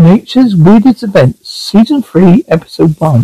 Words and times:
Nature's 0.00 0.54
Weirdest 0.54 1.02
Events, 1.02 1.48
Season 1.50 2.02
3, 2.02 2.44
Episode 2.46 3.00
1. 3.00 3.22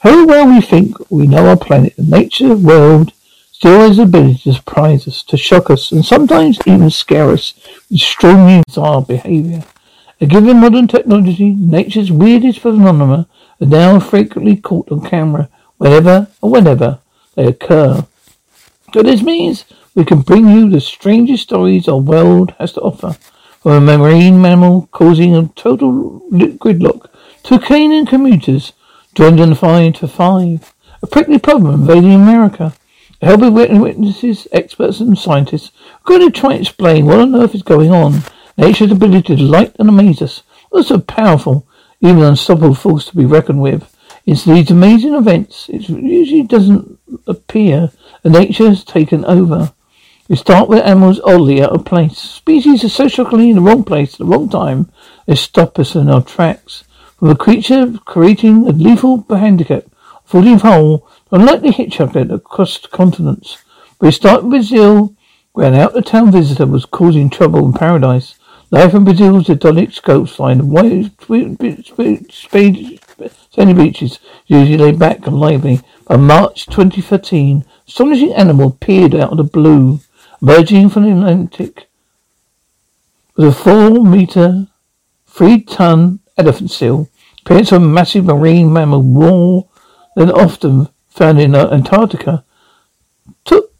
How 0.00 0.26
well 0.26 0.46
we 0.46 0.60
think 0.60 0.98
we 1.10 1.26
know 1.26 1.46
our 1.46 1.56
planet, 1.56 1.96
the 1.96 2.02
nature 2.02 2.54
world 2.54 3.14
still 3.52 3.80
has 3.80 3.96
the 3.96 4.02
ability 4.02 4.36
to 4.42 4.52
surprise 4.52 5.08
us, 5.08 5.22
to 5.22 5.38
shock 5.38 5.70
us, 5.70 5.92
and 5.92 6.04
sometimes 6.04 6.58
even 6.66 6.90
scare 6.90 7.30
us 7.30 7.54
with 7.90 8.00
strongly 8.00 8.62
bizarre 8.66 9.00
behavior. 9.00 9.64
Given 10.20 10.60
modern 10.60 10.88
technology, 10.88 11.54
nature's 11.54 12.12
weirdest 12.12 12.58
phenomena 12.58 13.26
are 13.62 13.66
now 13.66 13.98
frequently 13.98 14.56
caught 14.56 14.92
on 14.92 15.00
camera 15.06 15.48
whenever 15.78 16.28
or 16.42 16.50
whenever 16.50 16.98
they 17.34 17.46
occur. 17.46 18.06
So 18.92 19.02
this 19.02 19.22
means 19.22 19.64
we 19.94 20.04
can 20.04 20.20
bring 20.20 20.50
you 20.50 20.68
the 20.68 20.82
strangest 20.82 21.44
stories 21.44 21.88
our 21.88 21.96
world 21.96 22.52
has 22.58 22.74
to 22.74 22.82
offer. 22.82 23.16
A 23.66 23.80
marine 23.80 24.42
mammal 24.42 24.90
causing 24.92 25.34
a 25.34 25.48
total 25.56 26.20
gridlock 26.30 27.08
to 27.44 27.58
Canaan 27.58 28.04
commuters 28.04 28.74
joined 29.14 29.40
on 29.40 29.54
five 29.54 29.94
to 29.94 30.08
five. 30.08 30.74
A 31.02 31.06
prickly 31.06 31.38
problem 31.38 31.80
invading 31.80 32.12
America. 32.12 32.74
Helping 33.22 33.54
witnesses, 33.54 34.46
experts 34.52 35.00
and 35.00 35.16
scientists 35.16 35.72
are 35.94 36.00
going 36.04 36.20
to 36.20 36.30
try 36.30 36.52
and 36.52 36.60
explain 36.60 37.06
what 37.06 37.20
on 37.20 37.34
earth 37.34 37.54
is 37.54 37.62
going 37.62 37.90
on. 37.90 38.22
Nature's 38.58 38.92
ability 38.92 39.22
to 39.22 39.36
delight 39.36 39.74
and 39.78 39.88
amaze 39.88 40.20
us. 40.20 40.42
Also 40.70 40.98
powerful, 40.98 41.66
even 42.00 42.22
unstoppable 42.22 42.74
force 42.74 43.06
to 43.06 43.16
be 43.16 43.24
reckoned 43.24 43.62
with. 43.62 43.96
It's 44.26 44.44
these 44.44 44.70
amazing 44.70 45.14
events, 45.14 45.70
it 45.70 45.88
usually 45.88 46.42
doesn't 46.42 46.98
appear 47.26 47.92
nature 48.24 48.68
has 48.68 48.84
taken 48.84 49.24
over. 49.24 49.72
We 50.34 50.38
start 50.38 50.68
with 50.68 50.84
animals 50.84 51.20
oddly 51.22 51.62
out 51.62 51.70
of 51.70 51.84
place. 51.84 52.18
Species 52.18 52.82
are 52.82 52.88
so 52.88 53.06
shockingly 53.06 53.50
in 53.50 53.54
the 53.54 53.62
wrong 53.62 53.84
place 53.84 54.14
at 54.14 54.18
the 54.18 54.24
wrong 54.24 54.48
time, 54.48 54.90
they 55.26 55.36
stop 55.36 55.78
us 55.78 55.94
in 55.94 56.10
our 56.10 56.22
tracks. 56.22 56.82
From 57.20 57.28
a 57.28 57.36
creature 57.36 57.94
creating 58.04 58.66
a 58.66 58.72
lethal 58.72 59.24
handicap, 59.30 59.84
falling 60.24 60.58
whole, 60.58 61.08
to 61.28 61.36
unlikely 61.36 61.70
hitchhiker 61.70 62.34
across 62.34 62.78
continents. 62.78 63.58
We 64.00 64.10
start 64.10 64.42
with 64.42 64.50
Brazil, 64.50 65.14
where 65.52 65.68
an 65.68 65.78
out-of-town 65.78 66.32
visitor 66.32 66.66
was 66.66 66.84
causing 66.84 67.30
trouble 67.30 67.64
in 67.64 67.72
paradise. 67.72 68.34
Life 68.72 68.92
in 68.92 69.04
Brazil's 69.04 69.48
idyllic 69.48 70.02
coastline, 70.02 70.68
white 70.68 71.12
sandy 73.52 73.72
beaches, 73.72 74.18
usually 74.48 74.78
laid 74.78 74.98
back 74.98 75.28
and 75.28 75.38
lively. 75.38 75.80
By 76.08 76.16
March 76.16 76.66
2013, 76.66 77.64
astonishing 77.86 78.34
animal 78.34 78.70
appeared 78.70 79.14
out 79.14 79.30
of 79.30 79.36
the 79.36 79.44
blue. 79.44 80.00
Emerging 80.44 80.90
from 80.90 81.04
the 81.04 81.10
Atlantic 81.10 81.86
was 83.34 83.46
a 83.46 83.52
four 83.52 84.04
meter, 84.04 84.66
three 85.26 85.62
ton 85.62 86.20
elephant 86.36 86.70
seal. 86.70 87.08
Appearance 87.40 87.72
of 87.72 87.82
a 87.82 87.86
massive 87.86 88.26
marine 88.26 88.70
mammal 88.70 89.02
more 89.02 89.66
than 90.16 90.30
often 90.30 90.90
found 91.08 91.40
in 91.40 91.54
uh, 91.54 91.70
Antarctica. 91.70 92.44
Took 93.46 93.72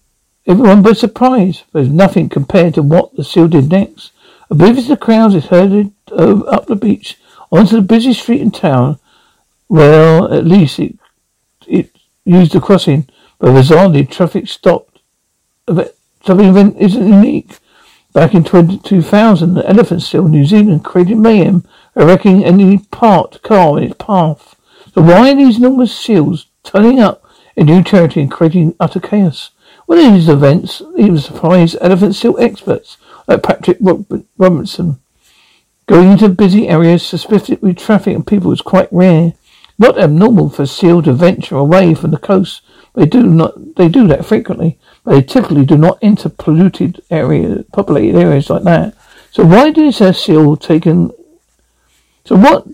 everyone 0.47 0.81
by 0.81 0.95
surprise. 0.95 1.65
There's 1.75 1.91
nothing 1.91 2.31
compared 2.31 2.73
to 2.75 2.83
what 2.83 3.15
the 3.15 3.25
seal 3.25 3.47
did 3.47 3.71
next. 3.71 4.13
Oblivious 4.49 4.87
to 4.87 4.93
the 4.93 4.97
crowds, 4.97 5.35
it 5.35 5.45
herded 5.45 5.93
up 6.11 6.65
the 6.65 6.77
beach 6.77 7.19
onto 7.53 7.77
the 7.77 7.83
busiest 7.83 8.23
street 8.23 8.41
in 8.41 8.51
town. 8.51 8.99
Well, 9.69 10.33
at 10.33 10.47
least 10.47 10.79
it 10.79 10.97
it 11.67 11.95
used 12.25 12.53
the 12.53 12.61
crossing, 12.63 13.07
but 13.39 13.51
bizarrely 13.51 14.11
traffic 14.11 14.49
stopped. 14.49 15.01
Something 16.25 16.49
event 16.49 16.77
isn't 16.79 17.07
unique. 17.07 17.59
Back 18.13 18.35
in 18.35 18.45
2000, 18.45 19.55
the 19.55 19.69
elephant 19.69 20.03
seal 20.03 20.27
in 20.27 20.33
New 20.33 20.45
Zealand 20.45 20.85
created 20.85 21.19
mayhem 21.19 21.65
wrecking 21.95 22.45
any 22.45 22.79
parked 22.79 23.43
car 23.43 23.77
in 23.79 23.85
its 23.85 23.97
path. 23.99 24.55
So 24.95 25.03
why 25.03 25.33
are 25.33 25.35
these 25.35 25.59
enormous 25.59 25.97
seals 25.97 26.47
turning 26.63 27.01
up 27.01 27.25
in 27.57 27.67
new 27.67 27.83
territory 27.83 28.23
and 28.23 28.33
creating 28.33 28.75
utter 28.79 29.01
chaos? 29.01 29.51
One 29.87 29.99
of 29.99 30.13
these 30.13 30.29
events 30.29 30.81
even 30.97 31.19
surprised 31.19 31.77
elephant 31.81 32.15
seal 32.15 32.39
experts 32.39 32.97
like 33.27 33.43
Patrick 33.43 33.79
Robinson. 34.39 35.01
Going 35.87 36.13
into 36.13 36.29
busy 36.31 36.69
areas 36.69 37.03
suspected 37.03 37.61
with 37.61 37.77
traffic 37.77 38.15
and 38.15 38.27
people 38.27 38.53
is 38.53 38.63
quite 38.63 38.89
rare. 38.91 39.35
Not 39.77 39.99
abnormal 39.99 40.51
for 40.51 40.65
seal 40.67 41.03
to 41.03 41.13
venture 41.13 41.57
away 41.57 41.95
from 41.95 42.13
the 42.13 42.17
coast. 42.17 42.63
They 42.95 43.07
do 43.07 43.25
not. 43.25 43.75
They 43.75 43.89
do 43.89 44.07
that 44.07 44.25
frequently. 44.25 44.79
They 45.05 45.23
typically 45.23 45.67
do 45.67 45.77
not 45.77 45.99
enter 46.01 46.29
polluted 46.29 47.03
areas, 47.11 47.65
populated 47.73 48.19
areas 48.19 48.49
like 48.49 48.63
that. 48.63 48.95
So 49.31 49.45
why 49.45 49.69
is 49.69 50.01
a 50.01 50.15
seal 50.15 50.57
taken? 50.57 51.11
So 52.25 52.37
what? 52.37 52.67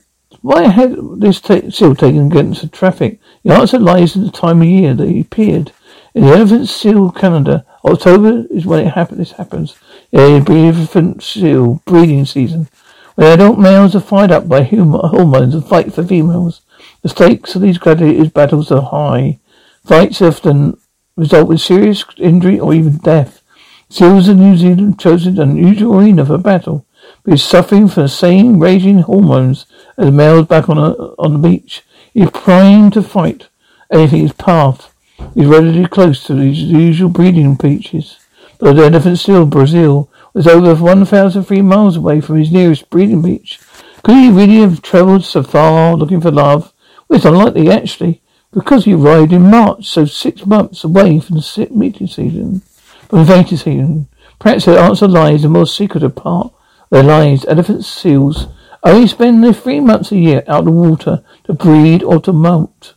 Why 0.42 0.68
had 0.68 0.96
this 1.16 1.40
ta- 1.40 1.68
seal 1.70 1.94
taken 1.94 2.26
against 2.26 2.62
the 2.62 2.68
traffic? 2.68 3.18
The 3.44 3.52
answer 3.52 3.78
lies 3.78 4.16
in 4.16 4.24
the 4.24 4.30
time 4.30 4.62
of 4.62 4.68
year 4.68 4.94
that 4.94 5.08
he 5.08 5.20
appeared. 5.20 5.72
In 6.14 6.22
the 6.22 6.32
elephant 6.32 6.68
seal 6.68 7.10
Canada, 7.10 7.64
October 7.84 8.46
is 8.50 8.64
when 8.64 8.86
it 8.86 8.94
happens. 8.94 9.18
This 9.18 9.32
happens. 9.32 9.76
The 10.12 10.44
elephant 10.48 11.22
seal 11.22 11.82
breeding 11.84 12.24
season, 12.24 12.68
when 13.16 13.26
adult 13.26 13.58
males 13.58 13.94
are 13.94 14.00
fired 14.00 14.30
up 14.30 14.48
by 14.48 14.62
hum- 14.62 14.92
hormones 14.92 15.54
and 15.54 15.66
fight 15.66 15.92
for 15.92 16.04
females. 16.04 16.62
The 17.02 17.08
stakes 17.08 17.54
of 17.54 17.62
these 17.62 17.78
gladiators' 17.78 18.30
battles 18.30 18.70
are 18.70 18.82
high. 18.82 19.38
Fights 19.84 20.22
often 20.22 20.78
result 21.20 21.48
with 21.48 21.60
serious 21.60 22.04
injury 22.16 22.58
or 22.58 22.72
even 22.72 22.96
death. 22.96 23.42
Seals 23.90 24.28
of 24.28 24.38
New 24.38 24.56
Zealand 24.56 24.98
chosen 24.98 25.38
an 25.38 25.50
unusual 25.50 25.98
arena 25.98 26.24
for 26.24 26.38
battle, 26.38 26.86
because 27.24 27.42
suffering 27.42 27.88
from 27.88 28.04
the 28.04 28.08
same 28.08 28.58
raging 28.58 29.00
hormones 29.00 29.66
as 29.98 30.10
males 30.10 30.46
back 30.46 30.68
on 30.68 30.78
a, 30.78 30.92
on 31.18 31.34
the 31.34 31.48
beach. 31.48 31.82
He's 32.14 32.30
primed 32.30 32.94
to 32.94 33.02
fight 33.02 33.48
anything 33.92 34.20
in 34.20 34.26
his 34.26 34.32
path. 34.32 34.94
He's 35.34 35.46
relatively 35.46 35.86
close 35.86 36.24
to 36.24 36.36
his 36.36 36.62
usual 36.62 37.10
breeding 37.10 37.54
beaches. 37.56 38.18
But 38.58 38.76
the 38.76 38.84
elephant 38.84 39.18
seal 39.18 39.44
Brazil 39.44 40.10
was 40.32 40.46
over 40.46 40.74
1,003 40.74 41.62
miles 41.62 41.96
away 41.96 42.20
from 42.20 42.38
his 42.38 42.52
nearest 42.52 42.88
breeding 42.88 43.22
beach. 43.22 43.60
Could 44.02 44.16
he 44.16 44.30
really 44.30 44.60
have 44.60 44.80
travelled 44.80 45.24
so 45.24 45.42
far 45.42 45.94
looking 45.96 46.20
for 46.20 46.30
love? 46.30 46.72
Well, 47.08 47.16
it's 47.16 47.26
unlikely, 47.26 47.70
actually 47.70 48.22
because 48.52 48.84
he 48.84 48.94
arrived 48.94 49.32
in 49.32 49.50
March, 49.50 49.86
so 49.86 50.04
six 50.04 50.44
months 50.44 50.82
away 50.84 51.20
from 51.20 51.36
the 51.36 51.68
meeting 51.70 52.06
season, 52.06 52.60
from 53.08 53.24
the 53.24 53.36
mating 53.36 53.58
season. 53.58 54.08
Perhaps 54.38 54.64
the 54.64 54.78
answer 54.78 55.06
lies 55.06 55.44
in 55.44 55.52
the 55.52 55.58
more 55.58 55.66
secretive 55.66 56.16
part 56.16 56.52
their 56.90 57.02
lives. 57.02 57.44
Elephant 57.46 57.84
seals 57.84 58.48
only 58.82 59.06
spend 59.06 59.44
their 59.44 59.52
three 59.52 59.80
months 59.80 60.10
a 60.10 60.16
year 60.16 60.42
out 60.48 60.60
of 60.60 60.64
the 60.66 60.70
water 60.70 61.22
to 61.44 61.52
breed 61.52 62.02
or 62.02 62.20
to 62.20 62.32
molt. 62.32 62.94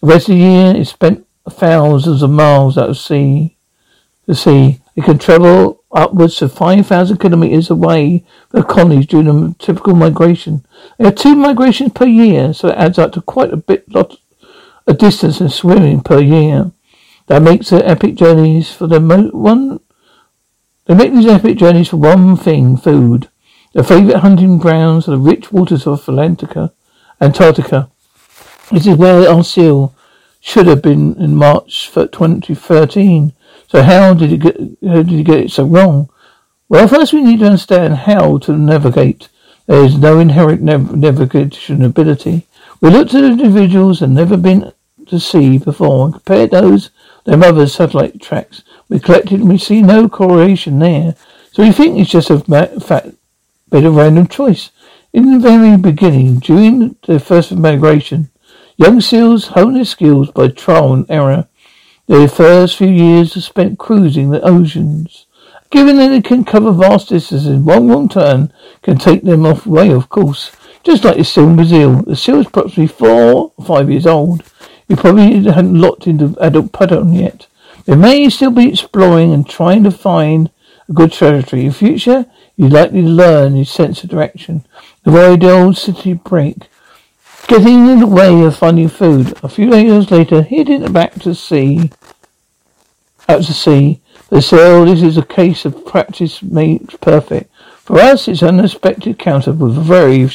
The 0.00 0.06
rest 0.06 0.28
of 0.28 0.34
the 0.34 0.40
year 0.40 0.76
is 0.76 0.90
spent 0.90 1.26
thousands 1.48 2.22
of 2.22 2.30
miles 2.30 2.78
out 2.78 2.90
of 2.90 2.98
sea. 2.98 3.56
The 4.26 4.34
sea. 4.34 4.80
It 4.94 5.04
can 5.04 5.18
travel 5.18 5.84
upwards 5.92 6.40
of 6.42 6.52
5,000 6.52 7.18
kilometers 7.18 7.70
away 7.70 8.24
from 8.50 8.60
the 8.60 8.66
colonies 8.66 9.06
during 9.06 9.28
a 9.28 9.54
typical 9.58 9.94
migration. 9.94 10.66
There 10.98 11.08
are 11.08 11.12
two 11.12 11.34
migrations 11.34 11.92
per 11.92 12.06
year, 12.06 12.52
so 12.52 12.68
it 12.68 12.76
adds 12.76 12.98
up 12.98 13.12
to 13.12 13.20
quite 13.20 13.52
a 13.52 13.56
bit 13.58 13.90
lot 13.92 14.18
a 14.86 14.94
distance 14.94 15.40
of 15.40 15.52
swimming 15.52 16.00
per 16.00 16.20
year. 16.20 16.72
That 17.26 17.42
makes 17.42 17.70
the 17.70 17.86
epic 17.86 18.14
journeys 18.14 18.70
for 18.70 18.86
the 18.86 19.00
mo- 19.00 19.30
one. 19.30 19.80
They 20.86 20.94
make 20.94 21.12
these 21.12 21.26
epic 21.26 21.58
journeys 21.58 21.88
for 21.88 21.96
one 21.96 22.36
thing: 22.36 22.76
food. 22.76 23.28
Their 23.72 23.84
favourite 23.84 24.20
hunting 24.20 24.58
grounds 24.58 25.08
are 25.08 25.12
the 25.12 25.18
rich 25.18 25.52
waters 25.52 25.86
of 25.86 26.04
Atlantica, 26.06 26.72
Antarctica. 27.20 27.90
This 28.70 28.86
is 28.86 28.96
where 28.96 29.28
our 29.28 29.44
seal 29.44 29.94
should 30.40 30.66
have 30.66 30.82
been 30.82 31.14
in 31.16 31.34
March 31.34 31.90
2013. 31.92 33.32
So 33.68 33.82
how 33.82 34.14
did 34.14 34.32
it 34.32 34.38
get? 34.38 34.56
How 34.86 35.02
did 35.02 35.08
he 35.08 35.24
get 35.24 35.40
it 35.40 35.50
so 35.50 35.64
wrong? 35.64 36.08
Well, 36.68 36.88
first 36.88 37.12
we 37.12 37.22
need 37.22 37.40
to 37.40 37.46
understand 37.46 37.94
how 37.94 38.38
to 38.38 38.56
navigate. 38.56 39.28
There 39.66 39.84
is 39.84 39.98
no 39.98 40.20
inherent 40.20 40.62
nav- 40.62 40.96
navigation 40.96 41.82
ability. 41.82 42.46
We 42.80 42.90
looked 42.90 43.14
at 43.14 43.24
individuals 43.24 44.02
and 44.02 44.14
never 44.14 44.36
been 44.36 44.72
to 45.08 45.20
sea 45.20 45.58
before 45.58 46.04
and 46.04 46.14
compare 46.14 46.46
those 46.46 46.90
their 47.24 47.36
mother's 47.36 47.74
satellite 47.74 48.20
tracks. 48.20 48.62
We 48.88 49.00
collected 49.00 49.40
and 49.40 49.48
we 49.48 49.58
see 49.58 49.82
no 49.82 50.08
correlation 50.08 50.78
there. 50.78 51.16
So 51.52 51.62
we 51.62 51.72
think 51.72 51.98
it's 51.98 52.10
just 52.10 52.30
a 52.30 52.38
fat 52.80 53.14
bit 53.70 53.84
of 53.84 53.96
random 53.96 54.28
choice. 54.28 54.70
In 55.12 55.32
the 55.32 55.38
very 55.38 55.76
beginning, 55.76 56.38
during 56.38 56.96
their 57.06 57.18
first 57.18 57.52
migration, 57.52 58.30
young 58.76 59.00
seals 59.00 59.48
hone 59.48 59.74
their 59.74 59.84
skills 59.84 60.30
by 60.30 60.48
trial 60.48 60.92
and 60.92 61.10
error. 61.10 61.48
Their 62.06 62.28
first 62.28 62.76
few 62.76 62.88
years 62.88 63.36
are 63.36 63.40
spent 63.40 63.78
cruising 63.78 64.30
the 64.30 64.42
oceans. 64.42 65.26
Given 65.70 65.96
that 65.96 66.08
they 66.10 66.22
can 66.22 66.44
cover 66.44 66.70
vast 66.70 67.08
distances, 67.08 67.58
one 67.58 67.88
wrong 67.88 68.08
turn 68.08 68.52
can 68.82 68.98
take 68.98 69.22
them 69.22 69.44
off 69.44 69.66
way 69.66 69.90
of 69.90 70.08
course. 70.08 70.52
Just 70.84 71.02
like 71.02 71.16
the 71.16 71.24
seal 71.24 71.48
in 71.48 71.56
Brazil. 71.56 72.02
The 72.02 72.14
seal 72.14 72.38
is 72.38 72.46
approximately 72.46 72.86
four 72.86 73.52
or 73.56 73.64
five 73.64 73.90
years 73.90 74.06
old. 74.06 74.44
You 74.88 74.96
probably 74.96 75.44
haven't 75.44 75.80
locked 75.80 76.06
into 76.06 76.36
adult 76.40 76.72
pattern 76.72 77.12
yet. 77.12 77.46
They 77.84 77.96
may 77.96 78.28
still 78.28 78.50
be 78.50 78.68
exploring 78.68 79.32
and 79.32 79.48
trying 79.48 79.84
to 79.84 79.90
find 79.90 80.50
a 80.88 80.92
good 80.92 81.12
territory. 81.12 81.66
In 81.66 81.72
future, 81.72 82.26
you're 82.56 82.68
likely 82.68 83.02
to 83.02 83.08
learn 83.08 83.54
his 83.54 83.70
sense 83.70 84.02
of 84.02 84.10
direction. 84.10 84.64
Avoid 85.04 85.40
the 85.40 85.50
old 85.50 85.76
city 85.76 86.14
break. 86.14 86.56
Getting 87.48 87.88
in 87.88 88.00
the 88.00 88.06
way 88.06 88.42
of 88.42 88.56
finding 88.56 88.88
food. 88.88 89.38
A 89.42 89.48
few 89.48 89.74
years 89.74 90.10
later, 90.10 90.42
heading 90.42 90.92
back 90.92 91.14
to 91.20 91.34
sea. 91.34 91.90
Out 93.28 93.44
to 93.44 93.54
sea. 93.54 94.00
The 94.28 94.42
sail, 94.42 94.82
oh, 94.82 94.84
this 94.84 95.02
is 95.02 95.16
a 95.16 95.22
case 95.22 95.64
of 95.64 95.86
practice 95.86 96.42
makes 96.42 96.96
perfect. 96.96 97.52
For 97.84 97.98
us, 98.00 98.26
it's 98.26 98.42
an 98.42 98.58
unexpected 98.58 99.20
counter 99.20 99.52
with 99.52 99.76
very, 99.76 100.28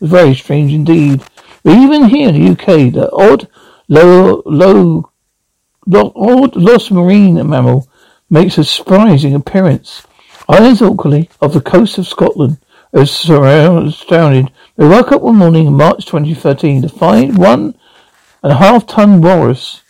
very 0.00 0.34
strange 0.34 0.72
indeed. 0.72 1.22
But 1.62 1.78
even 1.78 2.08
here 2.08 2.30
in 2.30 2.34
the 2.34 2.50
UK, 2.50 2.92
the 2.92 3.08
odd, 3.12 3.46
low, 3.88 4.42
low, 4.46 5.10
odd 5.94 6.56
lost 6.56 6.90
marine 6.90 7.34
mammal 7.46 7.88
makes 8.30 8.58
a 8.58 8.64
surprising 8.64 9.34
appearance. 9.34 10.06
Islands 10.48 10.82
Orkney 10.82 11.28
off 11.40 11.52
the 11.52 11.60
coast 11.60 11.98
of 11.98 12.06
Scotland 12.06 12.58
are 12.92 13.06
surrounded. 13.06 14.50
They 14.76 14.86
woke 14.86 15.12
up 15.12 15.22
one 15.22 15.36
morning 15.36 15.66
in 15.66 15.74
March 15.74 16.06
2013 16.06 16.82
to 16.82 16.88
find 16.88 17.38
one 17.38 17.74
and 18.42 18.52
a 18.52 18.56
half 18.56 18.86
ton 18.86 19.20
walrus. 19.20 19.82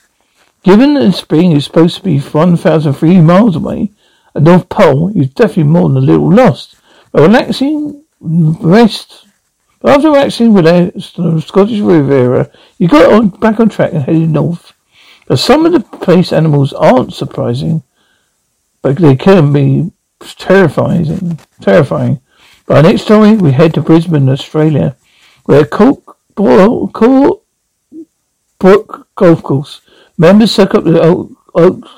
Given 0.62 0.94
that 0.94 1.12
spring 1.12 1.52
is 1.52 1.64
supposed 1.64 1.96
to 1.96 2.02
be 2.02 2.20
1,003 2.20 3.20
miles 3.20 3.56
away, 3.56 3.90
at 4.34 4.42
North 4.42 4.68
Pole 4.68 5.10
is 5.16 5.30
definitely 5.30 5.64
more 5.64 5.88
than 5.88 5.98
a 5.98 6.00
little 6.00 6.32
lost. 6.32 6.76
But 7.10 7.22
relaxing 7.22 8.04
rest, 8.20 9.26
but 9.82 9.96
after 9.96 10.11
relaxing 10.11 10.52
with 10.52 10.64
the 10.64 11.43
Scottish 11.44 11.81
Riviera, 11.81 12.50
you 12.79 12.88
got 12.88 13.12
on, 13.12 13.29
back 13.29 13.61
on 13.61 13.69
track 13.69 13.93
and 13.93 14.05
headed 14.05 14.31
north. 14.31 14.73
But 15.26 15.38
some 15.38 15.67
of 15.67 15.73
the 15.73 15.81
place 15.99 16.32
animals 16.32 16.73
aren't 16.73 17.12
surprising, 17.12 17.82
but 18.81 18.96
they 18.96 19.17
can 19.17 19.52
be 19.52 19.93
terrifying. 20.20 21.38
Terrifying. 21.61 22.20
By 22.67 22.81
next 22.81 23.02
story, 23.02 23.34
we 23.34 23.52
head 23.52 23.75
to 23.75 23.82
Brisbane, 23.82 24.29
Australia, 24.29 24.96
where 25.44 25.64
Cook 25.64 26.19
Brook 26.34 26.94
Golf 29.17 29.43
Course 29.43 29.81
members 30.17 30.52
soak 30.52 30.75
up 30.75 30.84
the 30.84 31.29
Oaks, 31.55 31.90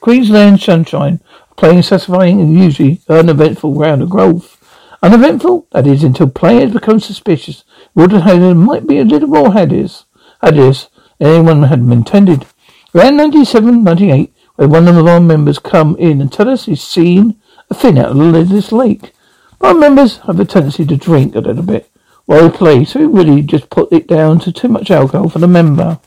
Queensland 0.00 0.60
sunshine 0.60 1.20
Playing 1.56 1.82
satisfying 1.82 2.40
and 2.40 2.52
usually 2.52 3.00
uneventful 3.08 3.74
round 3.74 4.00
of 4.02 4.10
golf. 4.10 4.57
Uneventful? 5.02 5.66
That 5.72 5.86
is, 5.86 6.02
until 6.02 6.28
players 6.28 6.72
become 6.72 6.98
suspicious. 6.98 7.64
Waterhaven 7.96 8.56
might 8.56 8.86
be 8.86 8.98
a 8.98 9.04
little 9.04 9.28
more 9.28 9.50
headies 9.50 10.04
than 10.42 10.74
anyone 11.20 11.62
had 11.64 11.80
intended. 11.80 12.46
Around 12.94 13.16
97, 13.16 13.84
98, 13.84 14.32
where 14.56 14.68
one 14.68 14.88
of 14.88 15.06
our 15.06 15.20
members 15.20 15.58
come 15.58 15.94
in 15.96 16.20
and 16.20 16.32
tell 16.32 16.48
us 16.48 16.64
he's 16.64 16.82
seen 16.82 17.40
a 17.70 17.74
fin 17.74 17.98
out 17.98 18.10
of 18.10 18.48
this 18.48 18.72
lake. 18.72 19.12
Our 19.60 19.74
members 19.74 20.18
have 20.18 20.40
a 20.40 20.44
tendency 20.44 20.84
to 20.86 20.96
drink 20.96 21.34
a 21.34 21.40
little 21.40 21.62
bit 21.62 21.90
while 22.26 22.48
they 22.48 22.56
play, 22.56 22.84
so 22.84 23.00
we 23.00 23.06
really 23.06 23.42
just 23.42 23.70
put 23.70 23.92
it 23.92 24.06
down 24.06 24.40
to 24.40 24.52
too 24.52 24.68
much 24.68 24.90
alcohol 24.90 25.28
for 25.28 25.38
the 25.38 25.48
member. 25.48 26.00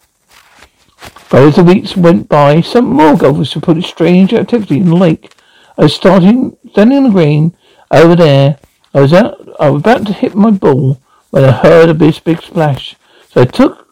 But 1.30 1.44
as 1.44 1.56
the 1.56 1.64
weeks 1.64 1.96
went 1.96 2.28
by, 2.28 2.62
some 2.62 2.86
more 2.86 3.16
golfers 3.16 3.56
reported 3.56 3.86
strange 3.86 4.34
activity 4.34 4.78
in 4.78 4.88
the 4.88 4.96
lake. 4.96 5.34
I 5.78 5.84
was 5.84 5.96
starting, 5.96 6.58
standing 6.72 6.98
on 6.98 7.04
the 7.06 7.10
green 7.10 7.56
over 7.90 8.16
there. 8.16 8.60
I 8.94 9.02
was 9.02 9.14
out, 9.14 9.40
I 9.60 9.70
was 9.70 9.82
about 9.82 10.06
to 10.08 10.14
hit 10.14 10.36
my 10.36 10.52
ball 10.52 11.00
when 11.30 11.46
I 11.46 11.52
heard 11.52 11.90
a 11.90 11.94
big, 11.94 12.22
big 12.24 12.42
splash. 12.42 12.96
So 13.30 13.42
I 13.42 13.46
took, 13.46 13.88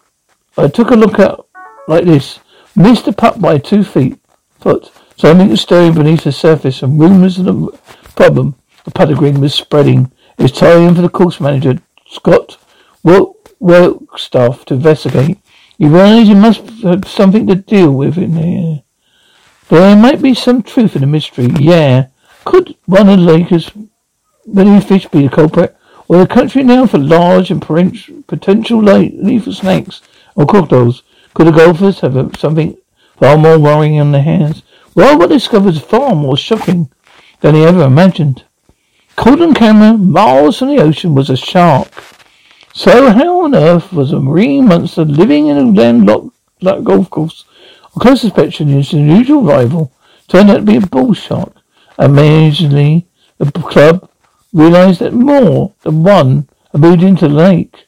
I 0.58 0.68
took 0.68 0.92
a 0.92 0.96
look 0.96 1.20
up 1.20 1.48
like 1.88 2.06
this, 2.06 2.40
missed 2.76 3.06
the 3.06 3.14
putt 3.14 3.40
by 3.40 3.58
two 3.58 3.84
feet, 3.84 4.20
foot. 4.60 4.92
Something 5.16 5.50
was 5.50 5.62
stirring 5.62 5.94
beneath 5.94 6.24
the 6.24 6.32
surface 6.32 6.82
and 6.82 7.00
rumours 7.00 7.40
of 7.40 7.46
the 7.46 7.80
problem. 8.16 8.56
The 8.84 8.92
putter 8.92 9.16
green 9.16 9.40
was 9.40 9.54
spreading. 9.54 10.12
It 10.38 10.44
was 10.44 10.52
time 10.52 10.96
for 10.96 11.02
the 11.02 11.10
course 11.10 11.40
manager, 11.40 11.80
Scott 12.08 12.58
Wagstaff 13.04 14.66
to 14.66 14.74
investigate. 14.74 15.38
He 15.78 15.88
realized 15.88 16.28
he 16.28 16.36
must 16.36 16.62
have 16.84 17.08
something 17.08 17.48
to 17.48 17.56
deal 17.56 17.92
with 17.94 18.18
in 18.18 18.36
there. 18.36 18.84
There 19.70 19.96
might 19.96 20.22
be 20.22 20.34
some 20.34 20.62
truth 20.62 20.96
in 20.96 21.02
the 21.02 21.08
mystery, 21.08 21.48
yeah. 21.60 22.08
Could 22.44 22.76
one 22.86 23.08
of 23.08 23.20
the 23.20 23.26
Lakers' 23.26 23.72
many 24.46 24.80
fish 24.82 25.08
be 25.08 25.24
the 25.24 25.30
culprit? 25.30 25.76
Or 26.08 26.18
the 26.18 26.28
country 26.28 26.64
now 26.64 26.88
for 26.88 26.98
large 26.98 27.52
and 27.52 27.62
potential 27.62 28.82
lethal 28.82 29.54
snakes 29.54 30.02
or 30.36 30.46
crocodiles? 30.46 31.04
Could 31.34 31.48
the 31.48 31.52
golfers 31.52 32.00
have 32.00 32.36
something 32.38 32.78
far 33.18 33.38
more 33.38 33.60
worrying 33.60 34.00
on 34.00 34.12
their 34.12 34.24
hands? 34.24 34.64
Well, 34.96 35.18
what 35.18 35.30
they 35.30 35.36
discovered 35.36 35.76
is 35.76 35.82
far 35.82 36.16
more 36.16 36.36
shocking 36.36 36.90
than 37.42 37.56
he 37.56 37.64
ever 37.64 37.84
imagined. 37.84 38.44
Caught 39.16 39.42
on 39.42 39.54
camera, 39.54 39.98
miles 39.98 40.60
from 40.60 40.70
the 40.70 40.82
ocean, 40.82 41.14
was 41.14 41.30
a 41.30 41.38
shark. 41.38 41.88
So 42.74 43.12
how 43.12 43.42
on 43.42 43.54
earth 43.54 43.94
was 43.94 44.12
a 44.12 44.20
marine 44.20 44.68
monster 44.68 45.06
living 45.06 45.48
in 45.48 45.58
a 45.58 45.72
landlocked 45.72 46.34
golf 46.62 47.10
course 47.10 47.46
on 47.96 48.02
close 48.02 48.24
inspection, 48.24 48.68
his 48.70 48.94
unusual 48.94 49.44
rival 49.44 49.92
turned 50.28 50.50
out 50.50 50.58
to 50.58 50.62
be 50.62 50.78
a 50.78 50.82
bull 50.82 51.14
shark. 51.14 51.54
Amazingly, 51.98 53.08
the 53.38 53.52
club 53.52 54.09
realized 54.54 55.00
that 55.00 55.14
more 55.14 55.74
than 55.82 56.04
one 56.04 56.48
moved 56.74 57.04
into 57.04 57.28
the 57.28 57.34
lake. 57.34 57.86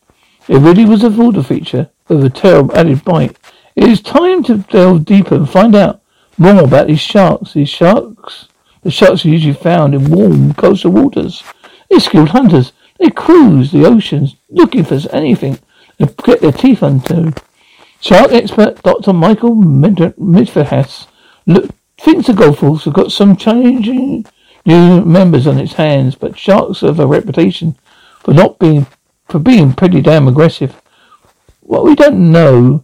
It 0.48 0.58
really 0.58 0.86
was 0.86 1.04
a 1.04 1.10
water 1.10 1.44
feature 1.44 1.90
with 2.08 2.24
a 2.24 2.30
terrible 2.30 2.76
added 2.76 3.04
bite. 3.04 3.38
It 3.76 3.86
is 3.86 4.02
time 4.02 4.44
to 4.44 4.58
delve 4.58 5.06
deeper 5.06 5.36
and 5.36 5.50
find 5.50 5.76
out 5.76 6.02
more 6.38 6.64
about 6.64 6.88
these 6.88 7.00
sharks. 7.00 7.54
These 7.54 7.70
sharks, 7.70 8.48
the 8.84 8.92
sharks 8.92 9.26
are 9.26 9.30
usually 9.30 9.54
found 9.54 9.94
in 9.96 10.10
warm 10.10 10.54
coastal 10.54 10.92
waters. 10.92 11.44
They're 11.90 12.00
skilled 12.00 12.30
hunters. 12.30 12.74
They 13.00 13.10
cruise 13.10 13.72
the 13.72 13.86
oceans 13.86 14.36
looking 14.50 14.84
for 14.84 15.00
anything 15.12 15.60
to 16.00 16.08
get 16.24 16.42
their 16.42 16.52
teeth 16.52 16.84
into. 16.84 17.34
Shark 18.00 18.32
expert 18.32 18.82
Dr. 18.82 19.14
Michael 19.14 19.56
Heithaus 19.56 21.08
thinks 21.98 22.28
the 22.28 22.34
golf 22.34 22.58
course 22.58 22.86
has 22.86 22.94
got 22.94 23.12
some 23.12 23.38
changing 23.38 24.26
new 24.66 25.04
members 25.04 25.48
on 25.48 25.58
its 25.58 25.74
hands, 25.74 26.16
but 26.16 26.38
sharks 26.38 26.82
have 26.82 27.00
a 27.00 27.08
reputation 27.08 27.78
for 28.20 28.34
not 28.34 28.60
being 28.60 28.88
for 29.28 29.40
being 29.40 29.74
pretty 29.74 30.02
damn 30.02 30.28
aggressive. 30.28 30.82
What 31.62 31.86
we 31.86 31.96
don't 31.96 32.32
know 32.32 32.84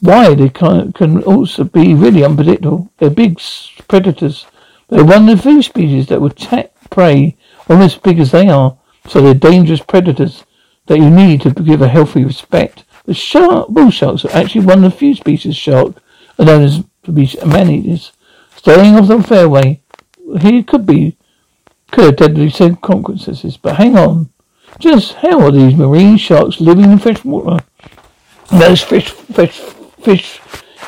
why 0.00 0.34
they 0.34 0.48
can, 0.48 0.92
can 0.92 1.22
also 1.22 1.64
be 1.64 1.94
really 1.94 2.24
unpredictable. 2.24 2.90
They're 2.98 3.10
big 3.10 3.40
predators. 3.88 4.46
They're 4.88 5.04
one 5.04 5.28
of 5.28 5.36
the 5.36 5.42
few 5.42 5.62
species 5.62 6.08
that 6.08 6.20
would 6.20 6.32
attack 6.32 6.72
prey 6.90 7.36
almost 7.68 7.96
as 7.96 8.02
big 8.02 8.18
as 8.18 8.32
they 8.32 8.48
are. 8.48 8.76
So 9.08 9.20
they're 9.20 9.34
dangerous 9.34 9.80
predators 9.80 10.44
that 10.86 10.98
you 10.98 11.10
need 11.10 11.42
to 11.42 11.50
give 11.50 11.82
a 11.82 11.88
healthy 11.88 12.24
respect. 12.24 12.84
The 13.04 13.14
shark, 13.14 13.68
bull 13.68 13.90
sharks 13.90 14.24
are 14.24 14.32
actually 14.32 14.66
one 14.66 14.84
of 14.84 14.92
the 14.92 14.98
few 14.98 15.14
species 15.14 15.56
shark 15.56 15.94
known 16.38 16.62
as 16.62 16.84
to 17.04 17.12
be 17.12 17.30
man-eaters. 17.46 18.12
Staying 18.56 18.96
off 18.96 19.08
the 19.08 19.22
fairway, 19.22 19.80
he 20.40 20.62
could 20.62 20.86
be, 20.86 21.16
could 21.90 22.04
have 22.04 22.16
deadly 22.16 22.50
consequences. 22.50 23.56
But 23.56 23.76
hang 23.76 23.96
on. 23.96 24.30
Just 24.78 25.14
how 25.14 25.40
are 25.40 25.50
these 25.50 25.74
marine 25.74 26.16
sharks 26.18 26.60
living 26.60 26.90
in 26.90 26.98
fresh 26.98 27.24
water? 27.24 27.64
Those 28.50 28.82
fish, 28.82 29.10
fish, 29.10 29.58
fish 30.00 30.40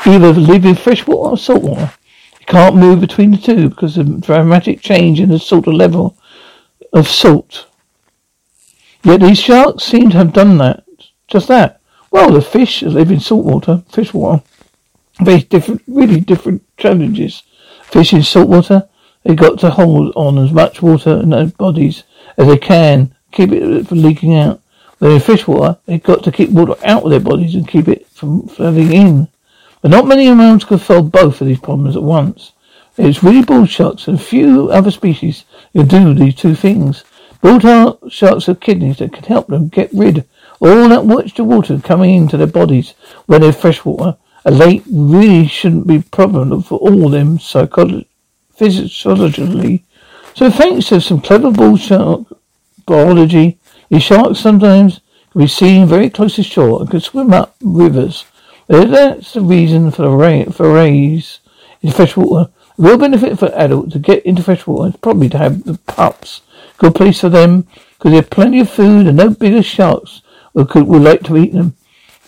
either 0.07 0.33
live 0.33 0.65
in 0.65 0.75
fresh 0.75 1.07
water 1.07 1.31
or 1.31 1.39
salt 1.39 1.63
water. 1.63 1.93
You 2.41 2.47
can't 2.47 2.77
move 2.77 3.01
between 3.01 3.31
the 3.31 3.39
two 3.39 3.71
because 3.71 3.97
of 3.97 4.21
dramatic 4.21 4.81
change 4.81 5.21
in 5.21 5.31
the 5.31 5.39
salt 5.39 5.67
level 5.67 6.17
of 6.93 7.09
salt. 7.09 7.67
Yet 9.05 9.21
these 9.21 9.39
sharks 9.39 9.85
seem 9.85 10.11
to 10.11 10.17
have 10.19 10.33
done 10.33 10.59
that. 10.59 10.85
Just 11.29 11.49
that. 11.49 11.81
Well, 12.11 12.33
the 12.33 12.43
fish 12.43 12.83
live 12.83 13.11
in 13.11 13.21
saltwater, 13.21 13.83
fish 13.91 14.15
water. 14.15 14.43
Very 15.21 15.41
different, 15.41 15.83
really 15.87 16.21
different 16.21 16.63
challenges. 16.77 17.43
Fish 17.83 18.13
in 18.13 18.23
saltwater, 18.23 18.89
they've 19.29 19.37
got 19.37 19.59
to 19.59 19.69
hold 19.69 20.11
on 20.17 20.39
as 20.39 20.53
much 20.53 20.81
water 20.81 21.21
in 21.21 21.29
their 21.29 21.49
bodies 21.49 22.05
as 22.39 22.47
they 22.47 22.57
can, 22.57 23.15
keep 23.31 23.53
it 23.53 23.87
from 23.87 24.01
leaking 24.01 24.35
out. 24.35 24.63
But 24.99 25.11
in 25.11 25.21
fish 25.21 25.47
water, 25.47 25.77
they've 25.85 26.03
got 26.03 26.25
to 26.25 26.33
keep 26.33 26.49
water 26.49 26.77
out 26.83 27.05
of 27.05 27.11
their 27.11 27.21
bodies 27.21 27.55
and 27.55 27.69
keep 27.69 27.89
it 27.89 28.07
from 28.07 28.49
flooding 28.49 28.91
in. 28.91 29.29
But 29.83 29.91
not 29.91 30.07
many 30.07 30.29
animals 30.29 30.65
can 30.65 30.79
solve 30.79 31.13
both 31.13 31.43
of 31.43 31.47
these 31.47 31.61
problems 31.61 31.95
at 31.95 32.03
once. 32.03 32.53
It's 32.97 33.23
really 33.23 33.45
bull 33.45 33.67
sharks 33.67 34.09
and 34.09 34.21
few 34.21 34.71
other 34.71 34.91
species 34.91 35.45
who 35.75 35.85
do 35.85 36.15
these 36.15 36.35
two 36.35 36.55
things. 36.55 37.05
Bull 37.43 37.61
sharks 38.09 38.47
have 38.47 38.61
kidneys 38.61 38.97
that 38.97 39.13
can 39.13 39.25
help 39.25 39.49
them 39.49 39.69
get 39.69 39.93
rid 39.93 40.19
of 40.19 40.27
all 40.61 40.89
that 40.89 41.05
moisture 41.05 41.45
water 41.45 41.79
coming 41.81 42.15
into 42.15 42.39
their 42.39 42.47
bodies 42.47 42.95
when 43.27 43.43
they're 43.43 43.53
freshwater. 43.53 44.17
A 44.47 44.51
lake 44.51 44.85
really 44.91 45.47
shouldn't 45.47 45.87
be 45.87 45.97
a 45.97 46.01
problem 46.01 46.63
for 46.63 46.79
all 46.79 47.11
them 47.11 47.39
psychologically. 48.59 49.85
So 50.35 50.51
thanks 50.51 50.89
to 50.89 51.01
some 51.01 51.21
clever 51.21 51.51
bull 51.51 51.77
shark 51.77 52.27
biology, 52.87 53.59
these 53.89 54.03
sharks 54.03 54.41
sometimes 54.41 55.01
can 55.33 55.41
be 55.43 55.47
seen 55.47 55.87
very 55.87 56.11
close 56.11 56.37
to 56.37 56.43
shore 56.43 56.81
and 56.81 56.91
can 56.91 57.01
swim 57.01 57.33
up 57.33 57.57
rivers. 57.63 58.25
That's 58.67 59.33
the 59.33 59.41
reason 59.41 59.91
for 59.91 60.03
the 60.03 60.11
ray, 60.11 60.45
for 60.45 60.73
rays 60.73 61.41
in 61.83 61.91
freshwater. 61.91 62.51
The 62.77 62.83
real 62.83 62.99
benefit 62.99 63.39
for 63.39 63.53
adults 63.55 63.93
to 63.95 63.99
get 63.99 64.25
into 64.25 64.43
freshwater 64.43 64.91
is 64.91 64.97
probably 65.01 65.29
to 65.31 65.39
have 65.39 65.65
the 65.65 65.79
pups. 65.87 66.43
Good 66.77 66.95
place 66.95 67.21
for 67.21 67.29
them 67.29 67.67
because 67.99 68.13
they 68.13 68.17
have 68.17 68.31
plenty 68.31 68.61
of 68.61 68.71
food 68.71 69.07
and 69.07 69.17
no 69.17 69.31
bigger 69.31 69.63
sharks 69.63 70.23
would 70.55 70.73
like 70.75 71.23
to 71.25 71.37
eat 71.37 71.53
them. 71.53 71.75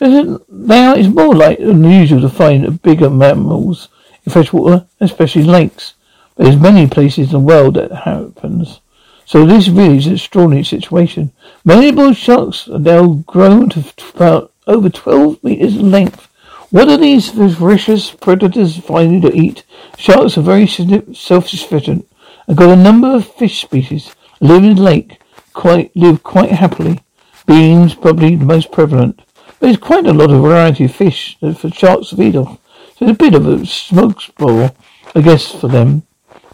Now 0.01 0.95
it's 0.95 1.09
more 1.09 1.35
like 1.35 1.59
than 1.59 1.85
usual 1.85 2.23
to 2.23 2.29
find 2.29 2.83
bigger 2.83 3.11
mammals 3.11 3.89
in 4.25 4.33
freshwater, 4.33 4.87
especially 4.99 5.45
lakes. 5.45 5.95
There's 6.41 6.57
many 6.57 6.87
places 6.87 7.27
in 7.27 7.33
the 7.33 7.39
world 7.39 7.75
that 7.75 7.93
happens. 7.93 8.81
So 9.27 9.45
this 9.45 9.69
really 9.69 9.99
is 9.99 10.07
an 10.07 10.15
extraordinary 10.15 10.65
situation. 10.65 11.33
Many 11.67 11.93
bull 11.93 12.15
sharks 12.15 12.67
are 12.67 12.79
now 12.79 13.23
grown 13.27 13.69
to 13.69 13.85
about 14.15 14.51
over 14.67 14.89
12 14.89 15.45
meters 15.45 15.77
in 15.77 15.91
length. 15.91 16.29
What 16.71 16.89
are 16.89 16.97
these 16.97 17.29
voracious 17.29 18.11
predators 18.11 18.79
finding 18.79 19.21
to 19.21 19.37
eat? 19.37 19.65
Sharks 19.99 20.39
are 20.39 20.41
very 20.41 20.67
self-sufficient 20.67 22.09
and 22.49 22.57
got 22.57 22.71
a 22.71 22.83
number 22.83 23.09
of 23.09 23.27
fish 23.35 23.61
species 23.61 24.15
live 24.41 24.65
in 24.65 24.77
the 24.77 24.83
lake, 24.83 25.21
quite 25.53 25.95
live 25.95 26.23
quite 26.23 26.53
happily. 26.53 27.01
Beans 27.47 27.95
probably 27.95 28.37
the 28.37 28.47
most 28.47 28.73
prevalent. 28.73 29.21
There's 29.59 29.77
quite 29.77 30.07
a 30.07 30.15
lot 30.15 30.31
of 30.31 30.41
variety 30.41 30.87
of 30.87 30.95
fish 30.95 31.37
for 31.39 31.71
sharks 31.71 32.09
to 32.09 32.17
feed 32.17 32.37
off. 32.37 32.59
So 32.97 33.05
it's 33.05 33.11
a 33.11 33.25
bit 33.25 33.35
of 33.35 33.47
a 33.47 33.67
smoke 33.67 34.23
spoil, 34.23 34.75
I 35.15 35.21
guess, 35.21 35.53
for 35.53 35.69
them. 35.69 36.05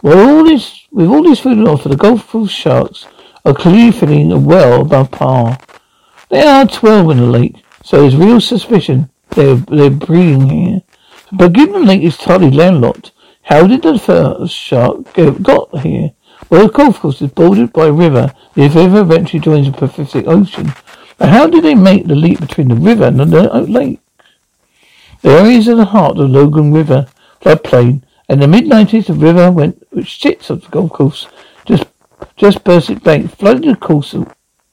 Well, 0.03 0.39
all 0.39 0.45
this, 0.45 0.87
with 0.93 1.09
all 1.09 1.23
this 1.23 1.41
food 1.41 1.59
and 1.59 1.69
offer, 1.69 1.89
the 1.89 1.97
Gulf 1.97 2.51
sharks 2.51 3.07
are 3.45 3.55
clearly 3.55 3.93
feeling 3.93 4.45
well 4.45 4.83
above 4.83 5.11
par. 5.11 5.59
They 6.29 6.43
are 6.43 6.67
twelve 6.67 7.11
in 7.11 7.19
the 7.19 7.27
lake, 7.27 7.65
so 7.83 8.01
there's 8.01 8.17
real 8.17 8.41
suspicion 8.41 9.11
they're, 9.31 9.57
they're 9.57 9.91
breeding 9.91 10.49
here. 10.49 10.83
But 11.33 11.53
given 11.53 11.81
the 11.81 11.87
lake 11.87 12.03
is 12.03 12.17
totally 12.17 12.51
landlocked, 12.51 13.13
how 13.43 13.67
did 13.67 13.83
the 13.83 13.99
first 13.99 14.55
shark 14.55 15.15
get, 15.15 15.43
got 15.43 15.79
here? 15.81 16.13
Well, 16.51 16.67
the 16.67 16.73
Gulf 16.73 17.01
course 17.01 17.23
is 17.23 17.31
bordered 17.31 17.73
by 17.73 17.87
a 17.87 17.93
river 17.93 18.33
the 18.55 18.69
river 18.69 19.01
eventually 19.01 19.41
joins 19.41 19.67
the 19.67 19.77
Pacific 19.77 20.27
Ocean. 20.27 20.73
But 21.19 21.29
how 21.29 21.47
did 21.47 21.65
they 21.65 21.75
make 21.75 22.07
the 22.07 22.15
leap 22.15 22.41
between 22.41 22.69
the 22.69 22.75
river 22.75 23.05
and 23.05 23.21
the 23.21 23.27
lake? 23.69 24.01
The 25.23 25.31
area 25.31 25.59
is 25.59 25.69
at 25.69 25.77
the 25.77 25.85
heart 25.87 26.13
of 26.13 26.19
the 26.19 26.25
Logan 26.29 26.73
River 26.73 27.07
floodplain 27.41 28.03
in 28.29 28.41
the 28.41 28.49
mid-90s, 28.49 29.07
the 29.07 29.15
river 29.15 29.51
went, 29.51 29.83
which 29.91 30.21
sits 30.21 30.51
on 30.51 30.61
the 30.61 30.69
golf 30.69 30.91
course 30.91 31.29
just 31.67 31.87
just 32.37 32.65
burst 32.65 32.91
its 32.91 33.03
bank, 33.03 33.31
flooded 33.37 33.65
the 33.65 33.77
course 33.77 34.15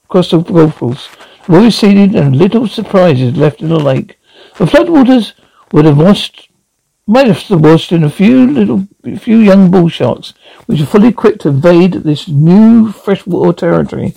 across 0.06 0.32
the 0.32 0.40
golf 0.40 0.78
course. 0.78 1.10
The 1.48 1.60
receded 1.60 2.16
and 2.16 2.36
little 2.36 2.68
surprises 2.68 3.36
left 3.36 3.62
in 3.62 3.70
the 3.70 3.80
lake. 3.80 4.18
The 4.58 4.66
floodwaters 4.66 5.34
would 5.74 5.86
have 5.86 5.98
washed, 5.98 6.50
might 7.06 7.28
have 7.28 7.62
washed 7.62 7.92
in 7.92 8.04
a 8.04 8.10
few 8.10 8.48
little, 8.48 8.88
few 9.18 9.40
young 9.40 9.72
bull 9.72 9.90
sharks, 9.90 10.34
which 10.68 10.80
are 10.80 10.86
fully 10.86 11.10
equipped 11.10 11.42
to 11.42 11.50
invade 11.50 11.94
this 11.94 12.28
new 12.28 12.92
freshwater 12.92 13.54
territory. 13.54 14.14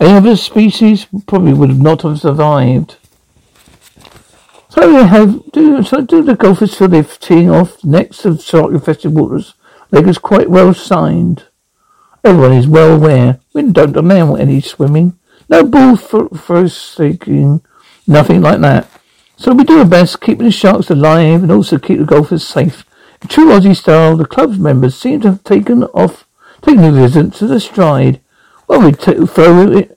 Any 0.00 0.14
other 0.14 0.36
species 0.36 1.06
probably 1.26 1.52
would 1.52 1.78
not 1.78 2.02
have 2.02 2.20
survived. 2.20 2.96
So 4.70 4.92
they 4.92 5.06
have 5.06 5.50
do 5.52 5.82
so 5.82 6.02
do 6.02 6.22
the 6.22 6.36
golfers 6.36 6.74
for 6.74 6.88
teeing 6.88 7.50
off 7.50 7.82
next 7.82 8.18
to 8.22 8.36
shark 8.38 8.72
infested 8.72 9.14
waters. 9.14 9.54
Lake 9.90 10.06
is 10.06 10.18
quite 10.18 10.50
well 10.50 10.74
signed. 10.74 11.44
Everyone 12.22 12.52
is 12.52 12.66
well 12.66 12.96
aware. 12.96 13.40
We 13.54 13.62
don't 13.62 13.96
allow 13.96 14.34
any 14.34 14.60
swimming. 14.60 15.18
No 15.48 15.64
bull 15.64 15.96
for 15.96 16.28
forsaking, 16.28 17.62
nothing 18.06 18.42
like 18.42 18.60
that. 18.60 18.90
So 19.36 19.54
we 19.54 19.64
do 19.64 19.78
our 19.78 19.86
best, 19.86 20.20
keeping 20.20 20.44
the 20.44 20.52
sharks 20.52 20.90
alive 20.90 21.42
and 21.42 21.50
also 21.50 21.78
keep 21.78 21.98
the 21.98 22.04
golfers 22.04 22.46
safe. 22.46 22.84
In 23.22 23.28
true 23.28 23.46
Aussie 23.46 23.74
style, 23.74 24.16
the 24.16 24.26
club's 24.26 24.58
members 24.58 24.94
seem 24.94 25.22
to 25.22 25.30
have 25.30 25.44
taken 25.44 25.84
off, 25.84 26.26
taken 26.60 26.82
the 26.82 26.92
visit 26.92 27.32
to 27.34 27.46
the 27.46 27.60
stride. 27.60 28.20
Well, 28.66 28.82
we 28.82 28.92
t- 28.92 29.26
throw 29.26 29.88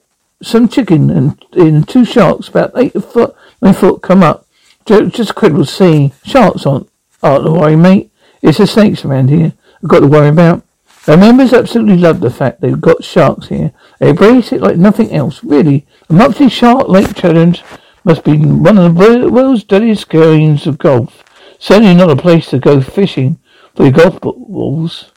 some 0.42 0.68
chicken 0.68 1.10
and 1.10 1.44
in 1.52 1.82
two 1.82 2.04
sharks 2.04 2.48
about 2.48 2.72
eight 2.76 2.94
foot, 3.02 3.34
nine 3.60 3.74
foot 3.74 4.00
come 4.00 4.22
up. 4.22 4.46
Just 4.86 5.30
incredible 5.30 5.64
to 5.64 5.70
see. 5.70 6.12
Sharks 6.24 6.66
aren't, 6.66 6.90
aren't 7.22 7.44
the 7.44 7.52
worry, 7.52 7.76
mate. 7.76 8.10
It's 8.42 8.58
the 8.58 8.66
snakes 8.66 9.04
around 9.04 9.28
here 9.28 9.52
I've 9.82 9.88
got 9.88 10.00
to 10.00 10.06
worry 10.06 10.28
about. 10.28 10.64
The 11.04 11.16
members 11.16 11.52
absolutely 11.52 11.96
love 11.96 12.20
the 12.20 12.30
fact 12.30 12.60
they've 12.60 12.80
got 12.80 13.02
sharks 13.02 13.48
here. 13.48 13.72
They 13.98 14.10
embrace 14.10 14.52
it 14.52 14.60
like 14.60 14.76
nothing 14.76 15.12
else. 15.12 15.42
Really, 15.42 15.84
a 16.08 16.12
monthly 16.12 16.48
Shark 16.48 16.88
Lake 16.88 17.16
Challenge 17.16 17.62
must 18.04 18.22
be 18.22 18.38
one 18.38 18.78
of 18.78 18.94
the 18.94 19.28
world's 19.28 19.64
deadliest 19.64 20.08
games 20.08 20.66
of 20.66 20.78
golf. 20.78 21.24
Certainly 21.58 21.94
not 21.94 22.10
a 22.10 22.16
place 22.16 22.50
to 22.50 22.58
go 22.58 22.80
fishing 22.80 23.38
for 23.74 23.82
your 23.82 23.92
golf 23.92 24.20
balls. 24.20 25.10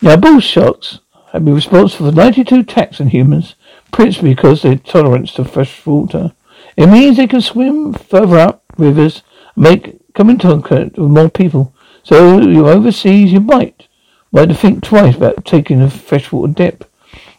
Now, 0.00 0.16
bull 0.16 0.40
sharks 0.40 1.00
have 1.32 1.44
been 1.44 1.54
responsible 1.54 2.10
for 2.10 2.16
92 2.16 2.60
attacks 2.60 3.00
on 3.00 3.08
humans, 3.08 3.56
principally 3.92 4.34
because 4.34 4.64
of 4.64 4.70
their 4.70 4.78
tolerance 4.78 5.32
to 5.34 5.44
fresh 5.44 5.84
water. 5.84 6.32
It 6.78 6.86
means 6.86 7.16
they 7.16 7.26
can 7.26 7.40
swim 7.40 7.92
further 7.92 8.38
up 8.38 8.62
rivers, 8.76 9.24
make 9.56 9.98
come 10.14 10.30
into 10.30 10.46
contact 10.46 10.96
with 10.96 11.10
more 11.10 11.28
people. 11.28 11.74
So 12.04 12.38
you're 12.38 12.68
overseas, 12.68 13.32
you 13.32 13.40
might 13.40 13.88
might 14.30 14.56
think 14.56 14.84
twice 14.84 15.16
about 15.16 15.44
taking 15.44 15.82
a 15.82 15.90
freshwater 15.90 16.52
dip. 16.52 16.88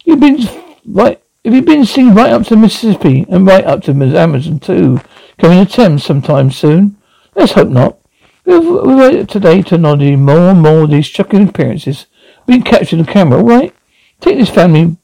You've 0.04 0.20
been 0.20 0.40
right. 0.86 1.24
If 1.46 1.54
you've 1.54 1.64
been 1.64 1.86
seen 1.86 2.14
right 2.14 2.34
up 2.34 2.48
to 2.48 2.58
Mississippi 2.58 3.26
and 3.30 3.48
right 3.48 3.64
up 3.64 3.82
to 3.84 3.94
the 3.94 4.20
Amazon 4.20 4.60
too, 4.60 5.00
coming 5.38 5.66
to 5.66 5.72
Thames 5.72 6.04
sometime 6.04 6.52
soon. 6.52 6.98
Let's 7.34 7.54
hope 7.54 7.70
not. 7.70 7.98
We've, 8.44 8.62
waited 8.62 9.30
today 9.30 9.62
to 9.62 9.78
nod 9.78 10.02
any 10.02 10.18
more 10.18 10.50
and 10.50 10.62
more 10.62 10.84
of 10.84 10.90
these 10.90 11.06
shocking 11.06 11.48
appearances. 11.48 12.08
Being 12.46 12.64
captured 12.64 13.00
on 13.00 13.06
camera, 13.06 13.38
all 13.40 13.46
right? 13.46 13.74
Take 14.20 14.38
this 14.38 14.50
family. 14.50 14.98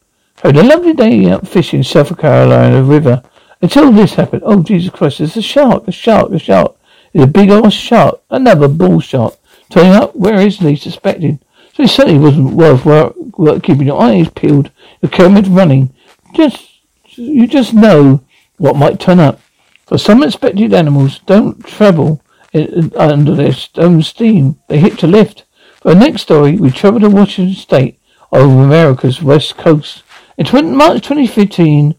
Had 0.43 0.57
a 0.57 0.63
lovely 0.63 0.91
day 0.91 1.29
out 1.29 1.47
fishing 1.47 1.79
in 1.79 1.83
South 1.85 2.17
Carolina 2.17 2.83
River. 2.83 3.23
Until 3.61 3.91
this 3.91 4.15
happened, 4.15 4.43
oh 4.45 4.63
Jesus 4.63 4.91
Christ, 4.91 5.19
there's 5.19 5.37
a 5.37 5.41
shark, 5.41 5.87
a 5.87 5.91
shark, 5.91 6.31
a 6.31 6.39
shark. 6.39 6.75
It's 7.13 7.23
a 7.23 7.27
big 7.27 7.49
old 7.49 7.71
shark, 7.71 8.21
another 8.29 8.67
bull 8.67 8.99
shark, 8.99 9.35
turning 9.69 9.93
up 9.93 10.15
where 10.15 10.39
is 10.39 10.61
least 10.61 10.83
suspected. 10.83 11.39
So 11.73 11.83
it 11.83 11.89
certainly 11.89 12.19
wasn't 12.19 12.53
worth 12.53 12.85
work, 12.85 13.15
work 13.37 13.63
keeping 13.63 13.87
your 13.87 14.01
eyes 14.01 14.29
peeled, 14.29 14.71
your 15.01 15.09
camera 15.09 15.41
running. 15.43 15.93
Just, 16.33 16.79
you 17.05 17.47
just 17.47 17.73
know 17.73 18.23
what 18.57 18.75
might 18.75 18.99
turn 18.99 19.19
up. 19.19 19.41
For 19.85 19.97
some 19.97 20.23
expected 20.23 20.73
animals 20.73 21.19
don't 21.19 21.65
travel 21.65 22.21
under 22.53 23.35
their 23.35 23.53
own 23.77 24.01
steam. 24.03 24.59
They 24.67 24.79
hit 24.79 24.97
to 24.99 25.07
lift. 25.07 25.43
For 25.81 25.93
the 25.93 25.99
next 25.99 26.23
story, 26.23 26.55
we 26.55 26.71
travel 26.71 27.01
to 27.01 27.09
Washington 27.09 27.55
State 27.55 27.99
over 28.31 28.63
America's 28.63 29.21
west 29.21 29.57
coast. 29.57 30.03
In 30.37 30.75
March 30.75 31.03
2015, 31.03 31.95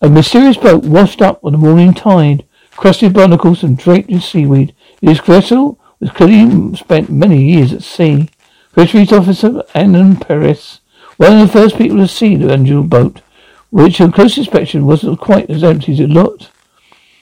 a 0.00 0.08
mysterious 0.08 0.56
boat 0.56 0.84
washed 0.84 1.22
up 1.22 1.42
on 1.44 1.52
the 1.52 1.58
morning 1.58 1.94
tide, 1.94 2.44
crusted 2.72 3.14
barnacles 3.14 3.62
and 3.62 3.78
draped 3.78 4.10
in 4.10 4.20
seaweed. 4.20 4.74
This 5.00 5.20
vessel 5.20 5.78
was 6.00 6.10
clearly 6.10 6.76
spent 6.76 7.10
many 7.10 7.42
years 7.44 7.72
at 7.72 7.82
sea. 7.82 8.28
Fisheries 8.74 9.12
officer 9.12 9.62
Annan 9.74 10.16
Perez, 10.16 10.80
one 11.16 11.40
of 11.40 11.46
the 11.46 11.52
first 11.52 11.78
people 11.78 11.96
to 11.96 12.06
see 12.06 12.36
the 12.36 12.52
unusual 12.52 12.82
boat, 12.82 13.22
which 13.70 14.00
on 14.00 14.12
close 14.12 14.36
inspection 14.36 14.84
wasn't 14.84 15.18
quite 15.18 15.48
as 15.48 15.64
empty 15.64 15.92
as 15.92 16.00
it 16.00 16.10
looked. 16.10 16.50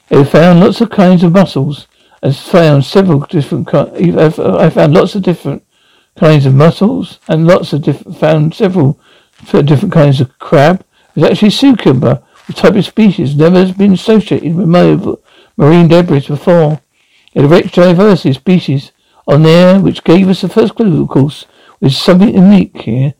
They 0.08 0.24
found 0.24 0.60
lots 0.60 0.80
of 0.80 0.90
kinds 0.90 1.22
of 1.22 1.32
mussels 1.32 1.86
and 2.22 2.34
found 2.34 2.84
several 2.84 3.20
different. 3.20 3.72
I 3.72 4.70
found 4.70 4.94
lots 4.94 5.14
of 5.14 5.22
different 5.22 5.64
kinds 6.16 6.44
of 6.44 6.54
mussels 6.54 7.20
and 7.28 7.46
lots 7.46 7.72
of 7.72 7.82
different, 7.82 8.18
found 8.18 8.54
several 8.54 8.98
different 9.50 9.92
kinds 9.92 10.20
of 10.20 10.36
crab. 10.40 10.80
It 11.14 11.20
was 11.20 11.30
actually 11.30 11.50
cucumber 11.52 12.22
the 12.46 12.52
type 12.52 12.74
of 12.74 12.84
species 12.84 13.36
never 13.36 13.56
has 13.56 13.72
been 13.72 13.92
associated 13.92 14.54
with 14.54 14.68
marine 15.56 15.88
debris 15.88 16.26
before. 16.26 16.80
It 17.34 17.42
rich 17.42 17.72
diversity 17.72 18.30
of 18.30 18.36
species 18.36 18.92
on 19.26 19.42
there 19.42 19.80
which 19.80 20.04
gave 20.04 20.28
us 20.28 20.42
the 20.42 20.48
first 20.48 20.74
clue, 20.74 21.02
of 21.02 21.08
course, 21.08 21.46
was 21.80 21.96
something 21.96 22.34
unique 22.34 22.76
here. 22.82 23.14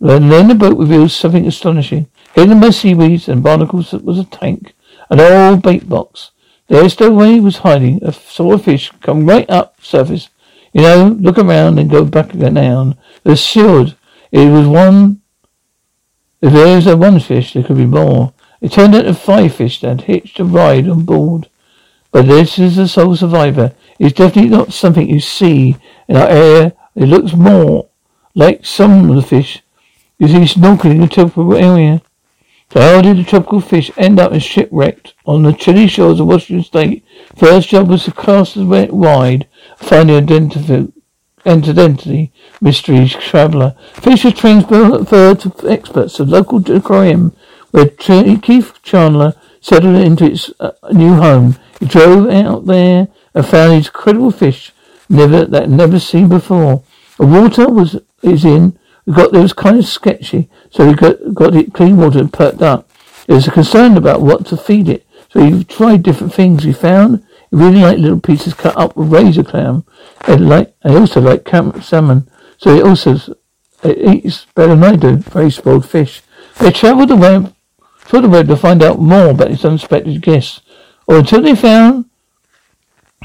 And 0.00 0.30
then 0.30 0.48
the 0.48 0.54
boat 0.54 0.78
reveals 0.78 1.14
something 1.14 1.46
astonishing. 1.46 2.08
Hidden 2.34 2.60
by 2.60 2.70
seaweeds 2.70 3.28
and 3.28 3.42
barnacles 3.42 3.92
was 3.92 4.18
a 4.18 4.24
tank, 4.24 4.74
an 5.10 5.20
old 5.20 5.62
bait 5.62 5.88
box. 5.88 6.32
There 6.68 6.88
Stowaway 6.88 7.40
was 7.40 7.58
hiding. 7.58 8.02
A 8.02 8.12
saw 8.12 8.54
a 8.54 8.58
fish 8.58 8.90
come 9.00 9.26
right 9.26 9.48
up 9.48 9.76
surface. 9.80 10.28
You 10.72 10.82
know, 10.82 11.16
look 11.20 11.38
around 11.38 11.78
and 11.78 11.88
go 11.88 12.04
back 12.04 12.34
again 12.34 12.54
down. 12.54 12.98
Assured 13.24 13.96
it 14.32 14.50
was 14.50 14.66
one 14.66 15.22
If 16.42 16.52
there 16.52 16.76
was 16.76 16.86
a 16.86 16.96
one 16.96 17.20
fish, 17.20 17.54
there 17.54 17.62
could 17.62 17.76
be 17.76 17.86
more. 17.86 18.34
It 18.66 18.72
turned 18.72 18.96
out 18.96 19.02
to 19.02 19.14
five 19.14 19.54
fish 19.54 19.80
that 19.82 20.00
hitched 20.00 20.40
a 20.40 20.44
ride 20.44 20.88
on 20.88 21.04
board. 21.04 21.48
But 22.10 22.26
this 22.26 22.58
is 22.58 22.74
the 22.74 22.88
sole 22.88 23.14
survivor. 23.14 23.72
It's 24.00 24.16
definitely 24.16 24.50
not 24.50 24.72
something 24.72 25.08
you 25.08 25.20
see 25.20 25.76
in 26.08 26.16
our 26.16 26.26
area. 26.26 26.74
It 26.96 27.04
looks 27.04 27.32
more 27.32 27.88
like 28.34 28.66
some 28.66 29.08
of 29.08 29.14
the 29.14 29.22
fish 29.22 29.62
you 30.18 30.26
see 30.26 30.58
snorkeling 30.58 30.96
in 30.96 31.00
the 31.02 31.06
tropical 31.06 31.54
area. 31.54 32.02
So 32.72 32.80
how 32.80 33.02
did 33.02 33.18
the 33.18 33.22
tropical 33.22 33.60
fish 33.60 33.92
end 33.96 34.18
up 34.18 34.34
shipwrecked 34.40 35.14
on 35.26 35.44
the 35.44 35.52
chilly 35.52 35.86
shores 35.86 36.18
of 36.18 36.26
Washington 36.26 36.64
State? 36.64 37.04
First 37.36 37.68
job 37.68 37.88
was 37.88 38.02
to 38.06 38.10
cast 38.10 38.56
as 38.56 38.64
wide, 38.64 39.46
finding 39.76 40.16
identity, 40.16 40.92
identity 41.46 42.32
mystery 42.60 43.06
traveller. 43.10 43.76
Fish 43.92 44.24
was 44.24 44.34
transferred 44.34 45.38
to 45.38 45.70
experts 45.70 46.18
of 46.18 46.30
local 46.30 46.68
aquarium, 46.68 47.32
where 47.70 47.88
Keith 47.88 48.82
Chandler 48.82 49.34
settled 49.60 49.96
into 49.96 50.24
its 50.24 50.50
uh, 50.60 50.72
new 50.92 51.14
home. 51.14 51.56
He 51.80 51.86
drove 51.86 52.30
out 52.30 52.66
there 52.66 53.08
and 53.34 53.46
found 53.46 53.72
these 53.72 53.86
incredible 53.86 54.30
fish 54.30 54.72
never 55.08 55.44
that 55.44 55.68
never 55.68 55.98
seen 55.98 56.28
before. 56.28 56.82
The 57.18 57.26
water 57.26 57.68
was 57.68 58.00
is 58.22 58.44
in 58.44 58.78
We 59.04 59.12
got 59.12 59.32
there 59.32 59.42
was 59.42 59.52
kind 59.52 59.78
of 59.78 59.86
sketchy, 59.86 60.48
so 60.70 60.86
he 60.86 60.94
got 60.94 61.34
got 61.34 61.54
it 61.54 61.74
clean 61.74 61.96
water 61.96 62.18
and 62.18 62.32
perked 62.32 62.62
up. 62.62 62.90
He 63.26 63.32
was 63.32 63.48
concerned 63.48 63.96
about 63.96 64.22
what 64.22 64.46
to 64.46 64.56
feed 64.56 64.88
it, 64.88 65.06
so 65.30 65.42
he 65.42 65.64
tried 65.64 66.02
different 66.02 66.34
things. 66.34 66.64
He 66.64 66.72
found 66.72 67.24
he 67.50 67.56
really 67.56 67.82
liked 67.82 68.00
little 68.00 68.20
pieces 68.20 68.54
cut 68.54 68.76
up 68.76 68.96
with 68.96 69.12
razor 69.12 69.44
clam, 69.44 69.84
and 70.26 70.48
like 70.48 70.74
I 70.84 70.94
also 70.94 71.20
like 71.20 71.44
cam- 71.44 71.80
salmon. 71.82 72.28
So 72.58 72.74
he 72.74 72.82
also 72.82 73.16
it 73.82 73.98
eats 73.98 74.46
better 74.54 74.74
than 74.74 74.84
I 74.84 74.96
do. 74.96 75.16
Very 75.16 75.50
spoiled 75.50 75.88
fish. 75.88 76.22
They 76.58 76.70
travelled 76.72 77.10
the 77.10 77.16
travelled 78.06 78.32
the 78.32 78.36
web 78.36 78.48
to 78.48 78.56
find 78.56 78.82
out 78.82 78.98
more 78.98 79.30
about 79.30 79.50
his 79.50 79.64
unexpected 79.64 80.22
guest, 80.22 80.62
or 81.06 81.18
until 81.18 81.42
they 81.42 81.54
found 81.54 82.06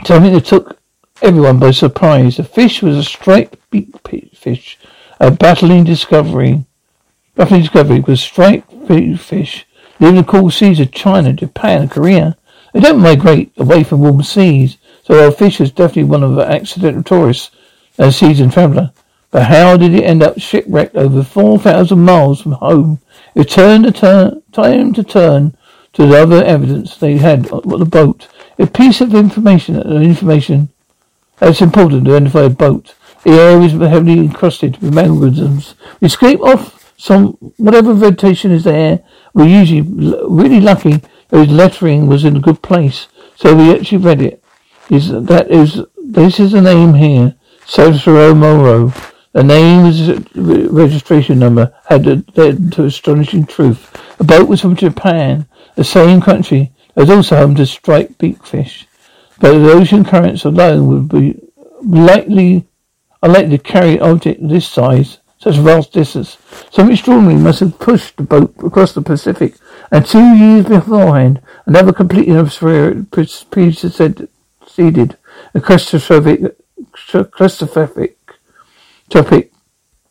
something 0.05 0.33
that 0.33 0.45
took 0.45 0.79
everyone 1.21 1.59
by 1.59 1.71
surprise. 1.71 2.37
The 2.37 2.43
fish 2.43 2.81
was 2.81 2.97
a 2.97 3.03
striped 3.03 3.57
beak 3.69 3.89
fish 4.35 4.77
a 5.19 5.29
battling 5.29 5.83
discovery. 5.83 6.65
Battling 7.35 7.61
discovery 7.61 7.99
was 7.99 8.21
striped 8.21 8.87
beak 8.87 9.19
fish 9.19 9.67
live 9.99 10.09
in 10.09 10.15
the 10.15 10.23
cool 10.23 10.49
seas 10.49 10.79
of 10.79 10.91
China, 10.91 11.31
Japan, 11.31 11.81
and 11.81 11.91
Korea. 11.91 12.35
They 12.73 12.79
don't 12.79 12.99
migrate 12.99 13.51
away 13.57 13.83
from 13.83 13.99
warm 13.99 14.23
seas, 14.23 14.77
so 15.03 15.23
our 15.23 15.31
fish 15.31 15.59
was 15.59 15.71
definitely 15.71 16.05
one 16.05 16.23
of 16.23 16.35
the 16.35 16.47
accidental 16.47 17.03
tourists, 17.03 17.51
a 17.99 18.11
seasoned 18.11 18.53
traveller. 18.53 18.91
But 19.29 19.43
how 19.43 19.77
did 19.77 19.93
it 19.93 20.03
end 20.03 20.23
up 20.23 20.39
shipwrecked 20.39 20.95
over 20.95 21.23
4,000 21.23 21.99
miles 21.99 22.41
from 22.41 22.53
home? 22.53 22.99
It 23.35 23.49
turned 23.49 23.85
to 23.85 23.91
turn, 23.91 24.41
time 24.51 24.93
to 24.93 25.03
turn 25.03 25.55
to 25.93 26.05
the 26.05 26.21
other 26.21 26.43
evidence 26.43 26.97
they 26.97 27.17
had 27.17 27.49
on 27.51 27.79
the 27.79 27.85
boat. 27.85 28.27
A 28.59 28.67
piece 28.67 29.01
of 29.01 29.13
information, 29.13 29.77
uh, 29.77 29.99
information 29.99 30.69
that's 31.37 31.61
important 31.61 32.05
to 32.05 32.15
identify 32.15 32.43
a 32.43 32.49
boat. 32.49 32.93
The 33.23 33.31
air 33.31 33.59
was 33.59 33.71
heavily 33.73 34.19
encrusted 34.19 34.77
with 34.77 34.93
mangroves. 34.93 35.75
We 35.99 36.09
scrape 36.09 36.41
off 36.41 36.93
some 36.97 37.33
whatever 37.57 37.93
vegetation 37.93 38.51
is 38.51 38.63
there. 38.63 39.03
We're 39.33 39.47
usually 39.47 39.81
really 39.81 40.61
lucky 40.61 41.01
that 41.29 41.49
lettering 41.49 42.07
was 42.07 42.25
in 42.25 42.35
a 42.37 42.39
good 42.39 42.61
place, 42.61 43.07
so 43.35 43.55
we 43.55 43.73
actually 43.73 43.99
read 43.99 44.21
it. 44.21 44.43
Is 44.89 45.09
that 45.09 45.49
is 45.49 45.81
this 45.97 46.39
is 46.39 46.51
the 46.51 46.61
name 46.61 46.95
here, 46.95 47.35
Cicero 47.65 48.35
Moro. 48.35 48.93
The 49.33 49.43
name 49.43 49.85
is 49.85 50.09
registration 50.35 51.39
number 51.39 51.73
had 51.85 52.05
led 52.37 52.73
to 52.73 52.83
astonishing 52.83 53.45
truth. 53.45 53.89
The 54.17 54.25
boat 54.25 54.49
was 54.49 54.59
from 54.59 54.75
Japan, 54.75 55.47
the 55.75 55.85
same 55.85 56.19
country 56.19 56.73
that 56.93 57.01
was 57.07 57.09
also 57.09 57.37
home 57.37 57.55
to 57.55 57.65
striped 57.65 58.17
beakfish. 58.17 58.85
But 59.39 59.57
the 59.57 59.71
ocean 59.71 60.03
currents 60.03 60.43
alone 60.43 60.87
would 60.87 61.07
be 61.07 61.39
likely 61.81 62.67
unlikely 63.23 63.57
to 63.57 63.63
carry 63.63 63.93
an 63.97 64.01
object 64.01 64.47
this 64.47 64.67
size, 64.67 65.19
such 65.37 65.55
vast 65.55 65.93
distance. 65.93 66.37
Something 66.69 66.93
extraordinary 66.93 67.39
must 67.39 67.61
have 67.61 67.79
pushed 67.79 68.17
the 68.17 68.23
boat 68.23 68.53
across 68.63 68.93
the 68.93 69.01
Pacific, 69.01 69.55
and 69.91 70.05
two 70.05 70.35
years 70.35 70.65
beforehand, 70.65 71.41
another 71.65 71.93
completely 71.93 72.35
obscure 72.35 73.03
preceded 73.11 74.27
claustrophobic, 75.55 76.55
claustrophobic 76.95 78.15
topic, 79.11 79.51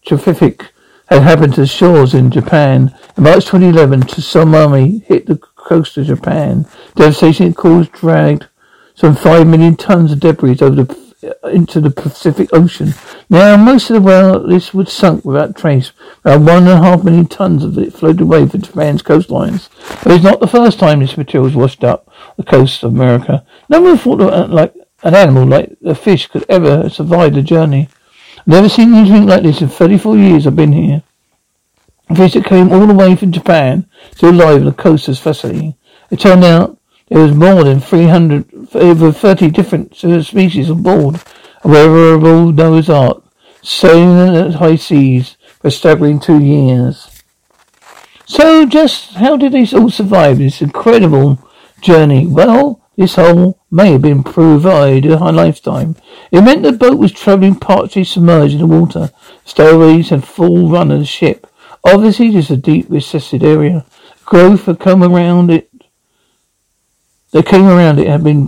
traffic 0.05 0.67
had 1.09 1.23
happened 1.23 1.55
to 1.55 1.63
the 1.63 1.67
shores 1.67 2.15
in 2.15 2.31
Japan. 2.31 2.95
In 3.17 3.25
March 3.25 3.47
2011, 3.47 4.03
tsunami 4.03 5.03
hit 5.05 5.27
the 5.27 5.37
coast 5.37 5.97
of 5.97 6.07
Japan. 6.07 6.67
Devastation 6.95 7.49
it 7.49 7.57
caused 7.57 7.93
dragged 7.93 8.47
some 8.95 9.17
five 9.17 9.47
million 9.47 9.77
tons 9.77 10.13
of 10.13 10.21
debris 10.21 10.59
over 10.61 10.85
the 10.85 11.11
into 11.45 11.81
the 11.81 11.91
Pacific 11.91 12.49
Ocean. 12.53 12.95
Now, 13.29 13.57
most 13.57 13.91
of 13.91 13.95
the 13.95 14.01
well, 14.01 14.47
this 14.47 14.73
would 14.73 14.89
sunk 14.89 15.25
without 15.25 15.57
trace. 15.57 15.93
About 16.25 16.41
one 16.41 16.67
and 16.67 16.69
a 16.69 16.77
half 16.79 17.05
million 17.05 17.27
tons 17.27 17.63
of 17.63 17.77
it 17.77 17.93
floated 17.93 18.23
away 18.23 18.47
from 18.47 18.63
Japan's 18.63 19.03
coastlines. 19.03 19.69
But 20.03 20.13
it's 20.13 20.25
not 20.25 20.41
the 20.41 20.47
first 20.47 20.79
time 20.79 21.01
this 21.01 21.19
material 21.19 21.45
was 21.45 21.57
washed 21.57 21.85
up 21.85 22.11
the 22.37 22.43
coast 22.43 22.83
of 22.83 22.93
America. 22.93 23.45
No 23.69 23.83
one 23.83 23.99
thought 23.99 24.17
that, 24.17 24.33
uh, 24.33 24.47
like 24.49 24.75
an 25.03 25.15
animal 25.15 25.47
like 25.47 25.77
a 25.85 25.95
fish 25.95 26.27
could 26.27 26.45
ever 26.49 26.89
survive 26.89 27.35
the 27.35 27.43
journey. 27.43 27.89
Never 28.47 28.69
seen 28.69 28.95
anything 28.95 29.27
like 29.27 29.43
this 29.43 29.61
in 29.61 29.69
34 29.69 30.17
years 30.17 30.47
I've 30.47 30.57
been 30.57 30.73
here. 30.73 31.03
A 32.09 32.15
that 32.15 32.45
came 32.45 32.73
all 32.73 32.87
the 32.87 32.95
way 32.95 33.15
from 33.15 33.33
Japan, 33.33 33.89
still 34.13 34.31
alive 34.31 34.61
on 34.61 34.65
the 34.65 34.73
coast 34.73 35.07
was 35.07 35.21
fascinating. 35.21 35.77
It 36.11 36.19
turned 36.21 36.45
out 36.45 36.79
there 37.09 37.23
was 37.23 37.35
more 37.35 37.63
than 37.65 37.81
300, 37.81 38.75
over 38.75 39.13
30 39.13 39.51
different 39.51 40.05
uh, 40.05 40.23
species 40.23 40.71
on 40.71 40.83
board 40.83 41.21
a 41.63 41.69
wearable 41.69 42.53
Noah's 42.53 42.89
Ark, 42.89 43.23
sailing 43.63 44.37
at 44.37 44.55
high 44.55 44.77
seas 44.77 45.37
for 45.61 45.69
a 45.69 45.71
staggering 45.71 46.21
two 46.21 46.43
years. 46.43 47.23
So 48.27 48.65
just 48.65 49.15
how 49.15 49.37
did 49.37 49.53
they 49.53 49.67
all 49.77 49.91
survive 49.91 50.39
this 50.39 50.63
incredible 50.63 51.39
journey? 51.83 52.27
Well, 52.27 52.81
this 53.01 53.15
hole 53.15 53.59
may 53.71 53.93
have 53.93 54.03
been 54.03 54.23
provided 54.23 55.11
a 55.11 55.33
lifetime. 55.33 55.97
It 56.31 56.43
meant 56.43 56.63
the 56.63 56.73
boat 56.73 56.99
was 56.99 57.13
travelling 57.13 57.55
partially 57.55 58.05
submerged 58.05 58.53
in 58.53 58.61
the 58.61 58.67
water. 58.67 59.11
Stowaways 59.47 60.11
had 60.11 60.23
full 60.23 60.69
run 60.69 60.91
of 60.91 60.99
the 60.99 61.07
ship. 61.07 61.47
Obviously, 61.83 62.31
this 62.31 62.51
is 62.51 62.51
a 62.51 62.57
deep 62.59 62.85
recessed 62.91 63.33
area. 63.33 63.87
Growth 64.27 64.67
had 64.67 64.81
come 64.81 65.03
around 65.03 65.51
it 65.51 65.71
that 67.31 67.47
came 67.47 67.65
around 67.65 67.99
it 67.99 68.07
had 68.07 68.23
been 68.23 68.47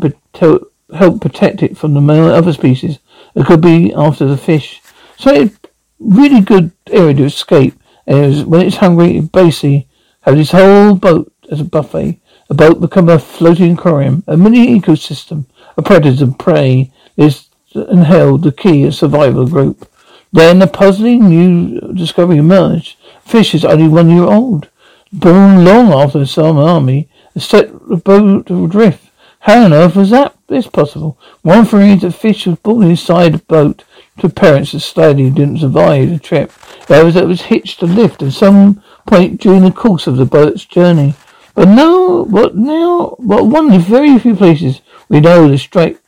helped 0.95 1.23
protect 1.23 1.63
it 1.63 1.79
from 1.79 1.95
the 1.95 2.03
male 2.03 2.27
other 2.27 2.53
species 2.53 2.99
that 3.33 3.47
could 3.47 3.63
be 3.63 3.95
after 3.95 4.27
the 4.27 4.37
fish. 4.37 4.83
So 5.17 5.33
it 5.33 5.71
really 5.99 6.43
good 6.43 6.73
area 6.89 7.15
to 7.15 7.25
escape. 7.25 7.73
And 8.07 8.19
it 8.19 8.29
was, 8.29 8.45
when 8.45 8.67
it's 8.67 8.77
hungry, 8.77 9.17
it 9.17 9.33
basically 9.33 9.89
have 10.21 10.37
this 10.37 10.51
whole 10.51 10.95
boat 10.95 11.33
as 11.51 11.61
a 11.61 11.65
buffet. 11.65 12.21
A 12.53 12.55
boat 12.55 12.83
become 12.83 13.09
a 13.09 13.19
floating 13.19 13.73
aquarium, 13.73 14.25
a 14.27 14.37
mini 14.37 14.79
ecosystem, 14.79 15.47
a 15.79 15.81
predator 15.81 16.25
and 16.25 16.39
prey 16.39 16.93
is 17.17 17.49
and 17.75 18.05
held 18.05 18.43
the 18.43 18.53
key 18.53 18.85
of 18.85 18.95
survival 18.95 19.49
group. 19.49 19.91
Then 20.35 20.61
a 20.61 20.67
puzzling 20.67 21.31
new 21.31 21.81
discovery 21.95 22.37
emerged. 22.37 22.99
Fish 23.25 23.55
is 23.55 23.65
only 23.65 23.89
one 23.89 24.11
year 24.11 24.25
old. 24.25 24.69
Born 25.11 25.65
long 25.65 25.95
after 25.95 26.23
the 26.23 26.43
army 26.43 27.09
set 27.39 27.73
the 27.89 27.97
boat 27.97 28.51
adrift. 28.51 29.11
How 29.39 29.65
on 29.65 29.73
earth 29.73 29.97
was 29.97 30.11
that 30.11 30.35
possible? 30.75 31.19
One 31.41 31.65
theory 31.65 31.93
is 31.93 32.03
that 32.03 32.13
fish 32.13 32.47
was 32.47 32.59
born 32.59 32.91
inside 32.91 33.33
the 33.33 33.39
boat 33.39 33.83
to 34.19 34.29
parents 34.29 34.73
that 34.73 34.81
sadly 34.81 35.31
didn't 35.31 35.61
survive 35.61 36.11
the 36.11 36.19
trip. 36.19 36.53
The 36.87 36.97
other 36.97 37.13
that 37.13 37.27
was 37.27 37.41
hitched 37.41 37.81
to 37.81 37.87
lift 37.87 38.23
at 38.23 38.35
some 38.35 38.83
point 39.07 39.41
during 39.41 39.63
the 39.63 39.73
course 39.73 40.07
of 40.07 40.19
the 40.19 40.27
boat's 40.27 40.67
journey. 40.67 41.15
But 41.55 41.69
no, 41.69 42.25
what 42.25 42.57
now? 42.57 43.17
But 43.19 43.47
one 43.47 43.67
of 43.67 43.73
the 43.73 43.79
very 43.79 44.19
few 44.19 44.35
places 44.35 44.81
we 45.09 45.21
know 45.21 45.49
the 45.49 45.59
striped 45.59 46.01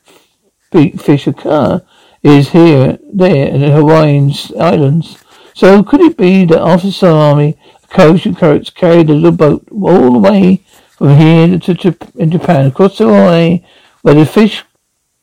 fish 0.72 1.26
occur 1.26 1.82
is 2.22 2.50
here, 2.50 2.98
there, 3.12 3.48
in 3.48 3.60
the 3.60 3.70
Hawaiian 3.70 4.32
Islands. 4.58 5.22
So 5.52 5.82
could 5.82 6.00
it 6.00 6.16
be 6.16 6.44
that 6.46 6.60
after 6.60 6.88
the 6.88 6.92
tsunami, 6.92 7.56
the 7.94 8.02
ocean 8.02 8.34
currents 8.34 8.70
carried 8.70 9.06
the 9.06 9.14
little 9.14 9.36
boat 9.36 9.68
all 9.70 10.12
the 10.12 10.18
way 10.18 10.62
from 10.96 11.16
here 11.16 11.58
to 11.58 11.74
Jap- 11.74 12.16
in 12.16 12.30
Japan, 12.30 12.66
across 12.66 12.98
the 12.98 13.08
way 13.08 13.64
where 14.02 14.14
the 14.14 14.26
fish 14.26 14.64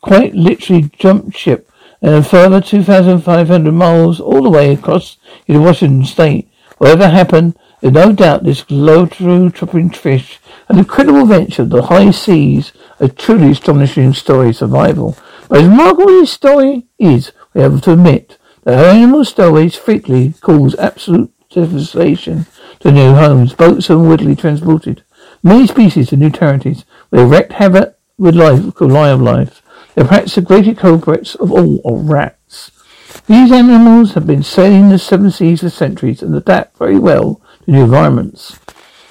quite 0.01 0.33
literally 0.33 0.89
jumped 0.97 1.35
ship, 1.35 1.69
and 2.01 2.15
a 2.15 2.23
further 2.23 2.61
2,500 2.61 3.71
miles 3.71 4.19
all 4.19 4.43
the 4.43 4.49
way 4.49 4.73
across 4.73 5.17
into 5.47 5.61
Washington 5.61 6.05
State. 6.05 6.49
Whatever 6.77 7.09
happened, 7.09 7.57
no 7.81 8.11
doubt 8.13 8.43
this 8.43 8.63
glow-through 8.63 9.49
tripping 9.51 9.89
fish, 9.89 10.39
an 10.69 10.77
incredible 10.77 11.25
venture 11.25 11.63
of 11.63 11.69
the 11.69 11.83
high 11.83 12.11
seas, 12.11 12.71
a 12.99 13.07
truly 13.07 13.51
astonishing 13.51 14.13
story 14.13 14.49
of 14.49 14.57
survival. 14.57 15.17
But 15.49 15.61
as 15.61 15.67
remarkable 15.67 16.09
as 16.09 16.21
this 16.21 16.31
story 16.31 16.85
is, 16.99 17.31
we 17.53 17.61
have 17.61 17.81
to 17.81 17.93
admit 17.93 18.37
that 18.63 18.95
animal 18.95 19.25
stories 19.25 19.75
frequently 19.75 20.33
cause 20.41 20.75
absolute 20.75 21.31
devastation. 21.49 22.45
to 22.81 22.91
new 22.91 23.13
homes. 23.13 23.53
Boats 23.53 23.89
are 23.89 23.97
widely 23.97 24.35
transported. 24.35 25.03
Many 25.43 25.67
species 25.67 26.09
to 26.09 26.17
new 26.17 26.29
territories. 26.29 26.83
They 27.11 27.23
wreak 27.23 27.51
havoc 27.51 27.97
with 28.17 28.35
life, 28.35 28.63
with 28.79 28.91
live 28.91 29.21
life. 29.21 29.61
They're 29.93 30.05
perhaps 30.05 30.35
the 30.35 30.41
greatest 30.41 30.79
culprits 30.79 31.35
of 31.35 31.51
all 31.51 31.79
are 31.85 31.97
rats. 31.97 32.71
These 33.27 33.51
animals 33.51 34.13
have 34.13 34.25
been 34.25 34.43
sailing 34.43 34.89
the 34.89 34.97
seven 34.97 35.29
seas 35.31 35.61
for 35.61 35.69
centuries 35.69 36.23
and 36.23 36.33
adapt 36.35 36.77
very 36.77 36.97
well 36.97 37.41
new 37.71 37.83
environments. 37.85 38.59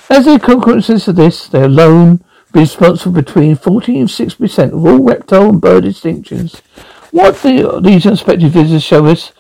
As 0.09 0.27
a 0.27 0.39
consequence 0.39 1.09
of 1.09 1.17
this, 1.17 1.49
they 1.49 1.63
alone 1.63 2.25
be 2.53 2.61
responsible 2.61 3.13
between 3.13 3.57
40 3.57 4.01
and 4.01 4.09
60% 4.09 4.73
of 4.73 4.85
all 4.85 5.03
reptile 5.03 5.51
and 5.51 5.61
bird 5.61 5.85
extinctions. 5.85 6.61
What 7.11 7.37
the, 7.37 7.81
these 7.83 8.07
unexpected 8.07 8.51
visitors 8.51 8.83
show 8.83 9.07
us 9.07 9.33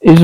is 0.00 0.20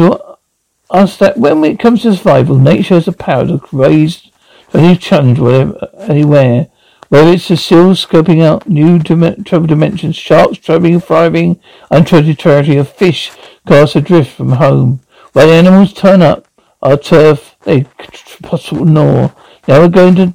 us 0.91 1.17
that 1.19 1.37
when 1.37 1.65
it 1.65 1.79
comes 1.79 2.03
to 2.03 2.15
survival, 2.15 2.59
nature 2.59 2.95
has 2.95 3.07
the 3.07 3.13
power 3.13 3.47
to 3.47 3.61
raise 3.73 4.31
any 4.73 4.97
challenge 4.97 5.39
wherever, 5.39 5.89
anywhere. 5.99 6.69
Whether 7.09 7.33
it's 7.33 7.49
the 7.49 7.57
seals 7.57 8.05
scoping 8.05 8.43
out 8.43 8.69
new 8.69 8.99
dim- 8.99 9.45
travel 9.45 9.67
dimensions, 9.67 10.17
sharks 10.17 10.59
traveling, 10.59 10.95
and 10.95 11.05
thriving, 11.05 11.61
uncharted 11.91 12.39
territory, 12.39 12.79
of 12.79 12.89
fish 12.89 13.31
cast 13.67 13.95
adrift 13.95 14.33
from 14.33 14.53
home. 14.53 15.01
When 15.33 15.49
animals 15.49 15.93
turn 15.93 16.23
up 16.23 16.47
our 16.85 16.97
turf, 16.97 17.57
they 17.63 17.85
possible 18.43 18.85
gnaw. 18.85 19.31
Now 19.67 19.81
we're 19.81 19.89
going 19.89 20.15
to 20.17 20.35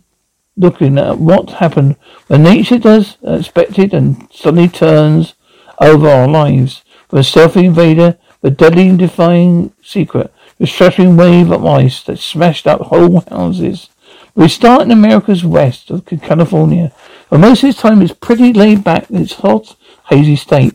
looking 0.57 0.97
at 0.97 1.17
what 1.17 1.49
happened 1.51 1.95
when 2.27 2.43
nature 2.43 2.77
does 2.77 3.17
unexpected 3.23 3.93
and 3.93 4.27
suddenly 4.31 4.67
turns 4.67 5.35
over 5.79 6.09
our 6.09 6.27
lives. 6.27 6.83
From 7.07 7.19
a 7.19 7.23
stealthy 7.23 7.65
invader, 7.65 8.17
the 8.41 8.51
deadly 8.51 8.95
defying 8.95 9.73
secret, 9.81 10.33
the 10.57 10.65
shattering 10.65 11.15
wave 11.15 11.51
of 11.51 11.65
ice 11.65 12.03
that 12.03 12.19
smashed 12.19 12.67
up 12.67 12.81
whole 12.81 13.21
houses. 13.21 13.89
We 14.35 14.47
start 14.47 14.81
in 14.81 14.91
America's 14.91 15.45
west 15.45 15.89
of 15.89 16.05
California, 16.05 16.91
but 17.29 17.39
most 17.39 17.63
of 17.63 17.73
the 17.73 17.81
time 17.81 18.01
it's 18.01 18.13
pretty 18.13 18.53
laid 18.53 18.83
back 18.83 19.09
in 19.09 19.17
its 19.21 19.33
hot, 19.33 19.75
hazy 20.09 20.35
state. 20.35 20.73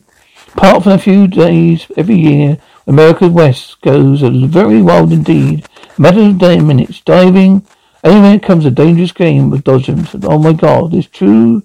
Apart 0.49 0.85
from 0.85 0.93
a 0.93 0.99
few 0.99 1.27
days 1.27 1.87
every 1.97 2.17
year, 2.17 2.59
America's 2.87 3.31
west 3.31 3.81
goes 3.81 4.21
very 4.21 4.83
wild 4.83 5.13
indeed. 5.13 5.67
A 5.97 6.01
matter 6.01 6.21
of 6.21 6.39
day 6.39 6.61
minutes, 6.61 7.01
diving, 7.01 7.67
Anyway, 8.05 8.35
it 8.35 8.43
comes 8.43 8.67
a 8.67 8.71
dangerous 8.71 9.13
game 9.13 9.51
of 9.51 9.65
dodgems. 9.65 10.15
Oh 10.25 10.39
my 10.39 10.53
god, 10.53 10.93
this 10.93 11.07
true, 11.07 11.63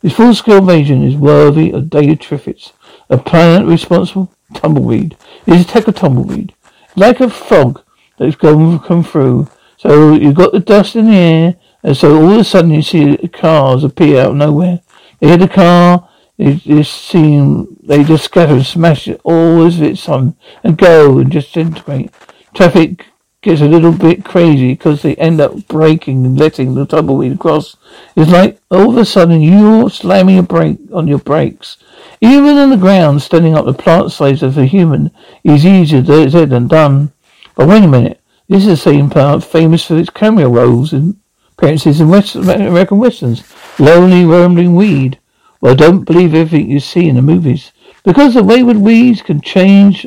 this 0.00 0.14
full-scale 0.14 0.56
invasion 0.58 1.04
is 1.04 1.16
worthy 1.16 1.70
of 1.70 1.90
Dave 1.90 2.18
Triffitt's. 2.18 2.72
A 3.10 3.18
planet 3.18 3.68
responsible? 3.68 4.32
Tumbleweed. 4.54 5.18
It 5.46 5.54
is 5.54 5.60
a 5.62 5.64
tech 5.68 5.88
of 5.88 5.96
tumbleweed. 5.96 6.54
Like 6.96 7.20
a 7.20 7.28
fog 7.28 7.82
that's 8.18 8.36
going 8.36 8.78
to 8.78 8.84
come 8.84 9.04
through. 9.04 9.48
So 9.76 10.14
you've 10.14 10.34
got 10.34 10.52
the 10.52 10.60
dust 10.60 10.96
in 10.96 11.10
the 11.10 11.16
air, 11.16 11.56
and 11.82 11.94
so 11.94 12.16
all 12.16 12.32
of 12.32 12.38
a 12.38 12.44
sudden 12.44 12.70
you 12.70 12.80
see 12.80 13.14
cars 13.28 13.84
appear 13.84 14.22
out 14.22 14.30
of 14.30 14.36
nowhere. 14.36 14.80
They 15.20 15.28
hit 15.28 15.42
a 15.42 15.48
car, 15.48 16.08
they 16.38 16.54
just 16.54 16.92
seem, 16.92 17.76
they 17.82 18.04
just 18.04 18.24
scatter 18.24 18.54
and 18.54 18.66
smash 18.66 19.06
it 19.08 19.20
all 19.24 19.64
as 19.64 19.80
it's 19.80 20.08
on, 20.08 20.36
and 20.64 20.78
go 20.78 21.18
and 21.18 21.30
just 21.30 21.56
integrate. 21.56 22.10
Traffic 22.54 23.06
gets 23.42 23.60
a 23.60 23.68
little 23.68 23.92
bit 23.92 24.24
crazy 24.24 24.72
because 24.72 25.02
they 25.02 25.16
end 25.16 25.40
up 25.40 25.66
breaking 25.66 26.24
and 26.24 26.38
letting 26.38 26.74
the 26.74 26.86
tumbleweed 26.86 27.32
across. 27.32 27.76
It's 28.16 28.30
like 28.30 28.60
all 28.70 28.90
of 28.90 28.96
a 28.96 29.04
sudden 29.04 29.42
you're 29.42 29.90
slamming 29.90 30.38
a 30.38 30.42
brake 30.42 30.78
on 30.92 31.08
your 31.08 31.18
brakes. 31.18 31.76
Even 32.20 32.56
on 32.56 32.70
the 32.70 32.76
ground, 32.76 33.20
standing 33.20 33.56
up 33.56 33.64
the 33.64 33.74
plant 33.74 34.12
size 34.12 34.44
of 34.44 34.56
a 34.56 34.64
human 34.64 35.10
is 35.42 35.66
easier 35.66 36.04
said 36.30 36.50
than 36.50 36.68
done. 36.68 37.12
But 37.56 37.68
wait 37.68 37.82
a 37.82 37.88
minute. 37.88 38.20
This 38.48 38.62
is 38.62 38.68
the 38.68 38.76
same 38.76 39.10
plant 39.10 39.42
famous 39.42 39.86
for 39.86 39.96
its 39.96 40.10
cameo 40.10 40.48
roles 40.48 40.92
and 40.92 41.16
appearances 41.58 42.00
in 42.00 42.08
West, 42.08 42.36
American 42.36 42.98
westerns. 42.98 43.42
Lonely, 43.78 44.24
rambling 44.24 44.76
weed. 44.76 45.18
Well, 45.62 45.74
don't 45.74 46.04
believe 46.04 46.34
everything 46.34 46.70
you 46.70 46.80
see 46.80 47.08
in 47.08 47.16
the 47.16 47.22
movies. 47.22 47.72
Because 48.04 48.34
the 48.34 48.42
wayward 48.42 48.76
weeds 48.76 49.22
can 49.22 49.40
change 49.40 50.06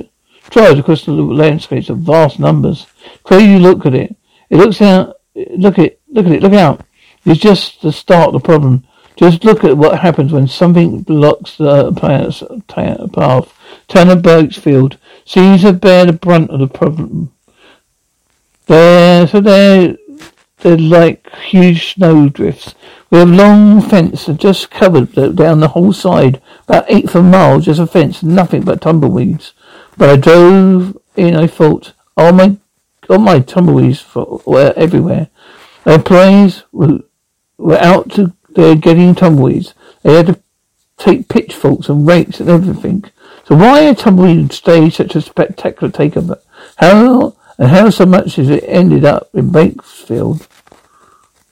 Trials 0.49 0.79
across 0.79 1.05
the 1.05 1.11
landscapes 1.11 1.89
of 1.89 1.99
vast 1.99 2.39
numbers. 2.39 2.85
Crazy 3.23 3.57
look 3.57 3.85
at 3.85 3.95
it. 3.95 4.15
It 4.49 4.57
looks 4.57 4.81
out. 4.81 5.15
Look 5.35 5.79
at 5.79 5.85
it. 5.85 6.01
Look 6.09 6.27
at 6.27 6.31
it. 6.31 6.43
Look 6.43 6.53
out. 6.53 6.85
It's 7.25 7.39
just 7.39 7.81
the 7.81 7.91
start 7.91 8.27
of 8.27 8.33
the 8.33 8.39
problem. 8.39 8.85
Just 9.15 9.43
look 9.43 9.63
at 9.63 9.77
what 9.77 9.99
happens 9.99 10.31
when 10.31 10.47
something 10.47 11.01
blocks 11.01 11.57
the 11.57 11.91
planet's 11.93 12.43
path. 12.67 13.53
Tanner 13.87 14.15
Bakersfield 14.15 14.97
seems 15.25 15.61
to 15.61 15.73
bear 15.73 16.05
the 16.05 16.13
brunt 16.13 16.51
of 16.51 16.59
the 16.59 16.67
problem. 16.67 17.31
There, 18.67 19.27
so 19.27 19.41
there, 19.41 19.97
they're 20.65 20.77
like 20.77 21.29
huge 21.35 21.93
snowdrifts. 21.93 22.73
We 23.11 23.19
have 23.19 23.29
long 23.29 23.83
fence 23.83 24.25
that 24.25 24.37
just 24.37 24.71
covered 24.71 25.13
down 25.35 25.59
the 25.59 25.67
whole 25.67 25.93
side, 25.93 26.41
about 26.67 26.85
eight 26.87 27.05
of 27.05 27.15
a 27.17 27.21
mile, 27.21 27.59
just 27.59 27.79
a 27.79 27.85
fence, 27.85 28.23
nothing 28.23 28.63
but 28.63 28.81
tumbleweeds. 28.81 29.53
But 29.95 30.09
I 30.09 30.15
drove 30.15 30.97
in, 31.15 31.35
I 31.35 31.45
thought, 31.45 31.93
oh 32.17 32.31
my, 32.31 32.57
oh 33.09 33.19
my 33.19 33.41
tumbleweeds 33.41 34.03
were 34.15 34.73
everywhere. 34.75 35.29
The 35.83 35.93
employees 35.93 36.63
were, 36.71 37.01
out 37.77 38.09
to, 38.13 38.33
they're 38.49 38.75
getting 38.75 39.13
tumbleweeds. 39.13 39.75
They 40.01 40.15
had 40.15 40.25
to 40.25 40.39
take 40.97 41.29
pitchforks 41.29 41.89
and 41.89 42.07
rakes 42.07 42.39
and 42.39 42.49
everything. 42.49 43.03
So 43.47 43.55
why 43.55 43.81
a 43.81 43.93
tumbleweed 43.93 44.51
stay 44.51 44.89
such 44.89 45.15
a 45.15 45.21
spectacular 45.21 45.91
takeover? 45.91 46.39
How, 46.77 47.35
and 47.59 47.69
how 47.69 47.91
so 47.91 48.07
much 48.07 48.37
has 48.37 48.49
it 48.49 48.63
ended 48.67 49.05
up 49.05 49.29
in 49.35 49.51
Bakersfield? 49.51 50.47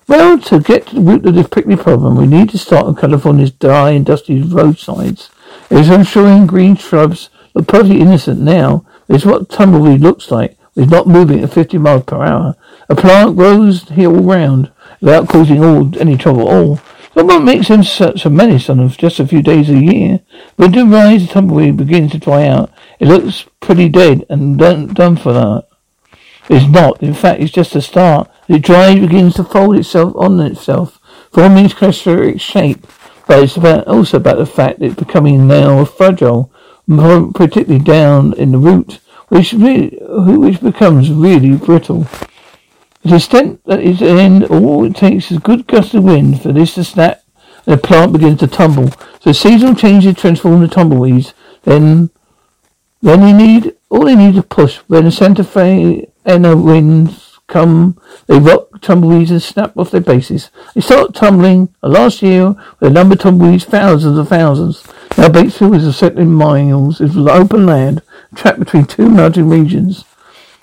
Well, 0.05 0.37
to 0.37 0.59
get 0.59 0.87
to 0.87 0.95
the 0.95 1.01
root 1.01 1.25
of 1.25 1.35
this 1.35 1.47
prickly 1.47 1.77
problem, 1.77 2.17
we 2.17 2.27
need 2.27 2.49
to 2.49 2.57
start 2.57 2.85
on 2.85 2.95
California's 2.95 3.51
dry 3.51 3.91
and 3.91 4.05
dusty 4.05 4.41
roadsides. 4.41 5.29
It 5.69 5.79
is 5.79 5.89
ensuring 5.89 6.45
green 6.45 6.75
shrubs 6.75 7.29
but 7.53 7.67
perfectly 7.67 8.01
innocent 8.01 8.41
now. 8.41 8.85
It's 9.07 9.25
what 9.25 9.49
tumbleweed 9.49 10.01
looks 10.01 10.29
like. 10.29 10.57
It's 10.75 10.91
not 10.91 11.07
moving 11.07 11.41
at 11.41 11.53
50 11.53 11.77
miles 11.77 12.03
per 12.03 12.21
hour. 12.21 12.55
A 12.89 12.95
plant 12.95 13.37
grows 13.37 13.83
here 13.89 14.09
all 14.09 14.23
round 14.23 14.71
without 14.99 15.29
causing 15.29 15.63
all 15.63 15.97
any 15.97 16.17
trouble 16.17 16.49
at 16.49 16.53
all. 16.53 16.77
So 17.13 17.23
what 17.23 17.43
makes 17.43 17.67
them 17.69 17.83
such 17.83 18.25
a 18.25 18.29
menace 18.29 18.69
on 18.69 18.89
just 18.89 19.19
a 19.19 19.27
few 19.27 19.41
days 19.41 19.69
a 19.69 19.77
year? 19.77 20.19
When 20.57 20.71
the 20.71 20.83
rise 20.85 21.29
tumbleweed 21.29 21.77
begins 21.77 22.11
to 22.11 22.17
dry 22.17 22.47
out, 22.47 22.71
it 22.99 23.07
looks 23.07 23.45
pretty 23.61 23.87
dead 23.87 24.25
and 24.29 24.57
done, 24.57 24.87
done 24.93 25.15
for 25.15 25.31
that. 25.31 25.67
It's 26.49 26.67
not. 26.67 27.01
In 27.01 27.13
fact, 27.13 27.41
it's 27.41 27.51
just 27.51 27.75
a 27.75 27.81
start. 27.81 28.29
It 28.47 28.61
dries, 28.61 28.99
begins 28.99 29.35
to 29.35 29.43
fold 29.43 29.77
itself 29.77 30.15
on 30.15 30.39
itself, 30.39 30.99
forming 31.31 31.65
its 31.65 31.73
crystallized 31.73 32.41
shape. 32.41 32.85
But 33.27 33.43
it's 33.43 33.55
about, 33.55 33.87
also 33.87 34.17
about 34.17 34.37
the 34.37 34.45
fact 34.45 34.79
that 34.79 34.85
it's 34.87 34.95
becoming 34.95 35.47
now 35.47 35.85
fragile 35.85 36.51
particularly 36.87 37.79
down 37.79 38.33
in 38.33 38.51
the 38.51 38.57
root, 38.57 38.99
which 39.29 39.53
really, 39.53 39.97
which 40.01 40.61
becomes 40.61 41.09
really 41.09 41.55
brittle. 41.55 42.03
To 42.03 43.09
the 43.09 43.15
extent 43.15 43.61
that 43.65 43.79
its 43.79 44.01
end, 44.01 44.45
all 44.45 44.85
it 44.85 44.95
takes 44.95 45.31
is 45.31 45.37
a 45.37 45.41
good 45.41 45.67
gust 45.67 45.93
of 45.93 46.03
wind 46.03 46.41
for 46.41 46.51
this 46.51 46.75
to 46.75 46.83
snap 46.83 47.23
and 47.65 47.77
the 47.77 47.81
plant 47.81 48.11
begins 48.11 48.39
to 48.39 48.47
tumble. 48.47 48.91
So 49.21 49.31
seasonal 49.31 49.75
changes 49.75 50.15
transform 50.15 50.61
the 50.61 50.67
tumbleweeds. 50.67 51.33
Then, 51.63 52.09
then 53.01 53.25
you 53.27 53.33
need, 53.33 53.75
all 53.89 54.05
they 54.05 54.15
need 54.15 54.35
to 54.35 54.43
push 54.43 54.77
when 54.87 55.05
the 55.05 55.11
Santa 55.11 55.43
Fe 55.43 56.09
and 56.25 56.45
the 56.45 56.57
winds 56.57 57.22
come, 57.53 58.01
they 58.25 58.39
rock 58.39 58.81
tumbleweeds 58.81 59.29
and 59.29 59.41
snap 59.41 59.77
off 59.77 59.91
their 59.91 60.01
bases. 60.01 60.49
They 60.73 60.81
start 60.81 61.13
tumbling. 61.13 61.73
Last 61.83 62.23
year, 62.23 62.55
a 62.81 62.89
number 62.89 63.13
of 63.13 63.19
tumbleweeds, 63.19 63.65
thousands 63.65 64.17
and 64.17 64.27
thousands. 64.27 64.83
Now 65.17 65.27
Batesville 65.27 65.75
is 65.75 65.85
a 65.85 65.93
set 65.93 66.17
in 66.17 66.33
miles. 66.33 66.99
It's 66.99 67.15
open 67.15 67.67
land, 67.67 68.01
trapped 68.33 68.59
between 68.59 68.85
two 68.85 69.07
mountain 69.07 69.49
regions. 69.49 70.03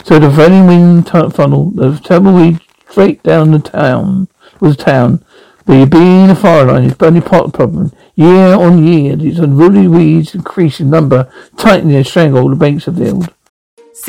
So 0.04 0.18
the 0.18 0.28
valley 0.28 0.66
wind 0.66 1.08
funnel, 1.08 1.70
the 1.70 1.96
tumbleweed 2.02 2.60
straight 2.88 3.22
down 3.22 3.52
the 3.52 3.60
town, 3.60 4.26
was 4.58 4.76
the 4.76 4.84
town. 4.84 5.24
The 5.66 5.86
being 5.86 6.30
a 6.30 6.34
fire 6.34 6.64
line 6.64 6.84
is 6.84 6.96
only 7.00 7.20
part 7.20 7.44
of 7.44 7.52
the 7.52 7.56
problem. 7.56 7.92
Year 8.16 8.54
on 8.54 8.84
year, 8.84 9.14
these 9.14 9.38
unruly 9.38 9.86
weeds 9.86 10.34
increase 10.34 10.80
in 10.80 10.90
number, 10.90 11.30
tightening 11.56 11.94
and 11.94 12.06
strangle 12.06 12.48
the 12.48 12.56
banks 12.56 12.88
of 12.88 12.96
the 12.96 13.04
field. 13.04 13.34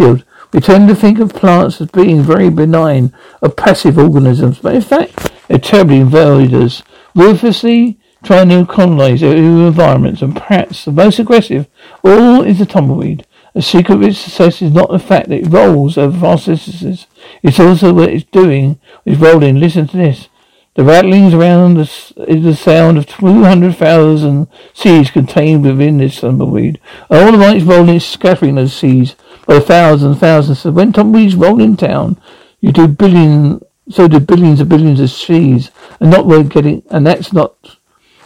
Field 0.00 0.24
We 0.54 0.60
tend 0.60 0.88
to 0.88 0.94
think 0.94 1.18
of 1.18 1.34
plants 1.34 1.78
as 1.78 1.90
being 1.90 2.22
very 2.22 2.48
benign 2.48 3.12
or 3.42 3.50
passive 3.50 3.98
organisms, 3.98 4.58
but 4.58 4.74
in 4.74 4.80
fact, 4.80 5.30
they're 5.46 5.58
terribly 5.58 5.98
invaders, 5.98 6.82
ruthlessly 7.14 8.00
trying 8.24 8.48
to 8.48 8.64
colonize 8.64 9.20
new 9.20 9.66
environments, 9.66 10.22
and 10.22 10.34
perhaps 10.34 10.86
the 10.86 10.92
most 10.92 11.18
aggressive 11.18 11.66
all 12.02 12.42
is 12.42 12.60
the 12.60 12.66
tumbleweed. 12.66 13.26
The 13.52 13.60
secret 13.60 13.96
of 13.96 14.02
its 14.02 14.18
success 14.18 14.62
is 14.62 14.72
not 14.72 14.90
the 14.90 14.98
fact 14.98 15.28
that 15.28 15.40
it 15.40 15.52
rolls 15.52 15.98
over 15.98 16.16
vast 16.16 16.46
distances. 16.46 17.06
It's 17.42 17.60
also 17.60 17.92
what 17.92 18.08
it's 18.08 18.24
doing. 18.24 18.80
It's 19.04 19.20
rolling. 19.20 19.60
Listen 19.60 19.86
to 19.88 19.96
this. 19.98 20.29
The 20.74 20.84
rattlings 20.84 21.34
around 21.34 21.78
us 21.78 22.12
is 22.16 22.44
the 22.44 22.54
sound 22.54 22.96
of 22.96 23.06
200,000 23.06 24.46
seeds 24.72 25.10
contained 25.10 25.64
within 25.64 25.98
this 25.98 26.20
tumbleweed. 26.20 26.80
All 27.10 27.32
the 27.32 27.56
it's 27.56 27.64
rolling, 27.64 27.96
it's 27.96 28.04
scattering 28.04 28.54
those 28.54 28.72
seeds 28.72 29.16
by 29.46 29.58
thousands 29.58 30.12
and 30.12 30.20
thousands. 30.20 30.60
So 30.60 30.70
when 30.70 30.92
tumbleweeds 30.92 31.34
roll 31.34 31.60
in 31.60 31.76
town, 31.76 32.20
you 32.60 32.70
do 32.70 32.86
billion, 32.86 33.60
so 33.90 34.06
do 34.06 34.20
billions 34.20 34.60
and 34.60 34.68
billions 34.68 35.00
of 35.00 35.10
seeds, 35.10 35.72
and 35.98 36.10
not 36.10 36.26
worth 36.26 36.50
getting, 36.50 36.84
and 36.90 37.04
that's 37.04 37.32
not 37.32 37.56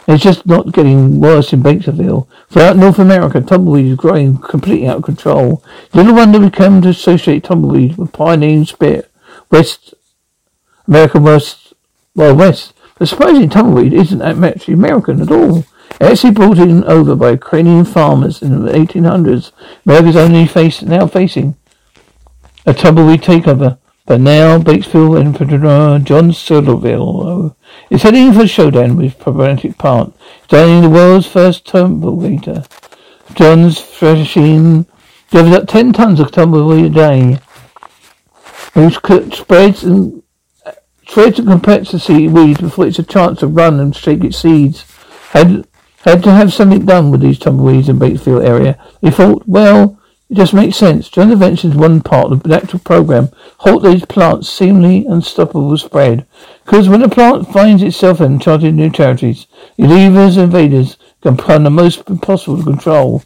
it's 0.07 0.23
just 0.23 0.45
not 0.45 0.71
getting 0.71 1.19
worse 1.19 1.51
in 1.51 1.63
Batesville. 1.63 2.27
Throughout 2.49 2.77
North 2.77 2.99
America, 2.99 3.41
tumbleweed 3.41 3.87
is 3.87 3.97
growing 3.97 4.37
completely 4.37 4.87
out 4.87 4.97
of 4.97 5.03
control. 5.03 5.63
Little 5.93 6.13
wonder 6.13 6.39
we 6.39 6.51
come 6.51 6.81
to 6.83 6.89
associate 6.89 7.43
tumbleweed 7.43 7.97
with 7.97 8.13
pioneering 8.13 8.65
spirit. 8.65 9.11
West 9.49 9.95
American 10.87 11.23
West, 11.23 11.64
well, 12.15 12.35
West. 12.35 12.73
But 12.97 13.09
surprising 13.09 13.49
tumbleweed 13.49 13.93
isn't 13.93 14.19
that 14.19 14.41
actually 14.41 14.75
American 14.75 15.21
at 15.21 15.31
all. 15.31 15.65
Actually 15.99 16.31
brought 16.31 16.57
in 16.57 16.83
over 16.85 17.15
by 17.15 17.31
Ukrainian 17.31 17.85
farmers 17.85 18.41
in 18.41 18.63
the 18.63 18.71
1800s. 18.71 19.51
America's 19.85 20.15
only 20.15 20.47
face, 20.47 20.81
now 20.81 21.07
facing 21.07 21.55
a 22.65 22.73
tumbleweed 22.73 23.21
takeover. 23.21 23.77
But 24.05 24.21
now 24.21 24.59
Batesville 24.59 25.19
entrepreneur 25.19 25.99
John 25.99 26.29
Soderville 26.31 27.55
is 27.89 28.03
heading 28.03 28.33
for 28.33 28.41
a 28.41 28.47
showdown 28.47 28.97
with 28.97 29.19
problematic 29.19 29.77
part, 29.77 30.13
standing 30.43 30.81
the 30.81 30.89
world's 30.89 31.27
first 31.27 31.65
tumbleweeder. 31.65 32.65
John's 33.33 33.81
threshing 33.81 34.85
delivers 35.31 35.57
up 35.57 35.67
ten 35.67 35.91
tons 35.91 36.19
of 36.19 36.31
tumbleweed 36.31 36.85
a 36.85 36.89
day, 36.89 37.39
which 38.73 38.99
spreads 39.33 39.83
and 39.83 40.21
shreds 41.15 41.39
and 41.39 41.47
compacts 41.47 41.93
the 41.93 41.99
seed 41.99 42.29
weed 42.31 42.59
before 42.59 42.85
it's 42.85 42.99
a 42.99 43.03
chance 43.03 43.39
to 43.39 43.47
run 43.47 43.79
and 43.79 43.95
shake 43.95 44.21
its 44.21 44.37
seeds. 44.37 44.83
Had 45.29 45.65
had 46.03 46.21
to 46.23 46.31
have 46.31 46.51
something 46.51 46.85
done 46.85 47.09
with 47.09 47.21
these 47.21 47.39
tumbleweeds 47.39 47.87
in 47.87 47.97
Batesville 47.97 48.45
area. 48.45 48.77
He 48.99 49.11
thought, 49.11 49.43
well, 49.47 49.97
it 50.29 50.35
just 50.35 50.53
makes 50.53 50.75
sense. 50.75 51.07
Joint 51.07 51.31
intervention 51.31 51.71
is 51.71 51.77
one 51.77 52.01
part 52.01 52.33
of 52.33 52.43
the 52.43 52.53
actual 52.53 52.79
program. 52.79 53.29
Halt 53.59 53.83
these 53.83 54.03
plants' 54.03 54.49
seemingly 54.49 55.05
unstoppable 55.05 55.77
spread. 55.77 56.27
Because 56.65 56.89
when 56.89 57.01
a 57.01 57.07
plant 57.07 57.47
finds 57.47 57.81
itself 57.81 58.19
in 58.19 58.33
uncharted 58.33 58.75
new 58.75 58.89
territories, 58.89 59.47
levers 59.77 60.35
and 60.35 60.53
invaders 60.53 60.97
can 61.21 61.37
plan 61.37 61.63
the 61.63 61.69
most 61.69 62.09
impossible 62.09 62.57
to 62.57 62.63
control. 62.63 63.23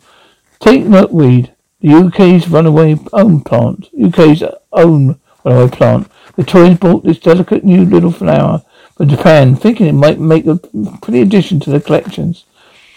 Take 0.60 0.86
milkweed, 0.86 1.54
the 1.82 1.96
UK's 1.96 2.48
runaway 2.48 3.00
own 3.14 3.42
plant. 3.42 3.90
UK's 4.00 4.44
own 4.72 5.20
runaway 5.44 5.70
plant. 5.72 6.12
The 6.40 6.46
Tories 6.46 6.78
bought 6.78 7.04
this 7.04 7.20
delicate 7.20 7.66
new 7.66 7.84
little 7.84 8.14
flower 8.14 8.64
from 8.96 9.10
Japan, 9.10 9.58
thinking 9.58 9.88
it 9.88 9.92
might 9.92 10.22
make 10.22 10.46
a 10.46 10.56
pretty 11.02 11.20
addition 11.20 11.60
to 11.60 11.70
their 11.70 11.82
collections. 11.82 12.46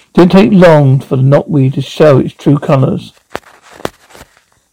It 0.06 0.12
didn't 0.12 0.30
take 0.30 0.52
long 0.52 1.00
for 1.00 1.16
the 1.16 1.24
knotweed 1.24 1.74
to 1.74 1.82
show 1.82 2.18
its 2.18 2.34
true 2.34 2.60
colours. 2.60 3.12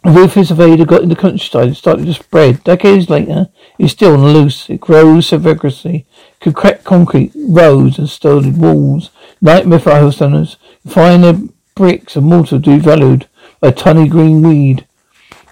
The 0.04 0.12
ruthless 0.12 0.52
invader 0.52 0.84
got 0.84 1.02
in 1.02 1.08
the 1.08 1.16
countryside 1.16 1.66
and 1.66 1.76
started 1.76 2.06
to 2.06 2.14
spread. 2.14 2.62
Decades 2.62 3.10
later, 3.10 3.48
it's 3.76 3.92
still 3.92 4.12
on 4.12 4.20
the 4.20 4.28
loose. 4.28 4.70
It 4.70 4.78
grows 4.78 5.26
so 5.26 5.38
vigorously. 5.38 6.06
It 6.34 6.40
could 6.40 6.54
crack 6.54 6.84
concrete, 6.84 7.32
roads 7.34 7.98
and 7.98 8.08
stone 8.08 8.56
walls. 8.56 9.10
Nightmare 9.40 9.80
for 9.80 9.90
houseowners. 9.90 10.58
Find 10.86 11.24
their 11.24 11.40
bricks 11.74 12.14
and 12.14 12.26
mortar 12.26 12.60
devalued 12.60 13.26
by 13.58 13.72
tiny 13.72 14.08
green 14.08 14.42
weed. 14.42 14.86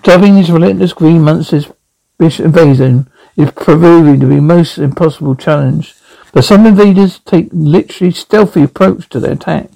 Driving 0.04 0.36
this 0.36 0.50
relentless 0.50 0.92
green 0.92 1.22
monster's 1.22 1.66
invasion 2.20 3.08
is 3.36 3.50
proving 3.52 4.18
to 4.20 4.26
be 4.26 4.40
most 4.40 4.78
impossible 4.78 5.36
challenge. 5.36 5.94
But 6.32 6.44
some 6.44 6.66
invaders 6.66 7.20
take 7.20 7.48
literally 7.52 8.12
stealthy 8.12 8.64
approach 8.64 9.08
to 9.10 9.20
their 9.20 9.32
attack. 9.32 9.70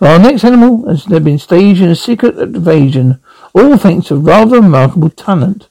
Our 0.00 0.18
next 0.18 0.44
animal 0.44 0.88
has 0.88 1.04
been 1.04 1.38
staged 1.38 1.82
in 1.82 1.90
a 1.90 1.96
secret 1.96 2.38
invasion 2.38 3.20
all 3.52 3.76
thanks 3.76 4.06
to 4.08 4.16
rather 4.16 4.60
remarkable 4.60 5.10
talent. 5.10 5.68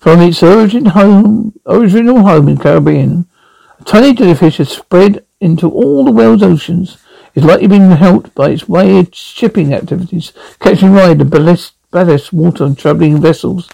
From 0.00 0.20
its 0.20 0.42
origin 0.42 0.86
home, 0.86 1.52
original 1.66 2.20
home 2.20 2.48
in 2.48 2.54
the 2.54 2.62
Caribbean, 2.62 3.26
a 3.80 3.84
tiny 3.84 4.14
jellyfish 4.14 4.58
has 4.58 4.70
spread 4.70 5.24
into 5.40 5.68
all 5.68 6.04
the 6.04 6.12
world's 6.12 6.42
oceans. 6.42 6.98
It's 7.34 7.44
likely 7.44 7.66
been 7.66 7.90
helped 7.90 8.34
by 8.34 8.50
its 8.50 8.68
way 8.68 9.00
of 9.00 9.14
shipping 9.14 9.74
activities, 9.74 10.32
catching 10.60 10.92
ride 10.92 11.18
the 11.18 11.24
ballast, 11.24 11.74
ballast 11.90 12.32
water 12.32 12.64
and 12.64 12.78
travelling 12.78 13.20
vessels. 13.20 13.68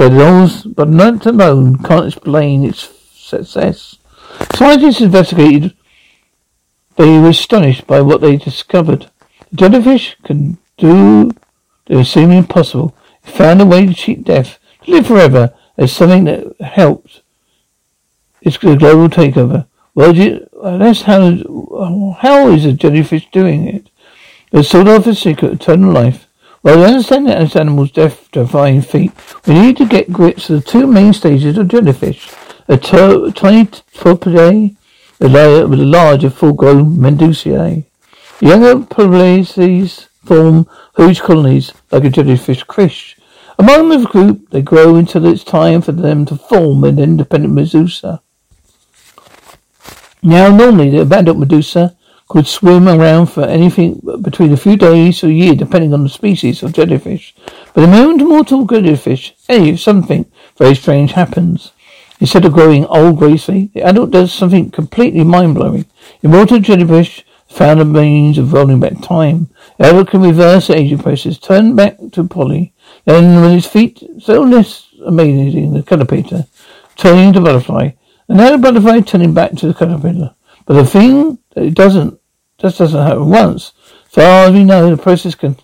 But 0.00 0.16
those, 0.16 0.62
but 0.64 0.88
not 0.88 1.26
alone 1.26 1.76
can't 1.76 2.06
explain 2.06 2.64
its 2.64 2.88
success. 3.12 3.98
Scientists 4.54 5.02
investigated. 5.02 5.76
They 6.96 7.18
were 7.18 7.28
astonished 7.28 7.86
by 7.86 8.00
what 8.00 8.22
they 8.22 8.38
discovered. 8.38 9.10
The 9.50 9.56
jellyfish 9.56 10.16
can 10.24 10.56
do 10.78 11.32
it 11.86 11.96
was 11.96 12.10
seemingly 12.10 12.38
impossible. 12.38 12.96
He 13.22 13.30
found 13.30 13.60
a 13.60 13.66
way 13.66 13.84
to 13.84 13.92
cheat 13.92 14.24
death, 14.24 14.58
to 14.84 14.90
live 14.90 15.06
forever. 15.06 15.52
There's 15.76 15.92
something 15.92 16.24
that 16.24 16.58
helped. 16.62 17.20
It's 18.40 18.56
a 18.56 18.76
global 18.76 19.10
takeover. 19.10 19.66
Well, 19.94 20.16
you, 20.16 20.48
how, 20.62 22.16
how 22.20 22.48
is 22.48 22.64
a 22.64 22.72
jellyfish 22.72 23.30
doing 23.32 23.68
it? 23.68 23.90
It's 24.50 24.70
sort 24.70 24.88
of 24.88 25.06
a 25.06 25.14
secret, 25.14 25.52
eternal 25.52 25.92
life. 25.92 26.26
Well, 26.62 26.78
we 26.78 26.84
understand 26.84 27.26
that 27.26 27.38
as 27.38 27.56
animals' 27.56 27.90
death-defying 27.90 28.82
feat, 28.82 29.12
we 29.46 29.54
need 29.54 29.78
to 29.78 29.86
get 29.86 30.12
grips 30.12 30.46
to 30.46 30.56
the 30.56 30.60
two 30.60 30.86
main 30.86 31.14
stages 31.14 31.56
of 31.56 31.68
jellyfish. 31.68 32.30
A 32.68 32.76
ter- 32.76 33.30
tiny 33.30 33.64
torpidae, 33.64 34.76
a 35.20 35.28
layer 35.28 35.66
with 35.66 35.80
a 35.80 35.86
larger 35.86 36.28
full-grown 36.28 36.98
medusae. 36.98 37.86
Younger 38.40 38.76
Pugliese 38.76 40.08
form 40.26 40.66
huge 40.96 41.20
colonies 41.20 41.72
like 41.90 42.04
a 42.04 42.10
jellyfish 42.10 42.62
fish. 42.70 43.16
Among 43.58 43.88
the 43.88 44.06
group, 44.06 44.50
they 44.50 44.60
grow 44.60 44.96
until 44.96 45.24
it's 45.24 45.44
time 45.44 45.80
for 45.80 45.92
them 45.92 46.26
to 46.26 46.36
form 46.36 46.84
an 46.84 46.98
independent 46.98 47.54
medusa. 47.54 48.20
Now, 50.22 50.54
normally, 50.54 50.90
the 50.90 51.16
adult 51.16 51.38
medusa 51.38 51.96
could 52.30 52.46
swim 52.46 52.88
around 52.88 53.26
for 53.26 53.42
anything 53.42 54.00
between 54.22 54.52
a 54.52 54.56
few 54.56 54.76
days 54.76 55.24
or 55.24 55.26
a 55.26 55.32
year, 55.32 55.52
depending 55.56 55.92
on 55.92 56.04
the 56.04 56.08
species 56.08 56.62
of 56.62 56.72
jellyfish. 56.72 57.34
But 57.74 57.80
the 57.80 57.88
moment 57.88 58.22
a 58.22 58.24
mortal 58.24 58.64
jellyfish, 58.66 59.34
hey, 59.48 59.76
something 59.76 60.30
very 60.56 60.76
strange 60.76 61.10
happens. 61.10 61.72
Instead 62.20 62.44
of 62.44 62.52
growing 62.52 62.86
old 62.86 63.18
gracefully, 63.18 63.70
the 63.74 63.82
adult 63.82 64.12
does 64.12 64.32
something 64.32 64.70
completely 64.70 65.24
mind-blowing. 65.24 65.86
Immortal 66.22 66.60
jellyfish 66.60 67.26
found 67.48 67.80
a 67.80 67.84
means 67.84 68.38
of 68.38 68.52
rolling 68.52 68.78
back 68.78 69.02
time. 69.02 69.50
The 69.78 69.86
adult 69.86 70.10
can 70.10 70.22
reverse 70.22 70.68
the 70.68 70.76
aging 70.76 70.98
process, 70.98 71.36
turn 71.36 71.74
back 71.74 71.96
to 72.12 72.22
polyp. 72.22 72.70
Then, 73.06 73.42
with 73.42 73.54
his 73.54 73.66
feet 73.66 74.04
so 74.20 74.42
less 74.42 74.86
amazing, 75.04 75.72
the 75.72 75.82
caterpillar 75.82 76.44
turning 76.94 77.32
to 77.32 77.40
butterfly, 77.40 77.90
and 78.28 78.38
now 78.38 78.52
the 78.52 78.58
butterfly 78.58 79.00
turning 79.00 79.34
back 79.34 79.52
to 79.56 79.66
the 79.66 79.74
caterpillar. 79.74 80.36
But 80.64 80.74
the 80.74 80.86
thing 80.86 81.38
that 81.56 81.64
it 81.64 81.74
doesn't, 81.74 82.19
just 82.60 82.78
doesn't 82.78 83.06
happen 83.06 83.28
once. 83.28 83.72
So 84.10 84.22
as 84.22 84.52
we 84.52 84.64
know, 84.64 84.90
the 84.90 85.02
process 85.02 85.34
can 85.34 85.56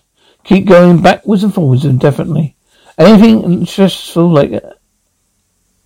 keep 0.43 0.65
going 0.65 1.01
backwards 1.01 1.43
and 1.43 1.53
forwards 1.53 1.85
indefinitely. 1.85 2.55
Anything 2.97 3.65
stressful 3.65 4.29
like 4.29 4.63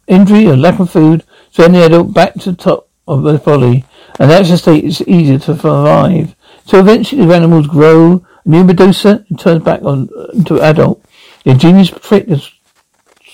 injury 0.07 0.47
or 0.47 0.55
lack 0.55 0.79
of 0.79 0.91
food 0.91 1.23
send 1.51 1.75
the 1.75 1.85
adult 1.85 2.13
back 2.13 2.33
to 2.35 2.51
the 2.51 2.57
top 2.57 2.89
of 3.07 3.23
the 3.23 3.37
body 3.37 3.85
and 4.19 4.29
that's 4.29 4.49
the 4.49 4.57
state 4.57 4.85
it's 4.85 5.01
easier 5.01 5.39
to 5.39 5.55
survive. 5.55 6.35
So 6.65 6.79
eventually 6.79 7.25
the 7.25 7.35
animals 7.35 7.67
grow 7.67 8.25
a 8.45 8.49
new 8.49 8.63
medusa 8.63 9.25
and 9.29 9.39
turns 9.39 9.63
back 9.63 9.81
on 9.83 10.09
into 10.33 10.61
adult. 10.61 11.03
The 11.43 11.51
ingenious 11.51 11.89
trick 11.89 12.27
is 12.27 12.51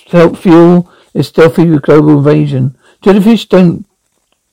to 0.06 0.16
help 0.16 0.38
fuel 0.38 0.90
its 1.14 1.28
stealthy 1.28 1.66
global 1.78 2.18
invasion. 2.18 2.76
Jellyfish 3.02 3.46
don't 3.48 3.86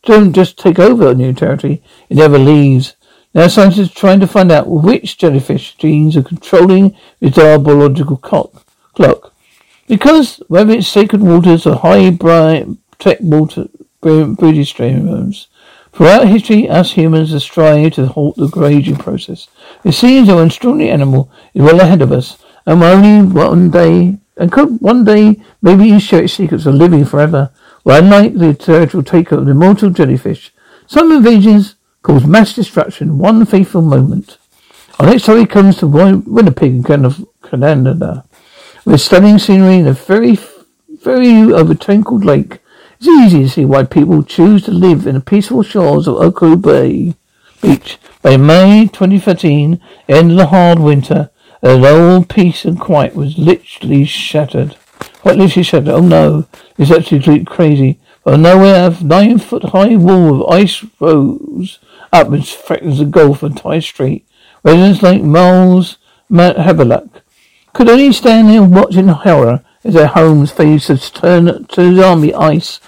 don't 0.04 0.34
just 0.34 0.60
take 0.60 0.78
over 0.78 1.10
a 1.10 1.16
new 1.16 1.34
territory, 1.34 1.82
it 2.10 2.18
never 2.18 2.38
leaves. 2.38 2.96
Now 3.36 3.48
scientists 3.48 3.92
are 3.92 4.00
trying 4.00 4.22
to 4.22 4.28
find 4.28 4.52
out 4.52 4.68
which 4.68 5.18
jellyfish 5.18 5.76
genes 5.76 6.16
are 6.16 6.24
controlling 6.24 6.96
its 7.20 7.36
biological 7.36 8.18
clock. 8.18 9.34
Because 9.88 10.42
whether 10.48 10.74
it's 10.74 10.88
sacred 10.88 11.22
waters 11.22 11.68
or 11.68 11.76
high 11.76 12.10
bright 12.10 12.66
tech 12.98 13.18
water 13.20 13.68
breeding 14.02 14.66
streams, 14.66 15.48
Throughout 15.92 16.28
history, 16.28 16.68
us 16.68 16.92
humans 16.94 17.32
have 17.32 17.42
strived 17.42 17.96
to 17.96 18.08
halt 18.08 18.36
the 18.38 18.66
aging 18.66 18.98
process. 18.98 19.48
It 19.84 19.94
seems 19.94 20.28
our 20.28 20.46
extraordinary 20.46 20.92
animal 20.92 21.32
is 21.54 21.62
well 21.62 21.80
ahead 21.80 22.02
of 22.02 22.12
us, 22.12 22.38
and 22.66 22.84
only 22.84 23.26
one 23.26 23.70
day 23.70 24.18
And 24.38 24.52
could 24.52 24.82
one 24.82 25.06
day 25.06 25.42
maybe 25.62 25.98
share 26.00 26.24
its 26.24 26.34
secrets 26.34 26.66
of 26.66 26.76
living 26.76 27.06
forever? 27.06 27.52
Well, 27.84 28.04
unlike 28.04 28.34
the 28.36 28.54
territorial 28.54 29.04
takeover 29.04 29.40
of 29.40 29.46
the 29.46 29.52
immortal 29.52 29.92
jellyfish, 29.92 30.54
some 30.88 31.12
invasions 31.12 31.75
cause 32.06 32.24
mass 32.24 32.54
destruction 32.54 33.18
one 33.18 33.44
fateful 33.48 33.82
moment. 33.82 34.38
Our 35.00 35.08
next 35.08 35.24
story 35.24 35.48
comes 35.48 35.78
to 35.78 35.88
Winnipeg, 35.88 36.86
Canada, 36.86 38.26
with 38.86 39.02
stunning 39.02 39.40
scenery 39.40 39.78
and 39.80 39.88
a 39.88 39.94
very, 39.94 40.38
very 40.88 41.50
overtwinkled 41.50 42.24
lake. 42.24 42.60
It's 43.00 43.08
easy 43.08 43.44
to 43.44 43.50
see 43.50 43.66
why 43.66 43.86
people 43.86 44.22
choose 44.22 44.66
to 44.66 44.72
live 44.72 45.08
in 45.08 45.16
the 45.16 45.20
peaceful 45.20 45.64
shores 45.64 46.08
of 46.08 46.18
Ochre 46.18 46.56
Bay 46.56 47.16
Beach. 47.60 47.98
By 48.22 48.38
May 48.38 48.86
2013, 48.86 49.82
end 50.08 50.32
of 50.32 50.38
the 50.38 50.46
hard 50.46 50.78
winter, 50.78 51.32
and 51.64 51.84
all 51.84 52.24
peace 52.24 52.66
and 52.66 52.80
quiet 52.80 53.16
was 53.16 53.40
literally 53.40 54.06
shattered. 54.06 54.78
Quite 55.22 55.38
literally 55.38 55.64
shattered. 55.64 55.90
Oh 55.90 56.02
no, 56.02 56.46
it's 56.78 56.92
actually 56.92 57.44
crazy. 57.46 58.00
But 58.24 58.38
nowhere, 58.38 58.92
a 58.92 59.04
nine 59.04 59.40
foot 59.40 59.64
high 59.64 59.96
wall 59.96 60.44
of 60.44 60.52
ice 60.52 60.86
rose 61.00 61.80
up 62.16 62.32
and 62.32 62.48
threatens 62.48 63.00
the 63.00 63.06
gulf 63.06 63.44
and 63.44 63.58
Ty 63.58 63.80
Street. 63.80 64.26
Residents 64.64 65.04
like 65.04 65.22
Miles 65.22 65.98
Havelock 66.30 67.22
could 67.74 67.90
only 67.90 68.12
stand 68.14 68.50
there 68.50 68.64
watching 68.64 69.10
horror 69.10 69.64
as 69.84 69.94
their 69.94 70.08
homes 70.08 70.52
faced 70.52 70.88
to 70.88 70.98
turn 70.98 71.66
to 71.66 71.94
the 71.94 72.04
army 72.04 72.34
ice. 72.34 72.80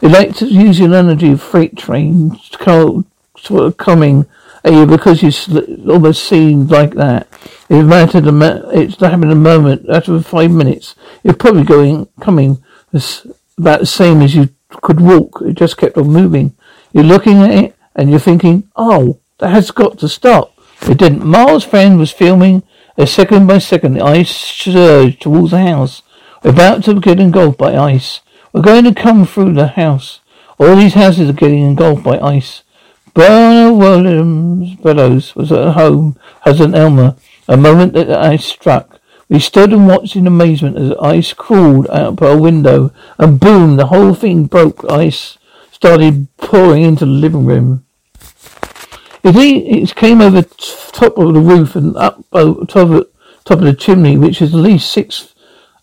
They 0.00 0.08
like 0.08 0.36
to 0.36 0.46
use 0.46 0.78
the 0.78 0.84
energy 0.84 1.32
of 1.32 1.42
freight 1.42 1.76
trains 1.76 2.48
sort 2.48 3.64
of 3.64 3.76
coming 3.76 4.26
at 4.64 4.72
you 4.72 4.86
because 4.86 5.22
you 5.22 5.32
almost 5.90 6.24
seemed 6.24 6.70
like 6.70 6.94
that. 6.94 7.28
It 7.68 7.82
mattered. 7.82 8.24
It's 8.26 9.00
happened 9.00 9.32
a 9.32 9.34
moment. 9.34 9.88
After 9.90 10.20
five 10.20 10.52
minutes, 10.52 10.94
you're 11.22 11.34
probably 11.34 11.64
going 11.64 12.08
coming 12.20 12.62
about 13.58 13.80
the 13.80 13.86
same 13.86 14.22
as 14.22 14.34
you 14.34 14.50
could 14.70 15.00
walk. 15.00 15.42
It 15.42 15.54
just 15.54 15.76
kept 15.76 15.98
on 15.98 16.08
moving. 16.08 16.54
You're 16.92 17.04
looking 17.04 17.42
at 17.42 17.50
it 17.50 17.75
and 17.96 18.10
you're 18.10 18.20
thinking, 18.20 18.64
"Oh, 18.76 19.18
that 19.38 19.50
has 19.50 19.72
got 19.72 19.98
to 19.98 20.08
stop." 20.08 20.52
It 20.82 20.98
didn't. 20.98 21.24
Miles' 21.24 21.64
friend 21.64 21.98
was 21.98 22.12
filming 22.12 22.62
a 22.96 23.06
second 23.06 23.46
by 23.46 23.58
second 23.58 24.00
ice 24.00 24.30
surged 24.30 25.22
towards 25.22 25.50
the 25.50 25.58
house. 25.58 26.02
We're 26.42 26.50
about 26.50 26.84
to 26.84 27.00
get 27.00 27.18
engulfed 27.18 27.58
by 27.58 27.76
ice. 27.76 28.20
We're 28.52 28.62
going 28.62 28.84
to 28.84 28.94
come 28.94 29.26
through 29.26 29.54
the 29.54 29.68
house. 29.68 30.20
All 30.58 30.76
these 30.76 30.94
houses 30.94 31.28
are 31.28 31.32
getting 31.32 31.62
engulfed 31.62 32.04
by 32.04 32.18
ice. 32.18 32.62
Bernard 33.14 33.78
Williams 33.78 34.76
Bellows 34.76 35.34
was 35.34 35.50
at 35.50 35.72
home, 35.72 36.16
as 36.44 36.60
an 36.60 36.74
Elmer. 36.74 37.16
A 37.48 37.56
moment 37.56 37.94
that 37.94 38.08
the 38.08 38.18
ice 38.18 38.44
struck. 38.44 39.00
We 39.28 39.40
stood 39.40 39.72
and 39.72 39.88
watched 39.88 40.16
in 40.16 40.26
amazement 40.26 40.76
as 40.76 40.92
ice 41.00 41.32
crawled 41.32 41.88
out 41.90 42.16
by 42.16 42.30
a 42.30 42.36
window, 42.36 42.92
and 43.18 43.40
boom, 43.40 43.76
the 43.76 43.86
whole 43.86 44.14
thing 44.14 44.44
broke. 44.44 44.84
Ice 44.90 45.38
started 45.72 46.28
pouring 46.36 46.82
into 46.82 47.06
the 47.06 47.10
living 47.10 47.44
room. 47.44 47.85
It, 49.28 49.96
came 49.96 50.20
over 50.20 50.42
top 50.42 51.18
of 51.18 51.34
the 51.34 51.40
roof 51.40 51.74
and 51.74 51.96
up 51.96 52.24
top 52.30 52.90
of, 52.90 53.08
top 53.44 53.58
of 53.58 53.64
the 53.64 53.74
chimney, 53.74 54.16
which 54.16 54.40
is 54.40 54.54
at 54.54 54.60
least 54.60 54.90
six 54.90 55.34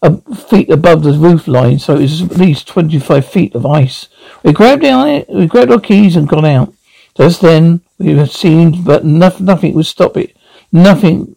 uh, 0.02 0.18
feet 0.50 0.70
above 0.70 1.04
the 1.04 1.14
roof 1.14 1.48
line, 1.48 1.80
so 1.80 1.98
it's 1.98 2.22
at 2.22 2.38
least 2.38 2.68
25 2.68 3.26
feet 3.26 3.56
of 3.56 3.66
ice. 3.66 4.08
We 4.44 4.54
grabbed, 4.54 4.84
the, 4.84 5.26
we 5.30 5.48
grabbed 5.48 5.72
our 5.72 5.80
keys 5.80 6.16
and 6.16 6.28
got 6.28 6.46
out. 6.46 6.74
Just 7.16 7.42
then, 7.42 7.82
we 7.98 8.18
had 8.18 8.32
seen, 8.32 8.84
but 8.84 9.06
nothing, 9.06 9.46
nothing 9.46 9.74
would 9.74 9.86
stop 9.86 10.18
it. 10.18 10.36
Nothing, 10.72 11.36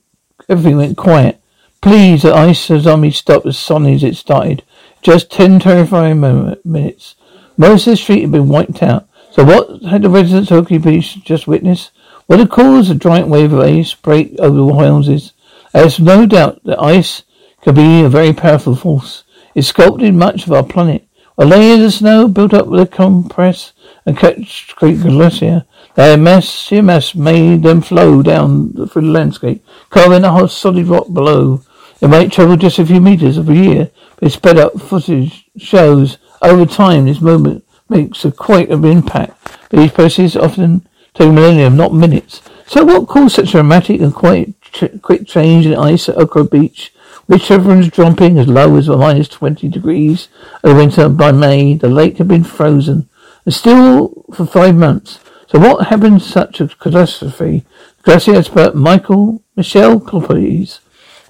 everything 0.48 0.76
went 0.76 0.96
quiet. 0.96 1.40
Please, 1.80 2.22
the 2.22 2.34
ice 2.34 2.70
army 2.70 3.10
stopped 3.10 3.46
as 3.46 3.58
suddenly 3.58 3.94
as 3.94 4.02
it 4.02 4.16
started. 4.16 4.64
Just 5.02 5.30
ten 5.30 5.60
terrifying 5.60 6.20
minutes. 6.64 7.14
Most 7.56 7.86
of 7.86 7.92
the 7.92 7.96
street 7.96 8.22
had 8.22 8.32
been 8.32 8.48
wiped 8.48 8.82
out. 8.82 9.08
So 9.30 9.44
what 9.44 9.82
had 9.82 10.02
the 10.02 10.08
residents 10.08 10.50
of 10.50 10.58
Ochre 10.58 10.78
Beach 10.78 11.22
just 11.22 11.46
witnessed? 11.46 11.90
What 12.26 12.40
had 12.40 12.50
caused 12.50 12.90
a 12.90 12.96
giant 12.96 13.28
wave 13.28 13.52
of 13.52 13.60
ice 13.60 13.94
break 13.94 14.34
over 14.40 14.56
the 14.56 14.78
houses? 14.78 15.32
There's 15.72 16.00
no 16.00 16.26
doubt 16.26 16.64
that 16.64 16.82
ice 16.82 17.22
can 17.62 17.76
be 17.76 18.02
a 18.02 18.08
very 18.08 18.32
powerful 18.32 18.74
force. 18.74 19.22
It 19.54 19.62
sculpted 19.62 20.12
much 20.12 20.44
of 20.44 20.52
our 20.52 20.64
planet. 20.64 21.06
A 21.38 21.44
layer 21.44 21.84
of 21.84 21.92
snow 21.92 22.26
built 22.26 22.52
up 22.52 22.66
with 22.66 22.80
a 22.80 22.86
compress 22.86 23.72
and 24.04 24.18
catch 24.18 24.74
Creek 24.74 25.02
Glacier. 25.02 25.66
Their 25.94 26.16
mass, 26.16 26.48
sheer 26.48 26.82
mass 26.82 27.14
made 27.14 27.62
them 27.62 27.80
flow 27.80 28.22
down 28.22 28.72
through 28.72 29.02
the 29.02 29.08
landscape, 29.08 29.64
carving 29.90 30.24
a 30.24 30.32
hot 30.32 30.50
solid 30.50 30.88
rock 30.88 31.12
below. 31.12 31.62
It 32.00 32.08
might 32.08 32.32
travel 32.32 32.56
just 32.56 32.80
a 32.80 32.86
few 32.86 33.00
meters 33.00 33.38
every 33.38 33.58
year, 33.58 33.90
but 34.18 34.32
sped 34.32 34.58
up 34.58 34.80
footage 34.80 35.48
shows 35.56 36.18
over 36.42 36.66
time 36.66 37.04
this 37.04 37.20
moment 37.20 37.64
makes 37.88 38.24
a 38.24 38.32
quite 38.32 38.70
an 38.70 38.84
impact. 38.84 39.70
These 39.70 39.92
processes 39.92 40.36
often 40.36 40.88
take 41.16 41.32
millennium, 41.32 41.76
not 41.76 41.94
minutes. 41.94 42.42
So 42.66 42.84
what 42.84 43.08
caused 43.08 43.36
such 43.36 43.48
a 43.48 43.52
dramatic 43.52 44.00
and 44.00 44.14
quite 44.14 44.60
ch- 44.60 45.00
quick 45.02 45.26
change 45.26 45.66
in 45.66 45.74
ice 45.74 46.08
at 46.08 46.16
Ochre 46.16 46.44
Beach? 46.44 46.92
Which 47.26 47.50
everyone's 47.50 47.88
dropping 47.88 48.38
as 48.38 48.46
low 48.46 48.76
as 48.76 48.88
minus 48.88 49.28
20 49.28 49.68
degrees 49.68 50.28
over 50.62 50.76
winter. 50.76 51.08
By 51.08 51.32
May, 51.32 51.74
the 51.74 51.88
lake 51.88 52.18
had 52.18 52.28
been 52.28 52.44
frozen. 52.44 53.08
And 53.44 53.54
still 53.54 54.24
for 54.34 54.46
five 54.46 54.76
months. 54.76 55.18
So 55.48 55.58
what 55.58 55.88
happened 55.88 56.20
to 56.20 56.28
such 56.28 56.60
a 56.60 56.68
catastrophe? 56.68 57.64
Glacier 58.02 58.36
expert 58.36 58.76
Michael 58.76 59.42
Michel 59.56 59.98
Clopes 59.98 60.80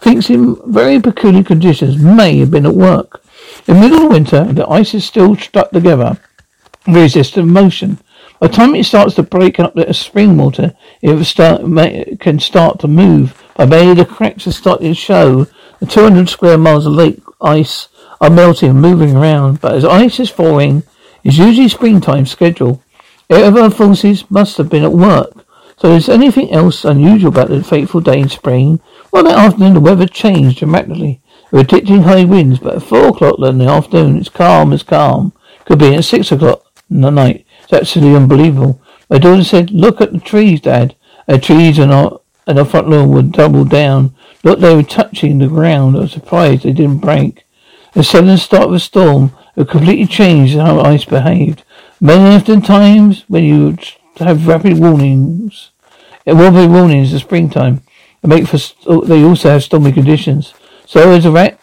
thinks 0.01 0.29
in 0.29 0.57
very 0.71 1.01
peculiar 1.01 1.43
conditions 1.43 1.97
may 1.97 2.39
have 2.39 2.51
been 2.51 2.67
at 2.67 2.75
work. 2.75 3.23
In 3.67 3.81
middle 3.81 4.07
of 4.07 4.13
winter, 4.13 4.45
the 4.45 4.69
ice 4.69 4.95
is 4.95 5.05
still 5.05 5.37
stuck 5.37 5.71
together 5.71 6.19
resistant 6.87 7.49
motion. 7.49 7.99
By 8.39 8.49
the 8.49 8.53
time 8.53 8.75
it 8.75 8.85
starts 8.85 9.15
to 9.15 9.23
break 9.23 9.59
up 9.59 9.75
the 9.75 9.93
spring 9.95 10.37
water, 10.37 10.75
it 11.01 11.25
start, 11.25 11.63
can 12.21 12.39
start 12.39 12.81
to 12.81 12.89
move. 12.89 13.43
By 13.57 13.65
May, 13.65 13.95
the 13.95 14.05
cracks 14.05 14.47
are 14.47 14.53
starting 14.53 14.89
to 14.89 14.95
show. 14.95 15.47
The 15.81 15.87
200 15.87 16.29
square 16.29 16.59
miles 16.59 16.87
of 16.87 16.93
lake 16.93 17.23
ice 17.41 17.89
are 18.21 18.29
melting 18.29 18.71
and 18.71 18.83
moving 18.83 19.17
around. 19.17 19.61
But 19.63 19.75
as 19.75 19.85
ice 19.85 20.21
is 20.21 20.29
falling, 20.29 20.83
it's 21.25 21.39
usually 21.39 21.69
springtime 21.69 22.27
schedule. 22.27 22.83
Whatever 23.29 23.71
forces 23.71 24.31
must 24.31 24.59
have 24.59 24.69
been 24.69 24.85
at 24.85 24.93
work. 24.93 25.47
So 25.79 25.93
is 25.93 26.09
anything 26.09 26.53
else 26.53 26.85
unusual 26.85 27.29
about 27.29 27.49
the 27.49 27.65
fateful 27.65 28.01
day 28.01 28.21
in 28.21 28.29
spring? 28.29 28.81
Well, 29.13 29.25
that 29.25 29.39
afternoon 29.39 29.75
the 29.75 29.81
weather 29.81 30.07
changed 30.07 30.59
dramatically. 30.59 31.21
There 31.51 31.61
were 31.61 31.65
ditching 31.65 32.03
high 32.03 32.25
winds, 32.25 32.59
but 32.59 32.77
at 32.77 32.83
four 32.83 33.09
o'clock 33.09 33.39
in 33.39 33.59
the 33.59 33.67
afternoon 33.67 34.19
it's 34.19 34.29
calm 34.29 34.73
as 34.73 34.83
calm. 34.83 35.33
Could 35.65 35.79
be 35.79 35.95
at 35.95 36.05
six 36.05 36.31
o'clock 36.33 36.65
in 36.91 37.01
the 37.01 37.11
night. 37.11 37.46
It's 37.67 37.73
absolutely 37.73 38.17
unbelievable. 38.17 38.81
My 39.11 39.19
daughter 39.19 39.45
said, 39.45 39.71
Look 39.71 40.01
at 40.01 40.13
the 40.13 40.21
trees, 40.21 40.61
Dad. 40.61 40.97
The 41.27 41.39
trees 41.39 41.79
are 41.79 41.87
not 41.87 42.23
and 42.47 42.59
the 42.59 42.65
front 42.65 42.89
lawn 42.89 43.11
were 43.11 43.23
doubled 43.23 43.71
down. 43.71 44.15
Look, 44.45 44.61
they 44.61 44.75
were 44.75 44.83
touching 44.83 45.39
the 45.39 45.49
ground. 45.49 45.97
I 45.97 46.01
was 46.01 46.13
surprised 46.13 46.63
they 46.63 46.73
didn't 46.73 46.99
break. 46.99 47.45
The 47.95 48.05
sudden 48.05 48.37
start 48.39 48.69
of 48.69 48.75
a 48.75 48.79
storm 48.79 49.33
had 49.57 49.69
completely 49.69 50.07
changed 50.07 50.57
how 50.57 50.81
ice 50.81 51.05
behaved. 51.05 51.65
Many 52.01 52.37
often 52.37 52.63
times 52.63 53.25
when 53.27 53.45
you 53.45 53.77
have 54.19 54.47
rapid 54.47 54.79
warnings, 54.79 55.71
it 56.25 56.35
will 56.35 56.53
be 56.53 56.67
warnings 56.67 57.13
in 57.13 57.19
springtime. 57.19 57.83
They 58.23 58.29
make 58.29 58.47
for 58.47 58.59
they 59.07 59.25
also 59.25 59.51
have 59.51 59.65
stormy 59.65 59.93
conditions. 59.93 60.55
So 60.87 61.11
as 61.11 61.25
a 61.25 61.33
rat, 61.33 61.59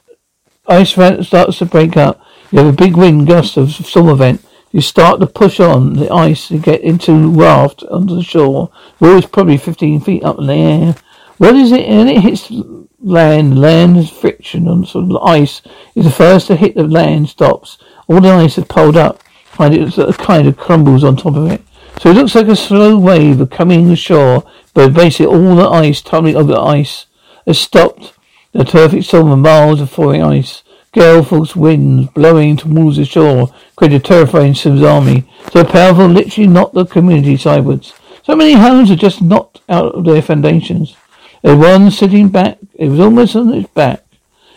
ice 0.67 0.91
front 0.91 1.25
starts 1.25 1.59
to 1.59 1.65
break 1.65 1.95
up, 1.95 2.19
you 2.51 2.59
have 2.59 2.67
a 2.67 2.75
big 2.75 2.97
wind 2.97 3.27
gust 3.27 3.57
of 3.57 3.71
storm 3.71 4.09
event. 4.09 4.43
You 4.73 4.81
start 4.81 5.19
to 5.19 5.27
push 5.27 5.59
on 5.59 5.93
the 5.93 6.11
ice 6.11 6.47
to 6.47 6.57
get 6.57 6.81
into 6.81 7.29
raft 7.29 7.83
onto 7.83 8.15
the 8.15 8.23
shore. 8.23 8.71
Well, 8.99 9.19
it's 9.19 9.27
probably 9.27 9.57
15 9.57 10.01
feet 10.01 10.23
up 10.23 10.39
in 10.39 10.47
the 10.47 10.53
air. 10.53 10.95
What 11.37 11.55
is 11.55 11.71
it? 11.71 11.85
And 11.85 12.09
it 12.09 12.21
hits 12.21 12.51
land. 12.99 13.59
Land 13.59 14.09
friction 14.09 14.67
on 14.67 14.83
sort 14.87 15.11
of 15.11 15.17
ice 15.17 15.61
is 15.93 16.05
the 16.05 16.11
first 16.11 16.47
to 16.47 16.55
hit 16.55 16.73
the 16.73 16.87
land 16.87 17.29
stops. 17.29 17.77
All 18.07 18.19
the 18.19 18.29
ice 18.29 18.57
is 18.57 18.65
pulled 18.65 18.97
up. 18.97 19.21
and 19.59 19.75
it 19.75 20.17
kind 20.17 20.47
of 20.47 20.57
crumbles 20.57 21.03
on 21.03 21.17
top 21.17 21.35
of 21.35 21.51
it. 21.51 21.61
So 21.99 22.09
it 22.09 22.15
looks 22.15 22.33
like 22.33 22.47
a 22.47 22.55
slow 22.55 22.97
wave 22.97 23.47
coming 23.51 23.91
ashore, 23.91 24.43
but 24.73 24.95
basically 24.95 25.27
all 25.27 25.55
the 25.55 25.69
ice 25.69 26.01
tumbling 26.01 26.35
over 26.35 26.51
the 26.51 26.59
ice 26.59 27.05
has 27.45 27.59
stopped. 27.59 28.13
The 28.53 28.65
perfect 28.65 29.05
storm 29.05 29.29
of 29.29 29.37
miles 29.37 29.81
of 29.81 29.91
falling 29.91 30.23
ice. 30.23 30.62
Gale 30.93 31.23
force 31.23 31.55
winds 31.55 32.09
blowing 32.11 32.55
towards 32.55 32.97
the 32.97 33.05
shore 33.05 33.51
created 33.75 34.01
a 34.01 34.03
terrifying 34.03 34.53
tsunami. 34.53 35.25
So 35.51 35.63
powerful, 35.63 36.07
literally 36.07 36.47
knocked 36.47 36.75
the 36.75 36.85
community 36.85 37.35
sideways. 37.35 37.93
So 38.23 38.35
many 38.35 38.53
homes 38.53 38.91
are 38.91 38.95
just 38.95 39.21
knocked 39.21 39.61
out 39.67 39.95
of 39.95 40.05
their 40.05 40.21
foundations. 40.21 40.95
There 41.41 41.55
was 41.55 41.67
one 41.67 41.91
sitting 41.91 42.29
back. 42.29 42.59
It 42.75 42.89
was 42.89 42.99
almost 42.99 43.35
on 43.35 43.53
its 43.53 43.67
back. 43.69 44.05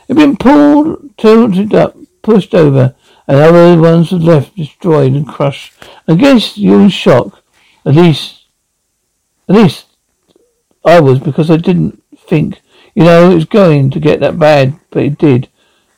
It 0.09 0.16
had 0.16 0.16
been 0.16 0.37
pulled, 0.37 1.16
tilted 1.16 1.74
up, 1.74 1.97
pushed 2.22 2.55
over, 2.55 2.95
and 3.26 3.39
other 3.39 3.80
ones 3.80 4.12
were 4.12 4.18
left 4.18 4.55
destroyed 4.57 5.14
and 5.14 5.26
crushed. 5.26 5.72
I 6.07 6.14
guess 6.14 6.57
you 6.57 6.72
were 6.72 6.80
in 6.82 6.91
shock. 6.91 7.43
At 7.84 7.95
least, 7.95 8.45
at 9.49 9.57
least 9.57 9.87
I 10.84 11.01
was 11.01 11.18
because 11.18 11.51
I 11.51 11.57
didn't 11.57 12.03
think, 12.16 12.61
you 12.95 13.05
know, 13.05 13.30
it 13.30 13.34
was 13.34 13.47
going 13.47 13.91
to 13.91 14.01
get 14.01 14.20
that 14.20 14.39
bad, 14.39 14.78
but 14.91 15.03
it 15.03 15.18
did. 15.18 15.49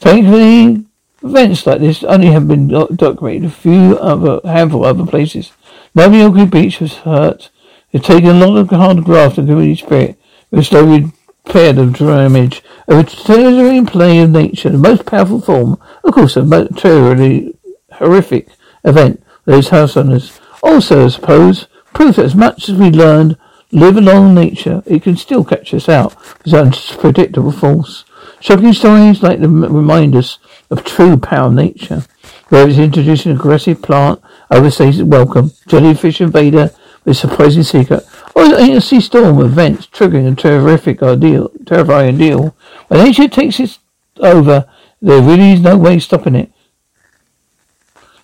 Thankfully, 0.00 0.84
events 1.22 1.66
like 1.66 1.80
this 1.80 2.04
only 2.04 2.28
have 2.28 2.46
been 2.46 2.68
documented 2.68 3.44
a 3.46 3.50
few 3.50 3.98
other 3.98 4.40
handful 4.44 4.84
other 4.84 5.04
places. 5.04 5.52
Nobody 5.94 6.22
on 6.22 6.48
Beach 6.48 6.80
was 6.80 6.98
hurt. 6.98 7.50
It's 7.90 8.06
taken 8.06 8.28
a 8.30 8.46
lot 8.46 8.58
of 8.58 8.70
hard 8.70 9.02
graft 9.04 9.38
and 9.38 9.48
community 9.48 9.74
spirit, 9.74 10.18
which 10.50 10.68
slowly 10.68 11.12
repaired 11.44 11.76
the 11.76 11.86
damage 11.86 12.62
of 12.86 12.98
a 12.98 13.04
territory 13.04 13.84
play 13.84 14.20
of 14.20 14.30
nature, 14.30 14.70
the 14.70 14.78
most 14.78 15.06
powerful 15.06 15.40
form, 15.40 15.80
of 16.04 16.14
course, 16.14 16.36
a 16.36 16.68
truly 16.76 17.56
horrific 17.92 18.48
event 18.84 19.24
for 19.44 19.50
those 19.52 19.70
house 19.70 19.96
owners. 19.96 20.38
Also, 20.62 21.06
I 21.06 21.08
suppose, 21.08 21.66
proof 21.92 22.16
that 22.16 22.26
as 22.26 22.34
much 22.34 22.68
as 22.68 22.78
we 22.78 22.90
learned 22.90 23.36
live 23.72 23.96
along 23.96 24.34
nature, 24.34 24.82
it 24.86 25.02
can 25.02 25.16
still 25.16 25.44
catch 25.44 25.74
us 25.74 25.88
out 25.88 26.14
its 26.44 26.54
unpredictable 26.54 27.52
force. 27.52 28.04
Shocking 28.40 28.72
stories 28.72 29.22
like 29.22 29.40
them 29.40 29.62
remind 29.62 30.14
us 30.14 30.38
of 30.70 30.84
true 30.84 31.16
power 31.16 31.48
of 31.48 31.54
nature. 31.54 32.04
Where 32.48 32.68
it's 32.68 32.78
introducing 32.78 33.32
an 33.32 33.38
aggressive 33.38 33.82
plant, 33.82 34.20
overstays 34.50 35.00
its 35.00 35.02
welcome, 35.02 35.52
jellyfish 35.66 36.20
invader 36.20 36.70
with 37.04 37.16
surprising 37.16 37.62
secret, 37.62 38.06
or 38.34 38.44
a 38.44 38.80
sea 38.80 39.00
storm 39.00 39.40
events 39.40 39.86
triggering 39.86 40.32
a 40.32 40.36
terrific 40.36 41.02
ideal, 41.02 41.50
terrifying 41.66 42.16
deal. 42.16 42.54
When 42.88 43.04
nature 43.04 43.28
takes 43.28 43.60
it 43.60 43.78
over, 44.18 44.68
there 45.02 45.20
really 45.22 45.52
is 45.52 45.60
no 45.60 45.76
way 45.76 45.98
stopping 45.98 46.34
it. 46.34 46.52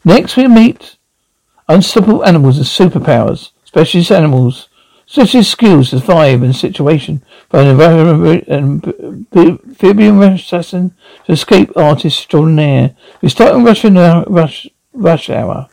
Next 0.05 0.37
we 0.37 0.49
meet 0.49 0.97
unstoppable 1.69 2.25
animals 2.25 2.59
with 2.59 2.69
superpowers, 2.69 3.51
specialist 3.65 4.13
animals 4.13 4.69
such 5.07 5.35
as 5.35 5.49
skills 5.49 5.91
to 5.91 6.01
survive 6.01 6.43
in 6.43 6.51
a 6.51 6.55
situation, 6.55 7.23
from 7.51 7.81
an 7.81 8.43
amphibian 8.49 10.23
assassin 10.23 10.95
to 11.27 11.33
escape 11.33 11.77
artist 11.77 12.19
extraordinaire. 12.21 12.95
We 13.21 13.29
start 13.29 13.55
in 13.55 13.65
Russian 13.65 13.95
rush, 13.95 14.67
rush 14.93 15.31
hour. 15.31 15.69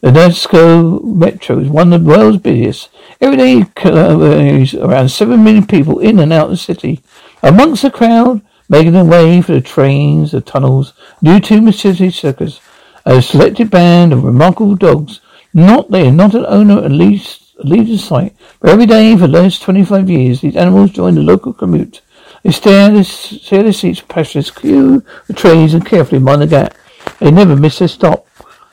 The 0.00 0.10
Moscow 0.10 0.98
Metro 1.00 1.60
is 1.60 1.68
one 1.68 1.92
of 1.92 2.02
the 2.02 2.08
world's 2.08 2.38
busiest. 2.38 2.88
Every 3.20 3.36
day 3.36 3.64
carries 3.76 4.74
around 4.74 5.10
seven 5.10 5.44
million 5.44 5.66
people 5.66 6.00
in 6.00 6.18
and 6.18 6.32
out 6.32 6.46
of 6.46 6.50
the 6.50 6.56
city. 6.56 7.00
Amongst 7.40 7.82
the 7.82 7.90
crowd, 7.90 8.42
making 8.68 8.94
their 8.94 9.04
way 9.04 9.40
for 9.42 9.52
the 9.52 9.60
trains, 9.60 10.32
the 10.32 10.40
tunnels, 10.40 10.92
new 11.20 11.38
to 11.38 11.72
city 11.72 12.10
circus, 12.10 12.60
a 13.04 13.22
selected 13.22 13.70
band 13.70 14.12
of 14.12 14.24
remarkable 14.24 14.74
dogs. 14.74 15.20
Not 15.54 15.90
there, 15.90 16.10
not 16.10 16.34
an 16.34 16.46
owner 16.48 16.82
at 16.82 16.90
least 16.90 17.41
leaves 17.58 17.90
the 17.90 17.98
site. 17.98 18.34
But 18.60 18.70
every 18.70 18.86
day 18.86 19.16
for 19.16 19.26
the 19.26 19.40
last 19.40 19.62
25 19.62 20.08
years, 20.08 20.40
these 20.40 20.56
animals 20.56 20.90
join 20.90 21.14
the 21.14 21.22
local 21.22 21.52
commute. 21.52 22.00
They 22.42 22.50
stare 22.50 23.04
stare 23.04 23.62
their 23.62 23.72
seats 23.72 24.00
precious, 24.00 24.50
queue 24.50 25.04
the 25.26 25.34
trains 25.34 25.74
and 25.74 25.86
carefully 25.86 26.20
mind 26.20 26.42
the 26.42 26.46
gap. 26.46 26.74
They 27.18 27.30
never 27.30 27.56
miss 27.56 27.78
their 27.78 27.88
stop. 27.88 28.26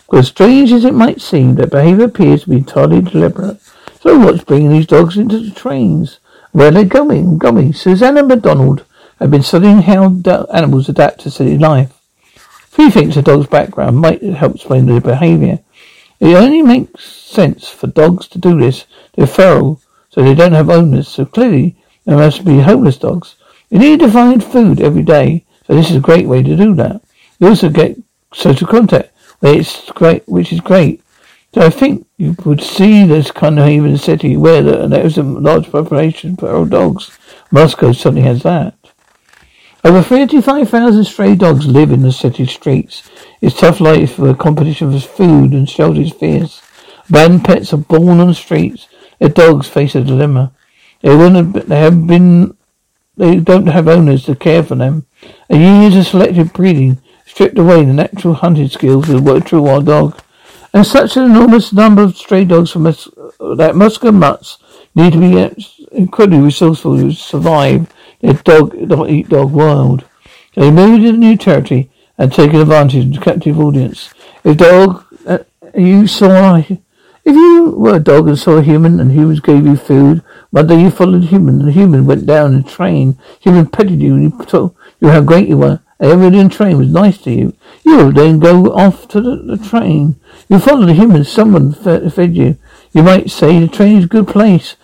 Because 0.10 0.28
strange 0.28 0.72
as 0.72 0.86
it 0.86 0.94
might 0.94 1.22
seem, 1.22 1.56
their 1.56 1.68
behavior 1.68 2.06
appears 2.06 2.44
to 2.44 2.50
be 2.50 2.58
entirely 2.58 3.02
deliberate. 3.02 3.60
So 4.02 4.18
what's 4.18 4.44
bringing 4.44 4.72
these 4.72 4.88
dogs 4.88 5.18
into 5.18 5.40
the 5.40 5.52
trains? 5.52 6.20
Where 6.52 6.70
are 6.70 6.72
they 6.72 6.86
going? 6.86 7.38
Going. 7.38 7.74
Susanna 7.74 8.24
MacDonald 8.24 8.86
had 9.20 9.30
been 9.30 9.44
studying 9.44 9.84
how 9.84 10.06
animals 10.52 10.90
adapt 10.90 11.20
to 11.22 11.30
city 11.30 11.58
life. 11.58 11.94
She 12.76 12.90
thinks 12.90 13.18
a 13.18 13.22
dog's 13.22 13.48
background 13.48 13.98
might 13.98 14.24
help 14.24 14.56
explain 14.56 14.86
their 14.86 15.02
behavior. 15.02 15.60
It 16.20 16.36
only 16.36 16.62
makes 16.62 17.04
sense 17.06 17.70
for 17.70 17.88
dogs 17.88 18.28
to 18.30 18.38
do 18.38 18.60
this. 18.60 18.86
They're 19.14 19.28
feral, 19.28 19.82
so 20.10 20.22
they 20.22 20.36
don't 20.36 20.54
have 20.54 20.70
owners, 20.70 21.08
so 21.08 21.26
clearly 21.26 21.78
they 22.06 22.16
must 22.16 22.44
be 22.44 22.60
homeless 22.60 22.98
dogs. 22.98 23.36
You 23.70 23.80
need 23.80 24.00
to 24.00 24.12
find 24.12 24.44
food 24.44 24.82
every 24.82 25.04
day, 25.04 25.46
so 25.66 25.76
this 25.76 25.90
is 25.90 25.98
a 25.98 26.02
great 26.02 26.28
way 26.28 26.44
to 26.44 26.56
do 26.58 26.74
that. 26.76 27.02
You 27.40 27.48
also 27.48 27.70
get 27.70 27.98
social 28.34 28.68
contact, 28.68 29.12
great, 29.94 30.28
which 30.28 30.52
is 30.52 30.60
great. 30.60 31.02
So 31.54 31.62
I 31.62 31.70
think 31.70 32.06
you 32.18 32.36
would 32.46 32.62
see 32.62 33.06
this 33.06 33.32
kind 33.32 33.58
of 33.58 33.70
even 33.70 33.98
city 33.98 34.36
where 34.38 34.62
there 34.62 35.06
is 35.06 35.18
a 35.18 35.24
large 35.24 35.72
population 35.72 36.34
of 36.34 36.40
feral 36.40 36.66
dogs. 36.66 37.18
Moscow 37.50 37.92
certainly 37.92 38.22
has 38.24 38.44
that. 38.44 38.76
Over 39.84 40.02
35,000 40.02 41.06
stray 41.06 41.36
dogs 41.36 41.66
live 41.66 41.92
in 41.92 42.02
the 42.02 42.12
city 42.12 42.46
streets. 42.46 43.10
It's 43.42 43.58
tough 43.58 43.80
life 43.80 44.16
for 44.16 44.28
the 44.28 44.34
competition 44.34 44.92
for 44.92 45.00
food 45.00 45.54
and 45.54 45.70
shelter 45.70 46.02
is 46.02 46.12
fierce. 46.12 46.62
Abandoned 47.08 47.46
pets 47.46 47.74
are 47.74 47.78
born 47.78 48.20
on 48.20 48.28
the 48.28 48.34
streets. 48.34 48.90
Their 49.20 49.30
dogs 49.30 49.68
face 49.68 49.96
a 49.96 50.04
dilemma. 50.04 50.52
They 51.02 51.16
wouldn't, 51.16 51.68
they 51.68 51.80
have 51.80 52.06
been, 52.06 52.58
they 53.16 53.38
don't 53.38 53.68
have 53.68 53.88
owners 53.88 54.26
to 54.26 54.36
care 54.36 54.62
for 54.62 54.76
them. 54.76 55.06
A 55.50 55.56
years 55.56 55.96
of 55.96 56.08
selective 56.08 56.52
breeding 56.52 57.02
stripped 57.26 57.58
away 57.58 57.86
the 57.86 57.94
natural 57.94 58.34
hunting 58.34 58.68
skills 58.68 59.10
of 59.10 59.26
a 59.26 59.40
true 59.40 59.62
wild 59.62 59.86
dog. 59.86 60.22
And 60.74 60.86
such 60.86 61.16
an 61.16 61.24
enormous 61.24 61.72
number 61.72 62.02
of 62.04 62.18
stray 62.18 62.44
dogs 62.44 62.72
from 62.72 62.84
that 62.84 63.72
Moscow 63.76 64.12
mutts 64.12 64.58
need 64.96 65.14
to 65.14 65.20
be 65.20 65.66
incredibly 65.94 66.42
resourceful 66.42 66.98
to 66.98 67.12
survive 67.12 67.92
their 68.20 68.34
dog, 68.34 68.88
dog 68.90 69.10
eat 69.10 69.30
dog 69.30 69.52
world. 69.52 70.04
They 70.56 70.70
moved 70.72 71.06
into 71.06 71.18
new 71.18 71.38
territory 71.38 71.90
and 72.20 72.32
taken 72.32 72.60
advantage 72.60 73.06
of 73.06 73.14
the 73.14 73.20
captive 73.20 73.60
audience. 73.60 74.14
If 74.44 74.58
dog, 74.58 75.06
uh, 75.26 75.40
you 75.74 76.06
saw, 76.06 76.58
if 76.58 76.78
you 77.26 77.74
were 77.78 77.96
a 77.96 78.00
dog 78.00 78.28
and 78.28 78.38
saw 78.38 78.58
a 78.58 78.62
human 78.62 79.00
and 79.00 79.12
humans 79.12 79.40
gave 79.40 79.66
you 79.66 79.78
food, 79.78 80.22
one 80.52 80.68
day 80.68 80.82
you 80.82 80.92
followed 80.92 81.24
a 81.24 81.28
human 81.28 81.60
and 81.60 81.70
the 81.70 81.72
human 81.72 82.06
went 82.06 82.26
down 82.26 82.54
and 82.54 82.68
train. 82.68 83.18
Human 83.40 83.68
petted 83.68 84.02
you 84.02 84.16
and 84.16 84.24
you 84.24 84.46
told 84.46 84.76
you 85.00 85.08
how 85.08 85.22
great 85.22 85.48
you 85.48 85.58
were. 85.58 85.80
Everybody 86.02 86.40
in 86.40 86.50
the 86.50 86.56
train 86.56 86.78
was 86.78 86.90
nice 86.90 87.18
to 87.20 87.32
you. 87.32 87.54
You 87.84 88.06
would 88.06 88.16
then 88.16 88.40
go 88.40 88.74
off 88.74 89.08
to 89.10 89.22
the, 89.22 89.36
the 89.36 89.58
train. 89.58 90.20
You 90.50 90.60
followed 90.60 90.88
the 90.88 90.94
human, 90.94 91.24
someone 91.24 91.74
fed, 91.74 92.14
fed 92.14 92.36
you. 92.36 92.58
You 92.92 93.04
might 93.04 93.32
say 93.32 93.60
the 93.60 93.68
train 93.68 93.98
is 93.98 94.06
a 94.06 94.08
good 94.08 94.28
place. 94.28 94.76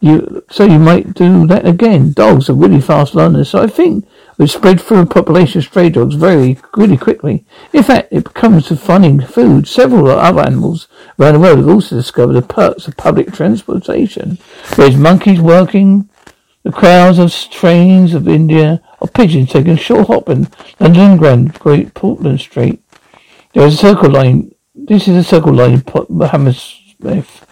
You, 0.00 0.44
so 0.50 0.64
you 0.64 0.78
might 0.78 1.14
do 1.14 1.46
that 1.48 1.66
again. 1.66 2.12
Dogs 2.12 2.48
are 2.48 2.54
really 2.54 2.80
fast 2.80 3.16
learners, 3.16 3.50
so 3.50 3.60
I 3.60 3.66
think 3.66 4.06
we 4.38 4.46
spread 4.46 4.80
through 4.80 5.00
a 5.00 5.06
population 5.06 5.58
of 5.58 5.64
stray 5.64 5.90
dogs 5.90 6.14
very, 6.14 6.58
really 6.76 6.96
quickly. 6.96 7.44
In 7.72 7.82
fact, 7.82 8.08
it 8.12 8.32
comes 8.34 8.68
to 8.68 8.76
finding 8.76 9.20
food. 9.20 9.66
Several 9.66 10.08
other 10.08 10.40
animals 10.40 10.86
around 11.18 11.34
the 11.34 11.40
world 11.40 11.58
have 11.58 11.68
also 11.68 11.96
discovered 11.96 12.34
the 12.34 12.42
perks 12.42 12.86
of 12.86 12.96
public 12.96 13.32
transportation. 13.32 14.38
There's 14.76 14.96
monkeys 14.96 15.40
working, 15.40 16.08
the 16.62 16.70
crowds 16.70 17.18
of 17.18 17.34
trains 17.50 18.14
of 18.14 18.28
India, 18.28 18.80
or 19.00 19.08
pigeons 19.08 19.50
taking 19.50 19.76
short 19.76 20.06
hop 20.06 20.28
in 20.28 20.46
London 20.78 21.16
Grand 21.16 21.58
Great 21.58 21.94
Portland 21.94 22.40
Street. 22.40 22.80
There's 23.54 23.74
a 23.74 23.78
circle 23.78 24.10
line. 24.10 24.54
This 24.72 25.08
is 25.08 25.16
a 25.16 25.24
circle 25.24 25.54
line 25.54 25.82
in 25.82 26.20
Hammersmith. 26.20 27.44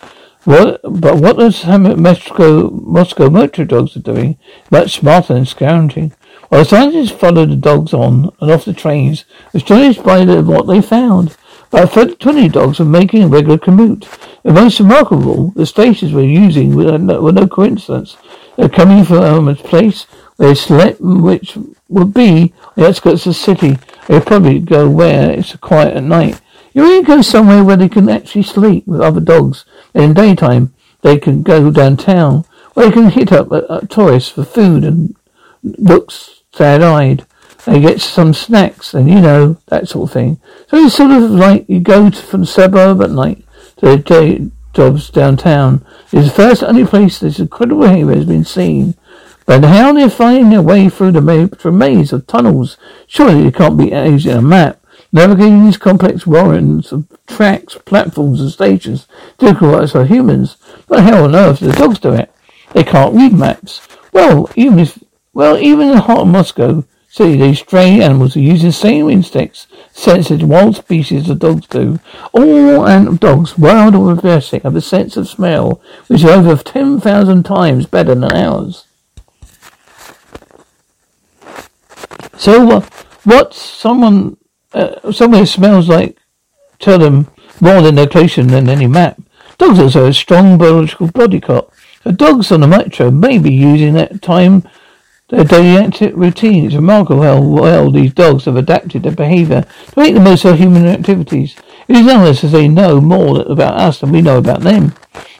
What, 0.45 0.80
but 0.84 1.16
what 1.16 1.37
those 1.37 1.66
Moscow, 1.66 2.70
Moscow 2.70 3.28
motor 3.28 3.64
dogs 3.64 3.97
are 3.97 4.01
doing, 4.01 4.39
much 4.70 5.01
smarter 5.01 5.34
than 5.34 5.45
scrounging. 5.45 6.12
Scientists 6.51 7.11
followed 7.11 7.51
the 7.51 7.57
dogs 7.57 7.92
on 7.92 8.30
and 8.40 8.51
off 8.51 8.64
the 8.64 8.72
trains, 8.72 9.24
astonished 9.53 10.03
by 10.03 10.24
the, 10.24 10.42
what 10.42 10.66
they 10.66 10.80
found. 10.80 11.36
About 11.72 12.20
20 12.20 12.49
dogs 12.49 12.78
were 12.78 12.84
making 12.84 13.24
a 13.24 13.28
regular 13.28 13.59
commute. 13.59 14.07
The 14.44 14.53
most 14.53 14.78
remarkable, 14.78 15.51
the 15.57 15.66
stations 15.66 16.12
were 16.12 16.22
using 16.22 16.74
were 16.76 16.99
no, 16.99 17.20
were 17.20 17.32
no 17.32 17.49
coincidence. 17.49 18.16
They're 18.57 18.68
coming 18.68 19.05
from 19.05 19.49
a 19.49 19.55
place 19.55 20.05
where 20.36 20.51
they 20.51 20.55
slept, 20.55 21.01
which 21.01 21.59
would 21.88 22.14
be 22.14 22.55
the 22.76 22.86
outskirts 22.86 23.26
of 23.26 23.30
the 23.30 23.34
city. 23.34 23.78
They'd 24.07 24.24
probably 24.24 24.61
go 24.61 24.88
where 24.88 25.32
it's 25.32 25.57
quiet 25.57 25.97
at 25.97 26.05
night. 26.05 26.40
You 26.72 26.82
really 26.82 27.05
go 27.05 27.22
somewhere 27.22 27.64
where 27.64 27.76
they 27.76 27.88
can 27.88 28.09
actually 28.09 28.44
sleep 28.44 28.86
with 28.86 29.01
other 29.01 29.20
dogs. 29.20 29.64
In 29.94 30.14
daytime, 30.14 30.74
they 31.03 31.18
can 31.18 31.42
go 31.42 31.70
downtown 31.70 32.44
where 32.74 32.86
they 32.86 32.92
can 32.92 33.11
hit 33.11 33.32
up 33.32 33.51
uh, 33.51 33.57
uh, 33.68 33.80
tourists 33.80 34.30
for 34.30 34.44
food 34.44 34.84
and 34.84 35.16
looks 35.62 36.36
sad-eyed. 36.57 37.26
They 37.64 37.80
get 37.80 38.00
some 38.00 38.32
snacks 38.32 38.94
and, 38.94 39.09
you 39.09 39.20
know, 39.20 39.59
that 39.66 39.88
sort 39.88 40.09
of 40.09 40.14
thing. 40.14 40.40
So 40.68 40.76
it's 40.76 40.94
sort 40.94 41.11
of 41.11 41.30
like 41.30 41.68
you 41.68 41.80
go 41.80 42.11
to, 42.11 42.22
from 42.22 42.44
suburb 42.44 43.02
at 43.02 43.11
night 43.11 43.44
to 43.78 43.96
day 43.98 44.50
jobs 44.72 45.11
downtown. 45.11 45.84
It's 46.12 46.28
the 46.28 46.34
first 46.34 46.62
only 46.62 46.86
place 46.86 47.18
this 47.18 47.40
incredible 47.40 47.82
behavior 47.82 48.14
has 48.14 48.24
been 48.24 48.44
seen. 48.44 48.94
But 49.46 49.64
how 49.64 49.92
they're 49.92 50.11
finding 50.11 50.50
their 50.50 50.62
way 50.62 50.88
through 50.88 51.12
the 51.12 51.70
maze 51.72 52.12
of 52.12 52.26
tunnels, 52.26 52.76
surely 53.07 53.46
it 53.46 53.54
can't 53.54 53.78
be 53.78 53.86
using 53.86 54.32
a 54.32 54.42
map. 54.42 54.80
Navigating 55.12 55.64
these 55.64 55.76
complex 55.76 56.26
warrens 56.26 56.92
of 56.92 57.07
tracks, 57.26 57.78
platforms, 57.84 58.40
and 58.40 58.50
stations 58.50 59.07
difficult 59.38 59.90
for 59.90 60.04
humans. 60.04 60.57
But 60.88 61.04
how 61.04 61.24
on 61.24 61.34
earth 61.34 61.61
do 61.61 61.66
the 61.66 61.72
dogs 61.72 61.98
do 61.98 62.12
it? 62.12 62.32
They 62.72 62.84
can't 62.84 63.14
read 63.14 63.32
maps. 63.32 63.86
Well, 64.12 64.50
even 64.57 64.78
if, 64.78 64.98
well, 65.37 65.59
even 65.59 65.91
in 65.91 65.99
hot 65.99 66.26
Moscow 66.26 66.82
City, 67.11 67.37
these 67.37 67.59
stray 67.59 68.01
animals 68.01 68.39
are 68.39 68.41
using 68.41 68.70
the 68.70 68.72
same 68.72 69.11
instincts, 69.11 69.66
senses 69.93 70.43
wild 70.43 70.76
species 70.76 71.28
of 71.28 71.41
dogs 71.41 71.66
do. 71.66 72.01
All 72.32 72.87
and 72.87 73.20
dogs, 73.20 73.59
wild 73.59 73.95
or 73.95 74.14
domestic, 74.14 74.62
have 74.62 74.74
a 74.74 74.80
sense 74.80 75.14
of 75.18 75.28
smell 75.28 75.78
which 76.07 76.22
is 76.22 76.24
over 76.24 76.57
ten 76.57 77.01
thousand 77.01 77.43
times 77.43 77.84
better 77.84 78.14
than 78.14 78.32
ours. 78.32 78.87
So, 82.39 82.70
uh, 82.70 82.80
What? 83.24 83.53
Someone, 83.53 84.39
uh, 84.72 85.12
somewhere 85.12 85.45
smells 85.45 85.87
like, 85.87 86.16
tell 86.78 86.99
them, 86.99 87.26
more 87.61 87.82
than 87.82 87.97
location 87.97 88.47
than 88.47 88.70
any 88.70 88.87
map. 88.87 89.20
Dogs 89.59 89.80
also 89.80 90.01
have 90.01 90.11
a 90.12 90.14
strong 90.14 90.57
biological 90.57 91.09
body 91.09 91.41
clock. 91.41 91.74
The 92.05 92.12
dogs 92.12 92.51
on 92.51 92.61
the 92.61 92.66
metro 92.66 93.11
may 93.11 93.37
be 93.37 93.53
using 93.53 93.93
that 93.95 94.22
time 94.22 94.62
their 95.28 95.44
daily 95.44 96.12
routine. 96.12 96.66
is 96.66 96.76
remarkable 96.76 97.22
how 97.22 97.40
well 97.40 97.90
these 97.90 98.14
dogs 98.14 98.44
have 98.44 98.56
adapted 98.56 99.02
their 99.02 99.12
behaviour 99.12 99.62
to 99.62 100.00
make 100.00 100.14
the 100.14 100.20
most 100.20 100.44
of 100.44 100.58
human 100.58 100.86
activities. 100.86 101.56
It 101.88 101.96
is 101.96 102.06
unless 102.06 102.44
as 102.44 102.52
they 102.52 102.68
know 102.68 103.00
more 103.00 103.40
about 103.42 103.80
us 103.80 104.00
than 104.00 104.12
we 104.12 104.22
know 104.22 104.38
about 104.38 104.60
them. 104.60 104.94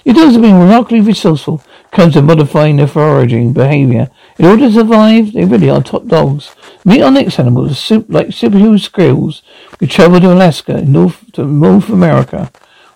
These 0.05 0.15
dogs 0.15 0.33
have 0.35 0.43
been 0.43 0.59
remarkably 0.59 1.01
resourceful 1.01 1.63
comes 1.93 2.15
to 2.15 2.23
modifying 2.23 2.77
their 2.77 2.87
foraging 2.87 3.53
behaviour. 3.53 4.11
In 4.39 4.45
order 4.45 4.67
to 4.67 4.73
survive, 4.73 5.33
they 5.33 5.45
really 5.45 5.71
are 5.71 5.83
top 5.83 6.07
dogs. 6.07 6.55
Meet 6.85 7.03
our 7.03 7.11
next 7.11 7.39
animals, 7.39 7.91
like 8.09 8.33
superhuman 8.33 8.79
squirrels. 8.79 9.43
We 9.81 9.87
travel 9.87 10.21
to 10.21 10.33
Alaska, 10.33 10.79
in 10.79 10.93
North 10.93 11.33
to 11.33 11.45
North 11.45 11.89
America, 11.89 12.51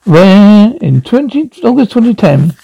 where 0.04 0.74
in 0.80 1.02
20, 1.02 1.62
August 1.62 1.92
2010, 1.92 2.54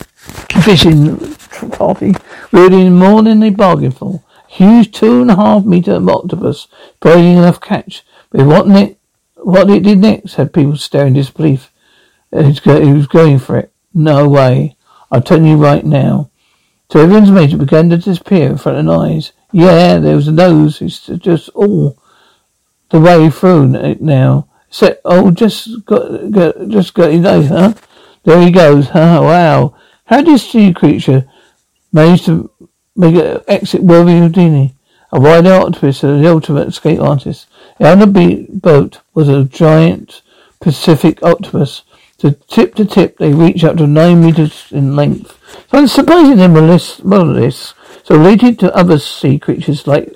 fishing 0.62 1.34
party, 1.70 2.14
we 2.52 2.90
more 2.90 3.22
than 3.22 3.40
they 3.40 3.50
bargained 3.50 3.96
for. 3.96 4.22
Huge 4.48 4.92
two 4.92 5.22
and 5.22 5.30
a 5.30 5.36
half 5.36 5.64
meter 5.64 5.98
octopus, 6.10 6.68
probably 7.00 7.32
enough 7.32 7.60
catch. 7.60 8.04
But 8.30 8.46
what 8.46 8.66
ne- 8.66 8.96
what 9.36 9.70
it 9.70 9.82
did 9.82 9.98
next 9.98 10.34
had 10.34 10.52
people 10.52 10.76
staring 10.76 11.08
in 11.08 11.14
disbelief. 11.14 11.70
He 12.32 12.38
was 12.92 13.06
going 13.06 13.38
for 13.38 13.58
it. 13.58 13.72
No 13.94 14.28
way. 14.28 14.76
I'm 15.10 15.22
telling 15.22 15.46
you 15.46 15.56
right 15.56 15.84
now. 15.84 16.30
So 16.90 17.00
everyone's 17.00 17.30
mate 17.30 17.56
began 17.58 17.90
to 17.90 17.96
disappear 17.96 18.50
in 18.50 18.58
front 18.58 18.78
of 18.78 18.88
eyes. 18.88 19.32
Yeah, 19.52 19.98
there 19.98 20.16
was 20.16 20.28
a 20.28 20.32
nose. 20.32 20.80
It's 20.80 21.06
just 21.06 21.48
all 21.50 21.96
the 22.90 23.00
way 23.00 23.30
through 23.30 23.74
it 23.76 24.00
now. 24.00 24.48
Except, 24.68 25.00
oh, 25.04 25.30
just 25.30 25.84
got, 25.84 26.30
got 26.30 26.68
just 26.68 26.94
got 26.94 27.12
his 27.12 27.20
nose, 27.20 27.48
huh? 27.48 27.74
There 28.24 28.40
he 28.40 28.50
goes. 28.50 28.88
Huh? 28.88 29.20
Wow. 29.22 29.76
How 30.07 30.18
did 30.18 30.26
this 30.26 30.50
sea 30.50 30.72
creature 30.72 31.28
manage 31.92 32.24
to 32.26 32.50
make 32.94 33.14
an 33.16 33.40
exit 33.48 33.82
worthy 33.82 34.14
of 34.14 34.22
Houdini? 34.22 34.74
A 35.12 35.20
wide 35.20 35.46
octopus, 35.46 36.00
the 36.00 36.28
ultimate 36.28 36.68
escape 36.68 37.00
artist. 37.00 37.46
On 37.80 37.98
the 37.98 38.46
boat 38.48 39.00
was 39.14 39.28
a 39.28 39.44
giant 39.44 40.22
Pacific 40.61 41.22
octopus 41.22 41.82
to 42.18 42.32
tip 42.48 42.74
to 42.76 42.84
tip, 42.86 43.18
they 43.18 43.34
reach 43.34 43.62
up 43.62 43.76
to 43.76 43.86
nine 43.86 44.22
meters 44.24 44.68
in 44.70 44.96
length. 44.96 45.38
So 45.70 45.84
supposing 45.86 46.38
them 46.38 46.54
mollusks, 46.54 47.74
so 48.04 48.16
related 48.16 48.59
to 48.61 48.74
other 48.74 48.98
sea 48.98 49.38
creatures 49.38 49.86
like 49.86 50.14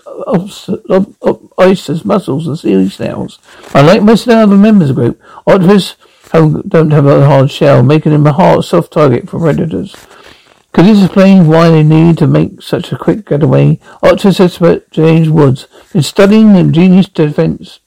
oysters, 1.61 2.05
mussels, 2.05 2.47
and 2.47 2.59
sea 2.59 2.89
snails. 2.89 3.39
Unlike 3.75 4.03
most 4.03 4.23
of 4.23 4.27
the 4.29 4.37
other 4.39 4.57
members 4.57 4.91
of 4.91 4.97
the 4.97 5.03
group, 5.03 5.23
octopus 5.47 5.97
don't 6.33 6.91
have 6.91 7.07
a 7.07 7.27
hard 7.27 7.51
shell, 7.51 7.83
making 7.83 8.13
them 8.13 8.27
a 8.27 8.33
hard, 8.33 8.65
soft 8.65 8.93
target 8.93 9.29
for 9.29 9.39
predators. 9.39 9.95
Could 10.73 10.85
this 10.85 11.03
explain 11.03 11.49
why 11.49 11.69
they 11.69 11.83
need 11.83 12.19
to 12.19 12.29
make 12.29 12.63
such 12.63 12.93
a 12.93 12.99
quick 12.99 13.27
getaway? 13.27 13.81
Octopus 14.03 14.39
expert 14.39 14.91
James 14.93 15.29
Woods 15.29 15.67
been 15.93 16.03
studying 16.03 16.53
the 16.53 16.61
ingenious 16.61 17.09
defense 17.09 17.81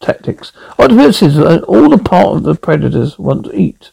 tactics. 0.00 0.52
Octopuses 0.78 1.38
are 1.38 1.60
all 1.60 1.88
the 1.88 1.98
part 1.98 2.36
of 2.36 2.42
the 2.42 2.56
predators 2.56 3.18
want 3.18 3.44
to 3.44 3.54
eat. 3.54 3.90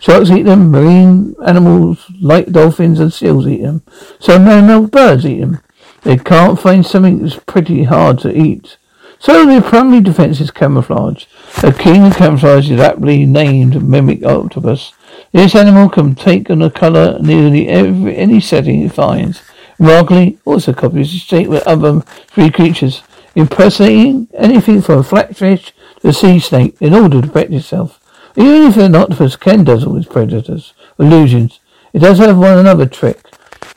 Sharks 0.00 0.30
eat 0.30 0.42
them, 0.42 0.70
marine 0.70 1.34
animals 1.46 2.10
like 2.20 2.52
dolphins 2.52 3.00
and 3.00 3.12
seals 3.12 3.46
eat 3.46 3.62
them. 3.62 3.82
Some 4.18 4.44
mammal 4.44 4.86
birds 4.88 5.26
eat 5.26 5.40
them. 5.40 5.60
They 6.02 6.16
can't 6.16 6.60
find 6.60 6.84
something 6.84 7.22
that's 7.22 7.38
pretty 7.46 7.84
hard 7.84 8.18
to 8.20 8.34
eat. 8.34 8.76
So 9.18 9.46
their 9.46 9.62
primary 9.62 10.02
defense 10.02 10.40
is 10.40 10.50
camouflage. 10.50 11.24
A 11.62 11.72
king 11.72 12.10
camouflage 12.10 12.70
is 12.70 12.80
aptly 12.80 13.24
named 13.24 13.82
mimic 13.86 14.24
octopus. 14.24 14.92
This 15.32 15.54
animal 15.54 15.88
can 15.88 16.14
take 16.14 16.50
on 16.50 16.60
a 16.60 16.70
colour 16.70 17.18
nearly 17.20 17.68
every 17.68 18.16
any 18.16 18.40
setting 18.40 18.82
it 18.82 18.92
finds. 18.92 19.40
Remarkably, 19.78 20.38
also 20.44 20.72
copies 20.72 21.12
the 21.12 21.18
state 21.18 21.48
with 21.48 21.66
other 21.66 21.88
um, 21.88 22.02
three 22.28 22.50
creatures 22.50 23.02
impersonating 23.34 24.28
anything 24.34 24.80
from 24.82 25.00
a 25.00 25.02
flatfish 25.02 25.72
to 26.00 26.08
a 26.08 26.12
sea 26.12 26.38
snake 26.38 26.76
in 26.80 26.94
order 26.94 27.20
to 27.20 27.28
protect 27.28 27.52
itself. 27.52 28.00
Even 28.36 28.68
if 28.68 28.76
an 28.76 28.94
octopus 28.94 29.36
can 29.36 29.64
dazzle 29.64 29.96
its 29.96 30.06
predators, 30.06 30.74
illusions, 30.98 31.60
it 31.92 32.00
does 32.00 32.18
have 32.18 32.36
one 32.36 32.58
another 32.58 32.86
trick. 32.86 33.20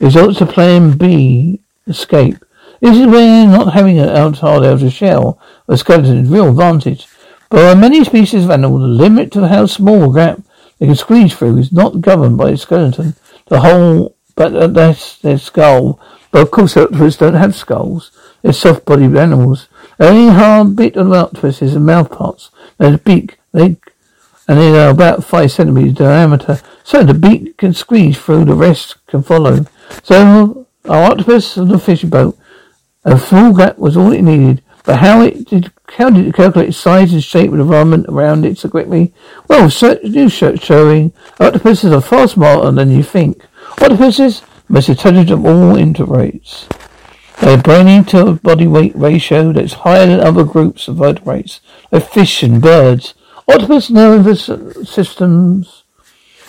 results 0.00 0.38
to 0.38 0.46
plan 0.46 0.96
B, 0.96 1.60
escape. 1.86 2.44
This 2.80 2.96
is 2.96 3.06
where 3.06 3.46
not 3.46 3.72
having 3.72 3.98
an 3.98 4.10
outside 4.10 4.64
outer 4.64 4.90
shell 4.90 5.40
or 5.66 5.76
skeleton 5.76 6.18
is 6.18 6.28
real 6.28 6.50
advantage. 6.50 7.06
But 7.50 7.64
on 7.64 7.80
many 7.80 8.04
species 8.04 8.44
of 8.44 8.50
animals, 8.50 8.82
the 8.82 8.88
limit 8.88 9.32
to 9.32 9.48
how 9.48 9.66
small 9.66 10.10
a 10.10 10.14
gap 10.14 10.40
they 10.78 10.86
can 10.86 10.94
squeeze 10.94 11.34
through 11.34 11.58
is 11.58 11.72
not 11.72 12.00
governed 12.00 12.36
by 12.36 12.50
the 12.50 12.56
skeleton, 12.56 13.14
the 13.46 13.60
whole, 13.60 14.16
but 14.34 14.54
uh, 14.54 14.66
that's 14.66 15.18
their 15.18 15.38
skull. 15.38 15.98
But 16.30 16.42
of 16.42 16.50
course, 16.50 16.76
octopus 16.76 17.16
don't 17.16 17.34
have 17.34 17.54
skulls. 17.54 18.10
They're 18.42 18.52
soft-bodied 18.52 19.16
animals. 19.16 19.68
The 19.96 20.08
only 20.08 20.32
hard 20.32 20.76
bit 20.76 20.96
of 20.96 21.12
octopus 21.12 21.62
is 21.62 21.74
the 21.74 21.80
mouth 21.80 22.10
parts. 22.10 22.50
There's 22.76 23.00
beak, 23.00 23.38
they, 23.52 23.76
and 24.46 24.58
they 24.58 24.78
are 24.78 24.90
about 24.90 25.24
five 25.24 25.50
centimeters 25.50 25.94
diameter. 25.94 26.60
So 26.84 27.02
the 27.02 27.14
beak 27.14 27.56
can 27.56 27.72
squeeze 27.72 28.18
through, 28.18 28.44
the 28.44 28.54
rest 28.54 29.04
can 29.06 29.22
follow. 29.22 29.66
So 30.02 30.66
our 30.84 31.10
octopus 31.10 31.58
on 31.58 31.68
the 31.68 31.78
fishing 31.78 32.10
boat, 32.10 32.38
a 33.04 33.18
small 33.18 33.54
gap 33.54 33.78
was 33.78 33.96
all 33.96 34.12
it 34.12 34.22
needed. 34.22 34.62
But 34.88 35.00
how 35.00 35.20
it 35.20 35.44
did, 35.44 35.70
how 35.98 36.08
did 36.08 36.26
it 36.26 36.34
calculate 36.34 36.72
size 36.72 37.12
and 37.12 37.22
shape 37.22 37.50
of 37.50 37.58
the 37.58 37.62
environment 37.62 38.06
around 38.08 38.46
it 38.46 38.56
so 38.56 38.70
quickly? 38.70 39.12
Well, 39.46 39.70
new 40.02 40.30
search 40.30 40.64
showing 40.64 41.12
octopuses 41.38 41.92
are 41.92 42.00
far 42.00 42.26
smarter 42.26 42.70
than 42.70 42.90
you 42.90 43.02
think. 43.02 43.44
Octopuses, 43.82 44.40
most 44.66 44.88
intelligent 44.88 45.40
of 45.40 45.44
all 45.44 45.76
invertebrates. 45.76 46.66
They 47.38 47.50
have 47.50 47.64
brain 47.64 48.02
to 48.06 48.36
body 48.36 48.66
weight 48.66 48.96
ratio 48.96 49.52
that's 49.52 49.74
higher 49.74 50.06
than 50.06 50.20
other 50.20 50.42
groups 50.42 50.88
of 50.88 50.96
vertebrates, 50.96 51.60
like 51.92 52.08
fish 52.08 52.42
and 52.42 52.62
birds. 52.62 53.12
Octopus 53.46 53.90
nervous 53.90 54.46
systems 54.88 55.82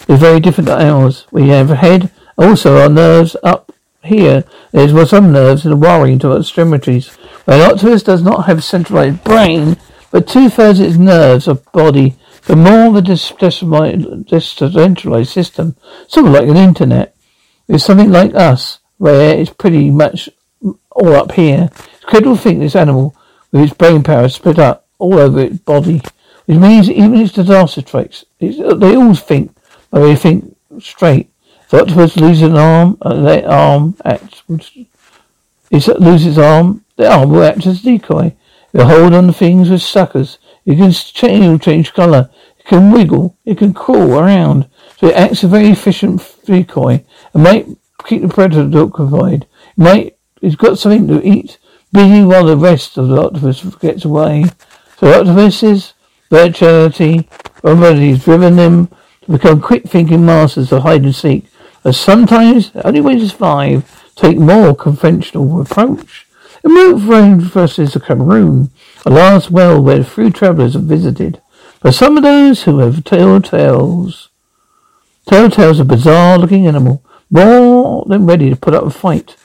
is 0.07 0.17
very 0.17 0.39
different 0.39 0.69
to 0.69 0.81
ours. 0.81 1.27
We 1.29 1.49
have 1.49 1.71
a 1.71 1.75
head, 1.75 2.09
also 2.37 2.77
our 2.77 2.87
nerves 2.87 3.35
up 3.43 3.73
here. 4.01 4.45
There's 4.71 5.09
some 5.09 5.33
nerves 5.33 5.65
in 5.65 5.71
the 5.71 5.77
wiring 5.77 6.19
to 6.19 6.31
our 6.31 6.39
extremities. 6.39 7.17
An 7.49 7.61
octopus 7.61 8.03
does 8.03 8.21
not 8.21 8.45
have 8.45 8.59
a 8.59 8.61
centralized 8.61 9.23
brain, 9.23 9.75
but 10.11 10.27
two 10.27 10.49
thirds 10.49 10.79
of 10.79 10.85
its 10.85 10.97
nerves 10.97 11.47
are 11.47 11.55
body. 11.55 12.15
The 12.45 12.55
more 12.55 12.93
the 12.93 13.01
decentralized 13.01 15.31
system, 15.31 15.75
sort 16.07 16.27
of 16.27 16.33
like 16.33 16.47
an 16.47 16.57
internet, 16.57 17.15
is 17.67 17.83
something 17.83 18.11
like 18.11 18.35
us, 18.35 18.77
where 18.99 19.35
it's 19.35 19.49
pretty 19.49 19.89
much 19.89 20.29
all 20.91 21.15
up 21.15 21.31
here. 21.31 21.71
It's 21.73 22.03
incredible 22.03 22.35
to 22.35 22.41
think 22.43 22.59
this 22.59 22.75
animal, 22.75 23.15
with 23.51 23.63
its 23.63 23.73
brain 23.73 24.03
power 24.03 24.29
split 24.29 24.59
up 24.59 24.85
all 24.99 25.17
over 25.17 25.39
its 25.39 25.57
body, 25.57 26.03
which 26.45 26.59
means 26.59 26.87
even 26.87 27.15
its 27.15 27.33
disaster 27.33 27.81
traits, 27.81 28.25
they 28.39 28.95
all 28.95 29.15
think, 29.15 29.55
but 29.89 30.01
they 30.01 30.15
think 30.15 30.55
straight. 30.79 31.31
The 31.69 31.81
octopus 31.81 32.15
loses 32.15 32.43
an 32.43 32.57
arm, 32.57 32.99
uh, 33.01 33.09
and 33.09 33.25
that 33.25 33.45
arm 33.45 33.97
acts, 34.05 34.43
it 35.71 35.99
loses 35.99 36.37
arm, 36.37 36.85
the 36.99 37.09
arm 37.09 37.29
will 37.29 37.43
act 37.43 37.65
as 37.65 37.81
decoy. 37.81 38.35
You 38.73 38.83
hold 38.83 39.13
on 39.13 39.27
to 39.27 39.33
things 39.33 39.69
with 39.69 39.81
suckers. 39.81 40.37
It 40.65 40.75
can 40.75 40.91
change, 40.91 41.63
change 41.63 41.93
colour. 41.93 42.29
It 42.59 42.65
can 42.65 42.91
wiggle. 42.91 43.37
It 43.45 43.57
can 43.57 43.73
crawl 43.73 44.19
around. 44.19 44.69
So 44.97 45.07
it 45.07 45.15
acts 45.15 45.43
a 45.43 45.47
very 45.47 45.69
efficient 45.69 46.21
decoy. 46.43 47.05
It 47.33 47.37
might 47.37 47.67
keep 48.05 48.21
the 48.21 48.27
predator 48.27 48.77
occupied. 48.77 49.43
It 49.43 49.77
might 49.77 50.19
He's 50.41 50.55
got 50.55 50.77
something 50.77 51.07
to 51.07 51.25
eat, 51.25 51.57
busy 51.91 52.23
while 52.23 52.45
the 52.45 52.57
rest 52.57 52.97
of 52.97 53.07
the 53.07 53.21
octopus 53.21 53.63
gets 53.75 54.05
away. 54.05 54.45
So 54.97 55.19
octopuses, 55.19 55.93
virtuality, 56.29 57.27
already 57.63 58.11
has 58.11 58.23
driven 58.23 58.55
them 58.55 58.87
to 59.21 59.31
become 59.31 59.61
quick-thinking 59.61 60.25
masters 60.25 60.71
of 60.71 60.83
hide 60.83 61.03
and 61.03 61.15
seek. 61.15 61.45
But 61.83 61.95
sometimes, 61.95 62.71
the 62.71 62.85
only 62.85 63.01
way 63.01 63.17
to 63.17 63.29
survive, 63.29 64.11
take 64.15 64.37
more 64.37 64.75
conventional 64.75 65.61
approach. 65.61 66.25
The 66.63 67.39
versus 67.39 67.93
the 67.93 67.99
Cameroon, 67.99 68.69
a 69.05 69.09
last 69.09 69.49
well 69.49 69.81
where 69.81 70.03
few 70.03 70.29
travellers 70.29 70.73
have 70.73 70.83
visited. 70.83 71.41
but 71.81 71.93
some 71.93 72.17
of 72.17 72.23
those 72.23 72.63
who 72.63 72.79
have 72.79 73.05
telltales, 73.05 74.27
telltales 75.27 75.79
a 75.79 75.85
bizarre-looking 75.85 76.67
animal, 76.67 77.03
more 77.29 78.03
than 78.07 78.25
ready 78.25 78.49
to 78.49 78.55
put 78.55 78.73
up 78.73 78.83
a 78.83 78.89
fight. 78.89 79.35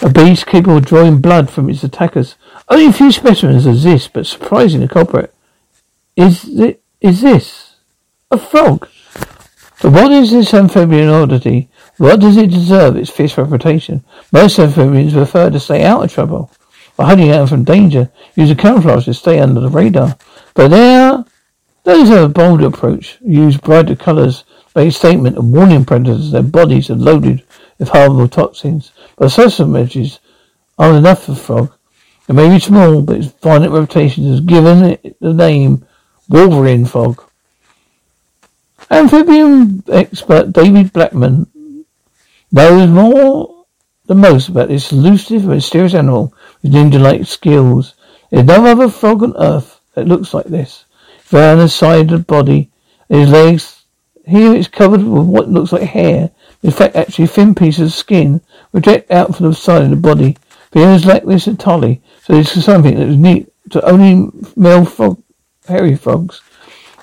A 0.00 0.08
beast 0.08 0.46
capable 0.46 0.78
of 0.78 0.86
drawing 0.86 1.20
blood 1.20 1.50
from 1.50 1.68
its 1.68 1.82
attackers. 1.84 2.36
Only 2.68 2.86
a 2.86 2.92
few 2.92 3.12
specimens 3.12 3.66
exist, 3.66 4.12
but 4.12 4.26
surprising 4.26 4.80
the 4.80 4.88
culprit. 4.88 5.34
Is 6.16 6.44
it, 6.58 6.82
is 7.00 7.20
this? 7.20 7.76
A 8.30 8.38
frog? 8.38 8.88
But 9.80 9.92
what 9.92 10.12
is 10.12 10.30
this 10.30 10.54
amphibian 10.54 11.08
oddity? 11.08 11.67
What 11.98 12.20
does 12.20 12.36
it 12.36 12.50
deserve 12.50 12.96
its 12.96 13.10
fierce 13.10 13.36
reputation? 13.36 14.04
Most 14.30 14.58
amphibians 14.60 15.14
prefer 15.14 15.50
to 15.50 15.58
stay 15.58 15.84
out 15.84 16.04
of 16.04 16.12
trouble. 16.12 16.50
by 16.96 17.06
hiding 17.06 17.30
out 17.30 17.48
from 17.48 17.64
danger. 17.64 18.10
Use 18.36 18.50
a 18.50 18.54
camouflage 18.54 19.04
to 19.04 19.14
stay 19.14 19.40
under 19.40 19.60
the 19.60 19.68
radar. 19.68 20.16
But 20.54 20.68
there, 20.68 21.24
those 21.82 22.10
are 22.10 22.22
a 22.22 22.28
bolder 22.28 22.66
approach. 22.66 23.18
Use 23.20 23.56
brighter 23.56 23.96
colors. 23.96 24.44
Make 24.76 24.88
a 24.88 24.92
statement 24.92 25.38
of 25.38 25.44
warning 25.44 25.84
predators 25.84 26.30
their 26.30 26.42
bodies 26.42 26.88
are 26.88 26.94
loaded 26.94 27.42
with 27.78 27.88
harmful 27.88 28.28
toxins. 28.28 28.92
But 29.16 29.36
messages 29.36 30.20
aren't 30.78 30.98
enough 30.98 31.24
for 31.24 31.34
frog. 31.34 31.72
It 32.28 32.34
may 32.34 32.48
be 32.48 32.60
small, 32.60 33.02
but 33.02 33.16
its 33.16 33.28
violent 33.42 33.72
reputation 33.72 34.30
has 34.30 34.40
given 34.40 34.84
it 34.84 35.16
the 35.20 35.32
name 35.32 35.84
Wolverine 36.28 36.84
Frog. 36.84 37.24
Amphibian 38.88 39.82
expert 39.88 40.52
David 40.52 40.92
Blackburn 40.92 41.46
knows 42.50 42.88
more 42.88 43.64
than 44.06 44.18
most 44.18 44.48
about 44.48 44.68
this 44.68 44.92
elusive 44.92 45.44
mysterious 45.44 45.94
animal 45.94 46.32
with 46.62 46.72
ninja-like 46.72 47.26
skills. 47.26 47.94
There's 48.30 48.44
no 48.44 48.64
other 48.64 48.88
frog 48.88 49.22
on 49.22 49.36
earth 49.36 49.80
that 49.94 50.08
looks 50.08 50.34
like 50.34 50.46
this. 50.46 50.84
Found 51.22 51.60
the 51.60 51.68
side 51.68 52.10
of 52.12 52.20
the 52.20 52.24
body, 52.24 52.70
his 53.08 53.30
legs. 53.30 53.84
Here 54.26 54.54
it's 54.54 54.68
covered 54.68 55.02
with 55.02 55.26
what 55.26 55.48
looks 55.48 55.72
like 55.72 55.82
hair. 55.82 56.30
In 56.62 56.70
fact, 56.70 56.96
actually 56.96 57.26
thin 57.26 57.54
pieces 57.54 57.92
of 57.92 57.98
skin 57.98 58.40
project 58.72 59.10
out 59.10 59.36
from 59.36 59.46
the 59.46 59.54
side 59.54 59.82
of 59.82 59.90
the 59.90 59.96
body. 59.96 60.36
Feelings 60.72 61.06
like 61.06 61.24
this 61.24 61.46
entirely, 61.46 62.02
so 62.22 62.34
this 62.34 62.56
is 62.56 62.64
something 62.64 62.94
that 62.94 63.08
is 63.08 63.16
neat 63.16 63.48
to 63.70 63.82
only 63.86 64.30
male 64.54 64.84
frog, 64.84 65.22
hairy 65.66 65.96
frogs. 65.96 66.42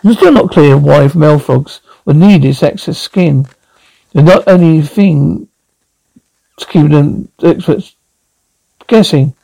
It's 0.04 0.18
still 0.18 0.32
not 0.32 0.52
clear 0.52 0.78
why 0.78 1.10
male 1.16 1.40
frogs 1.40 1.82
would 2.06 2.18
need 2.18 2.44
this 2.44 2.62
excess 2.62 3.00
skin. 3.00 3.48
Not 4.24 4.48
only 4.48 4.82
thing 4.82 5.50
to 6.58 6.66
keep 6.66 6.90
them 6.90 7.30
experts 7.44 7.96
guessing, 8.88 9.36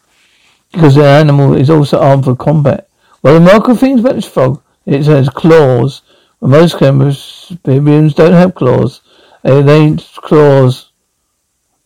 because 0.71 0.95
the 0.95 1.03
animal 1.05 1.55
is 1.55 1.69
also 1.69 1.99
armed 1.99 2.23
for 2.23 2.35
combat. 2.37 2.87
Well, 3.21 3.33
the 3.33 3.41
remarkable 3.41 3.75
things 3.75 3.99
about 3.99 4.15
this 4.15 4.27
frog, 4.27 4.63
it 4.85 5.05
has 5.05 5.27
claws. 5.27 6.03
Well, 6.39 6.51
most 6.51 6.81
amphibians 6.81 8.13
don't 8.13 8.31
have 8.31 8.55
claws. 8.55 9.01
They, 9.43 9.59
ain't 9.59 10.07
claws, 10.15 10.91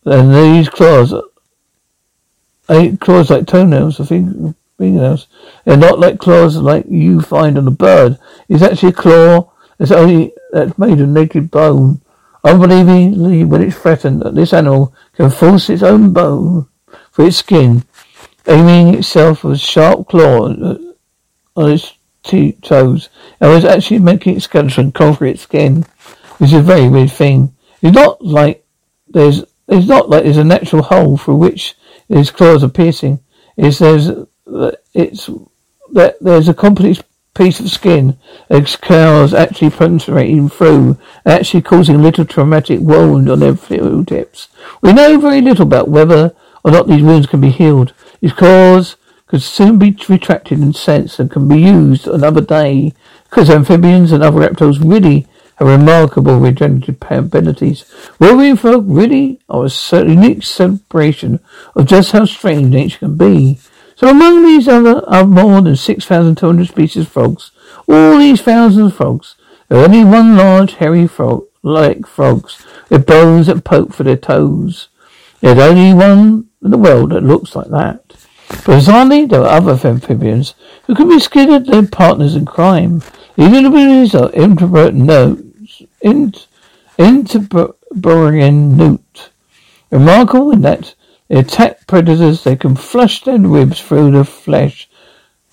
and 0.04 0.32
these 0.32 0.68
claws, 0.68 1.12
eight 2.70 3.00
claws 3.00 3.30
like 3.30 3.46
toenails, 3.46 3.98
I 3.98 4.04
think, 4.04 4.56
fingernails. 4.78 5.26
They're 5.64 5.76
not 5.76 5.98
like 5.98 6.20
claws 6.20 6.56
like 6.56 6.84
you 6.88 7.20
find 7.20 7.58
on 7.58 7.66
a 7.66 7.72
bird. 7.72 8.18
It's 8.48 8.62
actually 8.62 8.90
a 8.90 8.92
claw 8.92 9.50
that's 9.78 9.90
only 9.90 10.32
that's 10.52 10.78
made 10.78 11.00
of 11.00 11.08
naked 11.08 11.50
bone. 11.50 12.00
Unbelievably, 12.46 13.44
when 13.44 13.62
it's 13.62 13.76
threatened, 13.76 14.22
that 14.22 14.36
this 14.36 14.52
animal 14.52 14.94
can 15.16 15.30
force 15.30 15.68
its 15.68 15.82
own 15.82 16.12
bone 16.12 16.68
for 17.10 17.26
its 17.26 17.38
skin, 17.38 17.82
aiming 18.46 18.94
itself 18.94 19.42
with 19.42 19.58
sharp 19.58 20.06
claw 20.08 20.44
on 21.56 21.70
its 21.70 21.94
two 22.22 22.52
toes, 22.62 23.08
and 23.40 23.50
was 23.50 23.64
actually 23.64 23.98
making 23.98 24.36
its 24.36 24.44
skeleton 24.44 24.92
conquer 24.92 25.26
its 25.26 25.42
skin, 25.42 25.84
which 26.38 26.52
is 26.52 26.60
a 26.60 26.62
very 26.62 26.88
weird 26.88 27.10
thing. 27.10 27.52
It's 27.82 27.96
not 27.96 28.24
like 28.24 28.64
there's 29.08 29.44
it's 29.66 29.88
not 29.88 30.08
like 30.08 30.22
there's 30.22 30.36
a 30.36 30.44
natural 30.44 30.82
hole 30.82 31.16
through 31.16 31.36
which 31.36 31.74
its 32.08 32.30
claws 32.30 32.62
are 32.62 32.68
piercing. 32.68 33.18
It's 33.56 33.80
there's 33.80 34.10
it's 34.94 35.28
that 35.92 36.16
there's 36.20 36.48
a 36.48 36.54
complete 36.54 37.02
piece 37.36 37.60
of 37.60 37.70
skin 37.70 38.18
its 38.48 38.76
actually 38.82 39.70
penetrating 39.70 40.48
through, 40.48 40.98
actually 41.24 41.62
causing 41.62 41.96
a 41.96 42.02
little 42.02 42.24
traumatic 42.24 42.80
wound 42.80 43.28
on 43.28 43.40
their 43.40 43.56
fingertips. 43.56 44.48
We 44.80 44.92
know 44.92 45.20
very 45.20 45.40
little 45.40 45.66
about 45.66 45.88
whether 45.88 46.34
or 46.64 46.70
not 46.70 46.88
these 46.88 47.02
wounds 47.02 47.26
can 47.26 47.40
be 47.40 47.50
healed. 47.50 47.92
These 48.20 48.32
claws 48.32 48.96
could 49.26 49.42
soon 49.42 49.78
be 49.78 49.96
retracted 50.08 50.58
and 50.58 50.74
sensed 50.74 51.18
and 51.18 51.30
can 51.30 51.48
be 51.48 51.58
used 51.58 52.06
another 52.06 52.40
day 52.40 52.94
because 53.24 53.50
amphibians 53.50 54.12
and 54.12 54.22
other 54.22 54.40
reptiles 54.40 54.78
really 54.78 55.26
have 55.56 55.68
remarkable 55.68 56.38
regenerative 56.38 56.96
abilities. 57.10 57.84
Wolverine 58.18 58.56
frog 58.56 58.84
really 58.88 59.40
are 59.48 59.66
a 59.66 60.08
unique 60.08 60.42
celebration 60.42 61.40
of 61.74 61.86
just 61.86 62.12
how 62.12 62.24
strange 62.24 62.68
nature 62.68 62.98
can 62.98 63.16
be. 63.16 63.58
So 63.96 64.08
among 64.10 64.42
these 64.42 64.68
other 64.68 65.02
are 65.08 65.24
more 65.24 65.62
than 65.62 65.74
6,200 65.74 66.68
species 66.68 67.06
of 67.06 67.12
frogs. 67.12 67.50
All 67.88 68.18
these 68.18 68.42
thousands 68.42 68.92
of 68.92 68.96
frogs, 68.98 69.36
there 69.68 69.78
are 69.78 69.84
only 69.86 70.04
one 70.04 70.36
large 70.36 70.74
hairy 70.74 71.06
frog, 71.06 71.44
like 71.62 72.06
frogs, 72.06 72.62
with 72.90 73.06
bones 73.06 73.46
that 73.46 73.64
poke 73.64 73.94
for 73.94 74.02
their 74.02 74.18
toes. 74.18 74.88
There's 75.40 75.58
only 75.58 75.94
one 75.94 76.46
in 76.62 76.70
the 76.70 76.78
world 76.78 77.10
that 77.10 77.22
looks 77.22 77.56
like 77.56 77.68
that. 77.68 78.02
But 78.48 78.58
bizarrely, 78.58 79.28
there 79.28 79.40
are 79.40 79.56
other 79.56 79.88
amphibians 79.88 80.54
who 80.86 80.94
can 80.94 81.08
be 81.08 81.14
considered 81.14 81.64
their 81.64 81.86
partners 81.86 82.36
in 82.36 82.44
crime. 82.44 83.02
These 83.36 83.64
abilities 83.64 84.14
are 84.14 84.30
Iberian 84.32 84.87
ribbed 84.87 85.35
newts, 85.35 85.82
int, 86.02 86.46
Iberian 86.98 87.94
ribbed 87.94 88.76
newt. 88.76 89.30
Remarkable 89.90 90.50
in 90.50 90.60
that 90.62 90.94
they 91.28 91.38
attack 91.38 91.86
predators. 91.86 92.44
They 92.44 92.56
can 92.56 92.76
flush 92.76 93.22
their 93.24 93.38
ribs 93.38 93.80
through 93.80 94.12
the 94.12 94.24
flesh, 94.24 94.88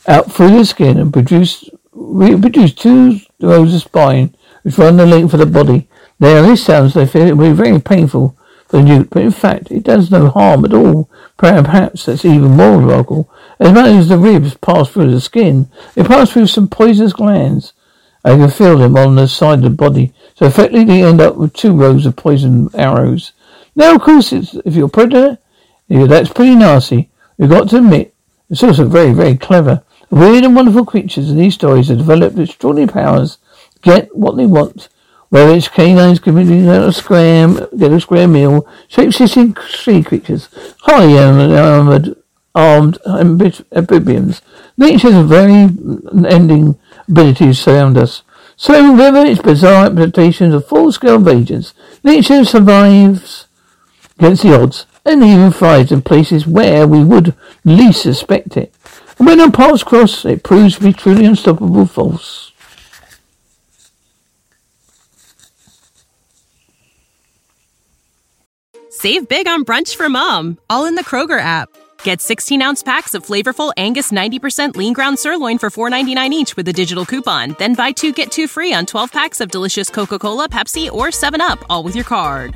out 0.07 0.31
through 0.31 0.51
the 0.51 0.65
skin, 0.65 0.97
and 0.97 1.13
produce 1.13 1.69
produce 1.93 2.73
two 2.73 3.19
rows 3.39 3.73
of 3.73 3.81
spine, 3.81 4.35
which 4.63 4.77
run 4.77 4.97
the 4.97 5.05
length 5.05 5.33
of 5.33 5.39
the 5.39 5.45
body. 5.45 5.87
Now, 6.19 6.41
this 6.41 6.63
sounds 6.63 6.93
they 6.93 7.05
feel 7.05 7.27
it 7.27 7.37
will 7.37 7.49
be 7.49 7.55
very 7.55 7.79
painful 7.79 8.37
for 8.67 8.77
the 8.77 8.83
newt, 8.83 9.09
but 9.09 9.23
in 9.23 9.31
fact, 9.31 9.71
it 9.71 9.83
does 9.83 10.09
no 10.09 10.29
harm 10.29 10.65
at 10.65 10.73
all. 10.73 11.09
Perhaps 11.37 12.05
that's 12.05 12.25
even 12.25 12.51
more 12.51 12.77
remarkable. 12.77 13.29
As 13.59 13.73
much 13.73 13.87
as 13.87 14.09
the 14.09 14.17
ribs 14.17 14.55
pass 14.55 14.89
through 14.89 15.11
the 15.11 15.21
skin, 15.21 15.69
they 15.95 16.03
pass 16.03 16.31
through 16.31 16.47
some 16.47 16.67
poisonous 16.67 17.13
glands. 17.13 17.73
I 18.23 18.35
can 18.37 18.49
feel 18.49 18.77
them 18.77 18.95
on 18.95 19.15
the 19.15 19.27
side 19.27 19.59
of 19.59 19.63
the 19.63 19.69
body. 19.71 20.13
So 20.35 20.45
effectively, 20.45 20.85
they 20.85 21.03
end 21.03 21.21
up 21.21 21.35
with 21.35 21.53
two 21.53 21.75
rows 21.75 22.05
of 22.05 22.15
poison 22.15 22.69
arrows. 22.73 23.33
Now, 23.75 23.95
of 23.95 24.01
course, 24.01 24.31
if 24.31 24.75
you're 24.75 24.85
a 24.85 24.89
predator, 24.89 25.39
yeah, 25.93 26.07
that's 26.07 26.33
pretty 26.33 26.55
nasty. 26.55 27.11
We've 27.37 27.51
got 27.51 27.69
to 27.69 27.77
admit, 27.77 28.15
it's 28.49 28.63
also 28.63 28.87
very, 28.87 29.13
very 29.13 29.37
clever. 29.37 29.83
weird 30.09 30.43
and 30.43 30.55
wonderful 30.55 30.85
creatures 30.85 31.29
in 31.29 31.37
these 31.37 31.53
stories 31.53 31.89
have 31.89 31.99
developed 31.99 32.39
extraordinary 32.39 32.91
powers 32.91 33.37
get 33.83 34.15
what 34.15 34.35
they 34.35 34.47
want. 34.47 34.89
Whether 35.29 35.53
it's 35.53 35.67
canines 35.67 36.19
committing 36.19 36.67
a 36.67 36.91
scram, 36.91 37.67
get 37.77 37.91
a 37.91 37.99
square 37.99 38.27
meal, 38.27 38.67
shape-shifting 38.87 39.55
sea 39.69 40.01
creatures, 40.01 40.49
highly 40.81 41.19
armored, 41.19 42.15
armed 42.55 42.97
amphibians. 43.05 44.41
Nature 44.75 45.11
has 45.11 45.23
a 45.23 45.27
very 45.27 45.69
ending 46.27 46.79
ability 47.07 47.45
to 47.45 47.53
surround 47.53 47.99
us. 47.99 48.23
So 48.55 48.93
whether 48.93 49.25
it's 49.25 49.41
bizarre 49.41 49.89
representations 49.89 50.55
of 50.55 50.67
full-scale 50.67 51.15
invasions, 51.15 51.75
nature 52.03 52.43
survives 52.45 53.45
against 54.17 54.41
the 54.41 54.59
odds 54.59 54.87
and 55.05 55.23
even 55.23 55.51
thrives 55.51 55.91
in 55.91 56.01
places 56.01 56.47
where 56.47 56.87
we 56.87 57.03
would 57.03 57.35
least 57.65 58.03
suspect 58.03 58.57
it. 58.57 58.73
And 59.17 59.27
when 59.27 59.39
our 59.39 59.51
paths 59.51 59.83
cross, 59.83 60.25
it 60.25 60.43
proves 60.43 60.75
to 60.75 60.83
be 60.83 60.93
truly 60.93 61.25
unstoppable 61.25 61.85
force. 61.85 62.51
Save 68.89 69.27
big 69.27 69.47
on 69.47 69.65
brunch 69.65 69.95
for 69.97 70.07
mom, 70.07 70.57
all 70.69 70.85
in 70.85 70.95
the 70.95 71.03
Kroger 71.03 71.39
app. 71.39 71.67
Get 72.03 72.21
16 72.21 72.61
ounce 72.61 72.83
packs 72.83 73.13
of 73.13 73.25
flavorful 73.25 73.73
Angus 73.75 74.11
90% 74.11 74.77
lean 74.77 74.93
ground 74.93 75.19
sirloin 75.19 75.57
for 75.57 75.69
$4.99 75.69 76.29
each 76.31 76.55
with 76.55 76.67
a 76.67 76.73
digital 76.73 77.05
coupon. 77.05 77.55
Then 77.59 77.73
buy 77.73 77.91
two 77.91 78.13
get 78.13 78.31
two 78.31 78.47
free 78.47 78.73
on 78.73 78.85
12 78.85 79.11
packs 79.11 79.41
of 79.41 79.51
delicious 79.51 79.89
Coca 79.89 80.19
Cola, 80.19 80.47
Pepsi, 80.47 80.89
or 80.89 81.07
7UP, 81.07 81.63
all 81.69 81.83
with 81.83 81.95
your 81.95 82.05
card. 82.05 82.55